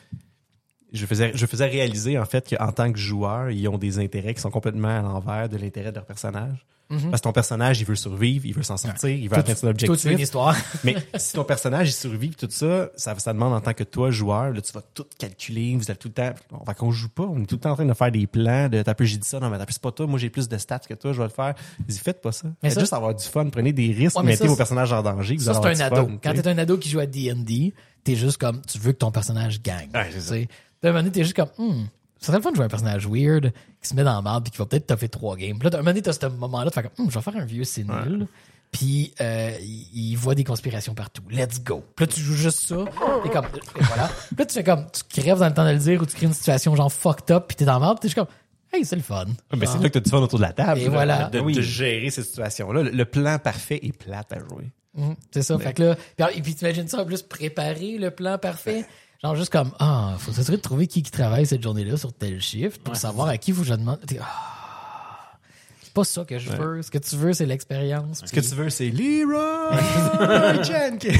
je 0.91 1.05
faisais, 1.05 1.31
je 1.35 1.45
faisais 1.45 1.65
réaliser, 1.67 2.17
en 2.17 2.25
fait, 2.25 2.49
qu'en 2.55 2.71
tant 2.71 2.91
que 2.91 2.99
joueur, 2.99 3.49
ils 3.51 3.67
ont 3.67 3.77
des 3.77 3.99
intérêts 3.99 4.33
qui 4.33 4.41
sont 4.41 4.51
complètement 4.51 4.99
à 4.99 5.01
l'envers 5.01 5.49
de 5.49 5.57
l'intérêt 5.57 5.91
de 5.91 5.95
leur 5.95 6.05
personnage. 6.05 6.65
Parce 6.89 7.21
que 7.21 7.23
ton 7.23 7.31
personnage, 7.31 7.79
il 7.79 7.85
veut 7.85 7.95
survivre, 7.95 8.45
il 8.45 8.53
veut 8.53 8.61
s'en 8.61 8.77
sortir, 8.77 9.09
il 9.09 9.23
veut 9.23 9.29
Toi, 9.29 9.39
atteindre 9.39 9.57
son 9.57 9.67
veux 9.67 9.73
une 9.83 9.89
objectif. 9.91 10.19
histoire. 10.19 10.55
Mais 10.83 10.95
si 11.17 11.33
ton 11.33 11.43
personnage, 11.43 11.89
il 11.89 11.93
survit, 11.93 12.29
tout 12.31 12.47
ça, 12.51 12.89
ça, 12.95 13.17
ça 13.17 13.33
demande 13.33 13.53
en 13.53 13.61
tant 13.61 13.73
que 13.73 13.83
toi, 13.83 14.11
joueur, 14.11 14.51
là, 14.51 14.61
tu 14.61 14.71
vas 14.73 14.81
tout 14.93 15.05
calculer, 15.17 15.75
vous 15.75 15.89
êtes 15.89 15.97
tout 15.97 16.09
le 16.09 16.13
temps, 16.13 16.33
on 16.51 16.63
va 16.63 16.73
qu'on 16.75 16.91
joue 16.91 17.09
pas, 17.09 17.23
on 17.23 17.41
est 17.41 17.45
tout 17.47 17.55
le 17.55 17.61
temps 17.61 17.71
en 17.71 17.75
train 17.75 17.85
de 17.85 17.93
faire 17.93 18.11
des 18.11 18.27
plans, 18.27 18.69
de 18.69 18.81
t'as 18.83 18.93
peu 18.93 19.05
j'ai 19.05 19.17
dit 19.17 19.27
ça, 19.27 19.39
non, 19.39 19.49
mais 19.49 19.57
t'as 19.57 19.65
c'est 19.69 19.81
pas 19.81 19.91
toi, 19.91 20.05
moi 20.05 20.19
j'ai 20.19 20.29
plus 20.29 20.47
de 20.47 20.57
stats 20.57 20.79
que 20.79 20.93
toi, 20.93 21.13
je 21.13 21.17
vais 21.17 21.23
le 21.23 21.29
faire. 21.33 21.55
Dis, 21.79 21.97
faites 21.97 22.21
pas 22.21 22.31
ça. 22.31 22.47
Mais 22.61 22.69
Faites 22.69 22.73
ça- 22.75 22.79
juste 22.81 22.93
avoir 22.93 23.15
du 23.15 23.23
fun, 23.25 23.49
prenez 23.49 23.73
des 23.73 23.91
risques, 23.91 24.17
Ouais, 24.17 24.23
mettez 24.23 24.43
ça, 24.43 24.47
vos 24.47 24.55
personnages 24.55 24.93
en 24.93 25.01
danger, 25.01 25.35
vous 25.35 25.43
Ça, 25.45 25.53
c'est 25.63 25.81
un 25.81 25.85
ado. 25.85 25.95
fun, 26.05 26.17
Quand 26.23 26.33
t'es 26.33 26.47
un 26.47 26.57
ado 26.59 26.77
qui 26.77 26.89
joue 26.89 26.99
à 26.99 27.05
D&D, 27.07 27.73
t'es 28.03 28.15
juste 28.15 28.37
comme, 28.37 28.61
tu 28.67 28.77
veux 28.77 28.91
que 28.91 28.97
ton 28.97 29.11
personnage 29.11 29.61
gagne. 29.63 29.89
Ouais, 29.95 30.09
c'est 30.11 30.21
ça. 30.21 30.35
D'un 30.35 30.89
moment 30.89 30.99
donné, 30.99 31.11
t'es 31.11 31.23
juste 31.23 31.35
comme, 31.35 31.49
hmm, 31.57 31.85
ça 32.25 32.27
serait 32.27 32.37
le 32.37 32.43
fun 32.43 32.51
de 32.51 32.55
jouer 32.55 32.65
un 32.65 32.69
personnage 32.69 33.07
weird 33.07 33.51
qui 33.81 33.89
se 33.89 33.95
met 33.95 34.03
dans 34.03 34.13
la 34.15 34.21
merde 34.21 34.43
puis 34.43 34.51
qui 34.51 34.57
va 34.57 34.65
peut-être 34.65 34.87
toffer 34.87 35.09
trois 35.09 35.35
games. 35.35 35.57
Puis 35.57 35.63
là, 35.65 35.69
d'un 35.71 35.77
moment 35.79 35.89
donné, 35.91 36.01
t'as 36.01 36.13
ce 36.13 36.25
moment-là 36.27 36.69
de 36.69 36.73
faire 36.73 36.83
comme, 36.83 37.05
hmm, 37.05 37.09
je 37.09 37.15
vais 37.15 37.21
faire 37.21 37.35
un 37.37 37.45
vieux 37.45 37.63
sénile. 37.63 38.27
Puis 38.71 39.13
euh, 39.21 39.51
il, 39.61 40.11
il 40.11 40.15
voit 40.15 40.33
des 40.33 40.43
conspirations 40.43 40.95
partout. 40.95 41.21
Let's 41.29 41.63
go. 41.63 41.83
Puis 41.95 42.05
là, 42.05 42.11
tu 42.11 42.19
joues 42.21 42.33
juste 42.33 42.67
ça. 42.67 42.75
Et 43.23 43.29
comme, 43.29 43.45
et 43.45 43.83
voilà. 43.83 44.07
Puis 44.27 44.35
là, 44.39 44.45
tu 44.45 44.53
fais 44.53 44.63
comme, 44.63 44.85
tu 44.91 45.21
crèves 45.21 45.37
dans 45.39 45.47
le 45.47 45.53
temps 45.53 45.65
de 45.65 45.71
le 45.71 45.77
dire 45.77 46.01
ou 46.01 46.05
tu 46.07 46.15
crées 46.15 46.25
une 46.25 46.33
situation 46.33 46.75
genre 46.75 46.91
fucked 46.91 47.29
up 47.35 47.45
puis 47.47 47.55
t'es 47.55 47.65
dans 47.65 47.73
la 47.73 47.79
merde. 47.79 47.99
Puis 47.99 48.09
t'es 48.09 48.15
juste 48.15 48.15
comme, 48.15 48.35
hey, 48.73 48.83
c'est 48.83 48.95
le 48.95 49.03
fun. 49.03 49.25
Ah, 49.51 49.55
ben, 49.55 49.59
c'est 49.67 49.73
Genre, 49.73 49.83
là 49.83 49.89
que 49.89 49.93
t'as 49.93 49.99
du 49.99 50.09
fun 50.09 50.21
autour 50.21 50.39
de 50.39 50.43
la 50.45 50.53
table. 50.53 50.79
Et 50.81 50.85
là, 50.85 50.89
voilà. 50.89 51.29
De, 51.29 51.39
Oui. 51.39 51.53
de 51.53 51.61
gérer 51.61 52.09
ces 52.09 52.23
situations-là. 52.23 52.81
Le, 52.83 52.89
le 52.89 53.05
plan 53.05 53.37
parfait 53.37 53.79
est 53.83 53.95
plate 53.95 54.33
à 54.33 54.39
jouer. 54.39 54.71
Mhm, 54.95 55.15
c'est 55.31 55.43
ça. 55.43 55.57
Fait 55.59 55.73
que 55.73 55.83
là, 55.83 55.95
puis, 56.31 56.41
puis 56.41 56.55
t'imagines 56.55 56.87
ça 56.87 56.99
en 57.01 57.05
plus 57.05 57.21
préparer 57.21 57.97
le 57.99 58.09
plan 58.11 58.37
parfait. 58.39 58.85
Genre 59.23 59.35
juste 59.35 59.51
comme, 59.51 59.71
ah, 59.79 60.15
faut 60.19 60.31
s'assurer 60.33 60.57
de 60.57 60.61
trouver 60.61 60.87
qui 60.87 61.01
qui 61.01 61.11
travaille 61.11 61.45
cette 61.45 61.63
journée-là 61.63 61.95
sur 61.97 62.11
tel 62.13 62.41
shift 62.41 62.81
pour 62.83 62.95
savoir 62.95 63.27
à 63.29 63.37
qui 63.37 63.51
faut 63.53 63.61
que 63.61 63.67
je 63.67 63.73
demande? 63.73 63.99
T'es, 64.05 64.19
Ah, 64.21 65.37
c'est 65.81 65.93
pas 65.93 66.03
ça 66.03 66.25
que 66.25 66.37
je 66.39 66.49
veux. 66.49 66.81
Ce 66.81 66.91
que 66.91 66.97
tu 66.97 67.15
veux, 67.15 67.31
c'est 67.33 67.45
l'expérience. 67.45 68.21
Ce 68.25 68.31
que 68.33 68.39
tu 68.41 68.53
veux, 68.55 68.69
c'est 68.69 68.89
Leroy 68.89 70.61
Jenkins. 70.63 71.19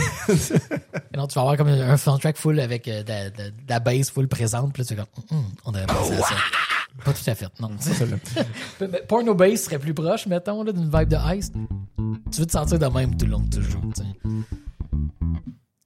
Et 1.14 1.18
non, 1.18 1.28
tu 1.28 1.36
vas 1.36 1.42
avoir 1.42 1.56
comme 1.58 1.68
un 1.70 1.96
soundtrack 1.98 2.38
full 2.38 2.60
avec 2.60 2.88
euh, 2.90 3.04
de, 3.04 3.10
la- 3.10 3.30
de- 3.30 3.36
de 3.50 3.54
la 3.70 3.80
bass 3.80 4.10
full 4.10 4.28
présente. 4.28 4.74
Puis 4.74 4.84
là, 4.84 4.88
tu 4.88 4.94
es 4.94 4.96
comme, 4.98 5.06
Hum, 5.32 5.38
hum, 5.38 5.46
on 5.66 5.72
devrait 5.72 5.86
penser 5.88 6.14
à 6.16 6.22
ça. 6.22 6.36
Pas 7.06 7.14
tout 7.14 7.30
à 7.30 7.36
fait, 7.36 7.48
non. 7.60 7.72
Porno 9.08 9.34
bass 9.34 9.64
serait 9.64 9.80
plus 9.80 9.94
proche, 9.94 10.26
mettons, 10.28 10.64
là, 10.64 10.72
d'une 10.72 10.86
vibe 10.92 11.08
de 11.10 11.36
Ice. 11.38 11.52
Tu 12.32 12.40
veux 12.40 12.46
te 12.46 12.52
sentir 12.52 12.78
de 12.80 12.86
même 12.88 13.16
tout 13.18 13.26
le 13.26 13.32
long 13.32 13.42
que 13.46 13.56
tu 13.56 13.62
joues. 13.64 13.82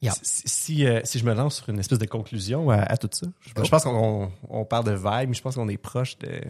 Yeah. 0.02 0.14
Si, 0.22 0.44
si, 0.46 0.86
euh, 0.86 1.02
si 1.04 1.18
je 1.18 1.26
me 1.26 1.34
lance 1.34 1.56
sur 1.58 1.70
une 1.70 1.80
espèce 1.80 1.98
de 2.00 2.06
conclusion 2.06 2.70
à, 2.70 2.78
à 2.82 2.98
tout 2.98 3.10
ça, 3.12 3.26
je, 3.42 3.64
je 3.64 3.70
pense 3.70 3.84
qu'on 3.84 4.32
on 4.48 4.64
parle 4.66 4.86
de 4.86 4.92
vibe, 4.92 5.30
mais 5.30 5.34
je 5.34 5.42
pense 5.42 5.56
qu'on 5.56 5.70
est 5.70 5.78
proche 5.78 6.18
de 6.20 6.42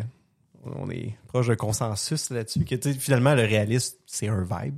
on 0.65 0.89
est 0.89 1.15
proche 1.27 1.47
d'un 1.47 1.55
consensus 1.55 2.29
là-dessus. 2.29 2.65
Que 2.65 2.75
finalement, 2.93 3.35
le 3.35 3.43
réalisme, 3.43 3.95
c'est 4.05 4.27
un 4.27 4.43
vibe 4.43 4.75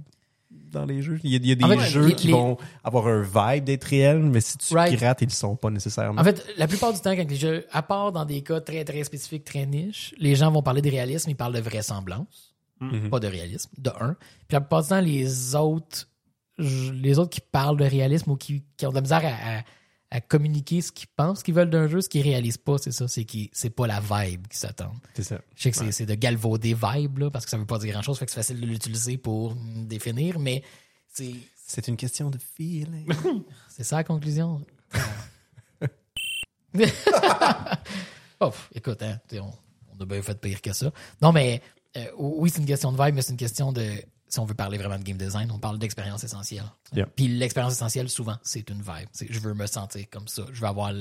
dans 0.52 0.86
les 0.86 1.02
jeux. 1.02 1.20
Il 1.24 1.32
y 1.32 1.36
a, 1.36 1.38
il 1.40 1.48
y 1.48 1.52
a 1.52 1.56
des 1.56 1.64
En 1.64 1.70
fait, 1.70 1.80
jeux 1.90 2.08
les- 2.10 2.14
qui 2.16 2.28
les- 2.28 2.34
vont 2.34 2.58
avoir 2.84 3.08
un 3.08 3.22
vibe 3.24 3.64
d'être 3.64 3.86
réel, 3.86 4.20
mais 4.20 4.40
si 4.40 4.56
tu 4.60 4.72
Right. 4.76 4.96
pirates, 4.96 5.22
ils 5.24 5.26
le 5.30 5.32
sont 5.32 5.56
pas 5.56 5.72
nécessairement. 5.72 6.22
En 6.22 6.24
fait, 6.24 6.46
la 6.58 6.68
plupart 6.68 6.94
du 6.94 7.00
temps, 7.00 7.16
quand 7.16 7.28
les 7.28 7.36
jeux, 7.38 7.66
à 7.72 7.82
part 7.82 8.12
dans 8.12 8.26
des 8.26 8.44
cas 8.44 8.62
très, 8.62 8.86
très 8.86 9.04
spécifiques, 9.04 9.46
très 9.46 9.66
niches, 9.66 10.14
les 10.20 10.36
gens 10.36 10.52
vont 10.52 10.62
parler 10.62 10.84
de 10.84 10.90
réalisme, 10.92 11.28
ils 11.32 11.36
parlent 11.36 11.56
de 11.56 11.60
vraisemblance. 11.62 12.54
Mhm. 12.82 13.10
Pas 13.10 13.20
de 13.20 13.28
réalisme, 13.28 13.72
de 13.80 13.90
un. 14.00 14.14
Puis 14.48 14.54
la 14.54 14.62
plupart 14.62 14.84
du 14.84 14.90
temps, 14.90 15.02
les 15.02 15.56
autres, 15.56 16.08
je- 16.60 16.92
les 16.92 17.18
autres 17.18 17.30
qui 17.32 17.42
parlent 17.42 17.78
de 17.78 17.86
réalisme 17.86 18.32
ou 18.32 18.36
qui, 18.36 18.64
qui 18.78 18.86
ont 18.86 18.90
de 18.92 18.96
la 18.96 19.02
misère 19.02 19.22
à, 19.26 19.58
à- 19.60 19.64
à 20.12 20.22
communiquer 20.22 20.82
ce 20.82 20.92
qu'ils 20.92 21.08
pensent 21.08 21.44
qu'ils 21.44 21.54
veulent 21.54 21.70
d'un 21.70 21.88
jeu, 21.88 22.02
ce 22.02 22.10
qu'ils 22.10 22.24
réalisent 22.24 22.58
pas, 22.58 22.78
c'est 22.80 22.92
ça, 22.92 23.08
c'est 23.08 23.26
qui 23.26 23.50
c'est 23.54 23.70
pas 23.70 23.86
la 23.88 24.00
vibe 24.00 24.48
qu'ils 24.48 24.58
s'attendent. 24.60 24.98
c'est 25.14 25.22
ça. 25.24 25.40
Je 25.56 25.62
sais 25.64 25.72
que 25.72 25.78
c'est- 25.78 25.92
c'est 25.92 26.06
de 26.08 26.16
galvauder 26.16 26.74
vibe, 26.76 27.20
là, 27.20 27.30
parce 27.30 27.46
que 27.46 27.52
ça 27.52 27.58
veut 27.58 27.66
pas 27.68 27.78
dire 27.78 27.94
grand 27.94 28.02
chose, 28.02 28.18
fait 28.18 28.26
que 28.26 28.32
c'est 28.32 28.38
facile 28.40 28.60
de 28.60 28.66
l'utiliser 28.66 29.18
pour 29.18 29.56
définir, 29.56 30.40
mais 30.40 30.64
c'est 31.14 31.36
C'est 31.68 31.88
une 31.88 31.98
question 31.98 32.32
de 32.32 32.40
feeling. 32.40 33.08
c'est 33.70 33.84
ça 33.84 33.98
la 33.98 34.04
conclusion? 34.04 34.66
oh, 38.40 38.52
écoute, 38.74 39.02
hein, 39.04 39.20
on, 39.34 39.52
on 39.98 40.02
a 40.02 40.06
bien 40.06 40.22
fait 40.22 40.40
pire 40.40 40.62
que 40.62 40.74
ça. 40.74 40.92
Non, 41.22 41.32
mais 41.32 41.62
euh, 41.98 42.06
oui, 42.18 42.50
c'est 42.50 42.60
une 42.60 42.66
question 42.66 42.92
de 42.92 43.04
vibe, 43.04 43.16
mais 43.16 43.22
c'est 43.22 43.32
une 43.32 43.38
question 43.38 43.72
de. 43.72 43.86
Si 44.30 44.40
on 44.40 44.46
veut 44.46 44.54
parler 44.54 44.78
vraiment 44.78 44.98
de 45.00 45.04
game 45.04 45.18
design, 45.18 45.52
on 45.52 45.60
parle 45.60 45.80
d'expérience 45.80 46.24
essentielle. 46.24 46.66
Yeah. 46.94 47.08
Puis 47.08 47.28
l'expérience 47.28 47.74
essentielle, 47.74 48.10
souvent, 48.10 48.38
c'est 48.44 48.70
une 48.70 48.82
vibe. 48.82 49.10
Je 49.30 49.40
veux 49.40 49.56
me 49.56 49.66
sentir 49.66 50.06
comme 50.10 50.28
ça. 50.28 50.44
Je 50.54 50.62
veux 50.62 50.68
avoir 50.68 50.94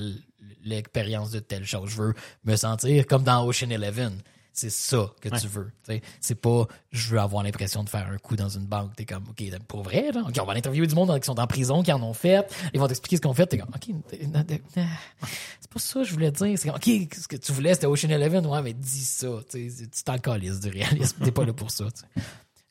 l'expérience 0.63 1.29
de 1.29 1.39
telle 1.39 1.65
chose. 1.65 1.89
Je 1.91 1.95
veux 2.01 2.13
me 2.43 2.55
sentir 2.55 3.05
comme 3.05 3.23
dans 3.23 3.45
Ocean 3.45 3.69
Eleven. 3.69 4.19
C'est 4.51 4.71
ça 4.71 5.13
que 5.21 5.29
tu 5.29 5.47
veux. 5.47 5.71
C'est 6.19 6.35
pas 6.35 6.67
je 6.91 7.09
veux 7.09 7.19
avoir 7.19 7.43
l'impression 7.43 7.83
de 7.83 7.89
faire 7.89 8.07
un 8.07 8.17
coup 8.17 8.35
dans 8.35 8.49
une 8.49 8.65
banque. 8.65 8.93
T'es 8.95 9.05
comme 9.05 9.23
OK, 9.29 9.43
pour 9.67 9.83
vrai, 9.83 10.11
là? 10.11 10.23
OK, 10.27 10.37
on 10.41 10.45
va 10.45 10.53
interviewer 10.53 10.87
du 10.87 10.95
monde 10.95 11.17
qui 11.17 11.25
sont 11.25 11.39
en 11.39 11.47
prison, 11.47 11.81
qui 11.81 11.93
en 11.93 12.01
ont 12.01 12.13
fait. 12.13 12.51
Ils 12.73 12.79
vont 12.79 12.87
t'expliquer 12.87 13.17
ce 13.17 13.21
qu'on 13.21 13.33
fait. 13.33 13.45
T'es 13.45 13.59
comme 13.59 13.69
OK, 13.73 13.95
c'est 14.09 15.69
pas 15.69 15.79
ça 15.79 15.99
que 15.99 16.05
je 16.05 16.11
voulais 16.11 16.31
dire. 16.31 16.57
C'est 16.57 16.67
comme 16.67 16.77
OK, 16.77 16.83
ce 17.15 17.27
que 17.27 17.37
tu 17.37 17.51
voulais, 17.53 17.73
c'était 17.75 17.85
Ocean 17.85 18.09
Eleven. 18.09 18.45
Ouais, 18.47 18.61
mais 18.61 18.73
dis 18.73 19.05
ça. 19.05 19.29
Tu 19.49 19.69
t'en 20.03 20.17
calisses 20.17 20.59
du 20.59 20.69
réalisme. 20.69 21.23
T'es 21.23 21.31
pas 21.31 21.45
là 21.45 21.53
pour 21.53 21.71
ça. 21.71 21.85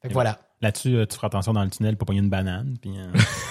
Fait 0.03 0.09
que 0.09 0.13
voilà. 0.13 0.41
Là-dessus, 0.61 0.97
euh, 0.97 1.07
tu 1.07 1.15
feras 1.15 1.29
attention 1.29 1.53
dans 1.53 1.63
le 1.63 1.71
tunnel 1.71 1.97
pour 1.97 2.07
pogner 2.07 2.19
une 2.19 2.31
banane. 2.31 2.75
Puis, 2.81 2.91
euh, 2.99 3.07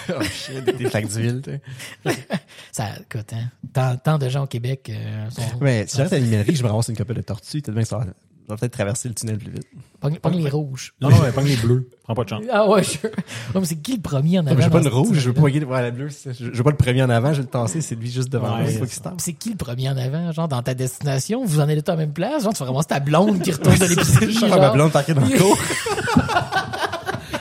oh 0.20 0.24
shit, 0.24 0.64
des 0.66 0.90
flaques 0.90 1.08
d'huile, 1.08 1.42
tu 1.42 1.52
sais. 1.52 2.18
Ça, 2.74 2.86
écoute, 3.00 3.32
hein, 3.34 3.50
tant, 3.74 3.96
tant 3.96 4.18
de 4.18 4.28
gens 4.28 4.44
au 4.44 4.48
Québec 4.48 4.92
euh, 4.94 5.30
sont. 5.30 5.42
Mais 5.62 5.86
si 5.88 5.96
j'arrête 5.98 6.14
à 6.14 6.18
l'iminerie, 6.20 6.56
je 6.56 6.64
me 6.64 6.68
ramasse 6.68 6.90
une 6.90 6.98
copie 6.98 7.14
de 7.14 7.22
tortue, 7.22 7.62
peut-être 7.62 7.74
bien 7.74 7.84
que 7.84 7.88
ça 7.88 8.00
va, 8.00 8.58
peut-être 8.58 8.74
traverser 8.74 9.08
le 9.08 9.16
tunnel 9.16 9.38
plus 9.38 9.52
vite. 9.52 9.68
Pogne, 10.02 10.18
pogne 10.20 10.44
les 10.44 10.50
rouges. 10.50 10.94
Non, 11.02 11.10
non, 11.10 11.18
mais 11.24 11.32
pogne 11.32 11.48
les 11.48 11.56
bleus. 11.56 11.90
Prends 12.04 12.14
pas 12.14 12.24
de 12.26 12.30
chance. 12.30 12.44
Ah 12.52 12.68
ouais, 12.70 12.84
je... 12.84 12.98
ouais, 13.08 13.12
mais 13.56 13.66
c'est 13.66 13.76
qui 13.78 13.96
le 13.96 14.02
premier 14.02 14.40
en 14.40 14.44
Non, 14.44 14.50
avant? 14.52 14.58
mais 14.58 14.64
je 14.64 14.68
veux 14.68 14.74
pas 14.74 14.84
ce 14.84 14.90
rouge, 14.94 15.18
je 15.18 15.28
veux 15.28 15.34
pas 15.34 15.40
poigner 15.42 15.60
voir 15.62 15.82
la 15.82 15.92
bleue. 15.92 16.10
Je 16.10 16.46
veux 16.46 16.64
pas 16.64 16.72
le 16.72 16.78
premier 16.78 17.04
en 17.04 17.10
avant, 17.10 17.32
je 17.32 17.38
vais 17.38 17.44
le 17.44 17.50
tasser, 17.50 17.80
c'est 17.80 17.96
lui 17.96 18.12
juste 18.12 18.30
devant 18.30 18.58
Ouais, 18.58 18.78
moi. 18.78 18.88
c'est 19.18 19.34
qui 19.34 19.50
le 19.52 19.56
premier 19.58 19.90
en 19.90 19.98
avant, 19.98 20.32
genre 20.34 20.48
dans 20.50 20.62
ta 20.62 20.74
destination? 20.74 21.46
Vous 21.46 21.60
en 21.62 21.64
allez 21.64 21.82
tous 21.82 21.92
à 21.92 21.96
la 21.96 22.02
même 22.02 22.14
place? 22.14 22.44
Genre, 22.44 22.54
tu 22.54 22.60
vas 22.60 22.66
vraiment 22.66 22.84
ta 22.84 23.00
blonde 23.00 23.42
qui 23.42 23.52
retourne 23.52 23.78
de 23.78 23.86
l'épicerie. 23.90 24.34
Je 24.34 24.46
ma 24.46 24.72
blonde 24.72 24.92
parquée 24.92 25.14
dans 25.14 25.26
le 25.26 25.38
cours. 25.38 25.58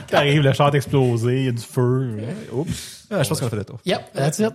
T'arrives, 0.09 0.43
le 0.43 0.53
char 0.53 0.73
est 0.75 0.77
explosé, 0.77 1.41
il 1.41 1.45
y 1.47 1.49
a 1.49 1.53
du 1.53 1.63
feu. 1.63 2.19
Oups. 2.53 3.07
Ah, 3.11 3.23
je 3.23 3.29
pense 3.29 3.41
qu'on 3.41 3.47
a 3.47 3.51
fait 3.51 3.57
le 3.57 3.65
tour. 3.65 3.79
Yep, 3.85 4.13
that's 4.15 4.39
it. 4.39 4.53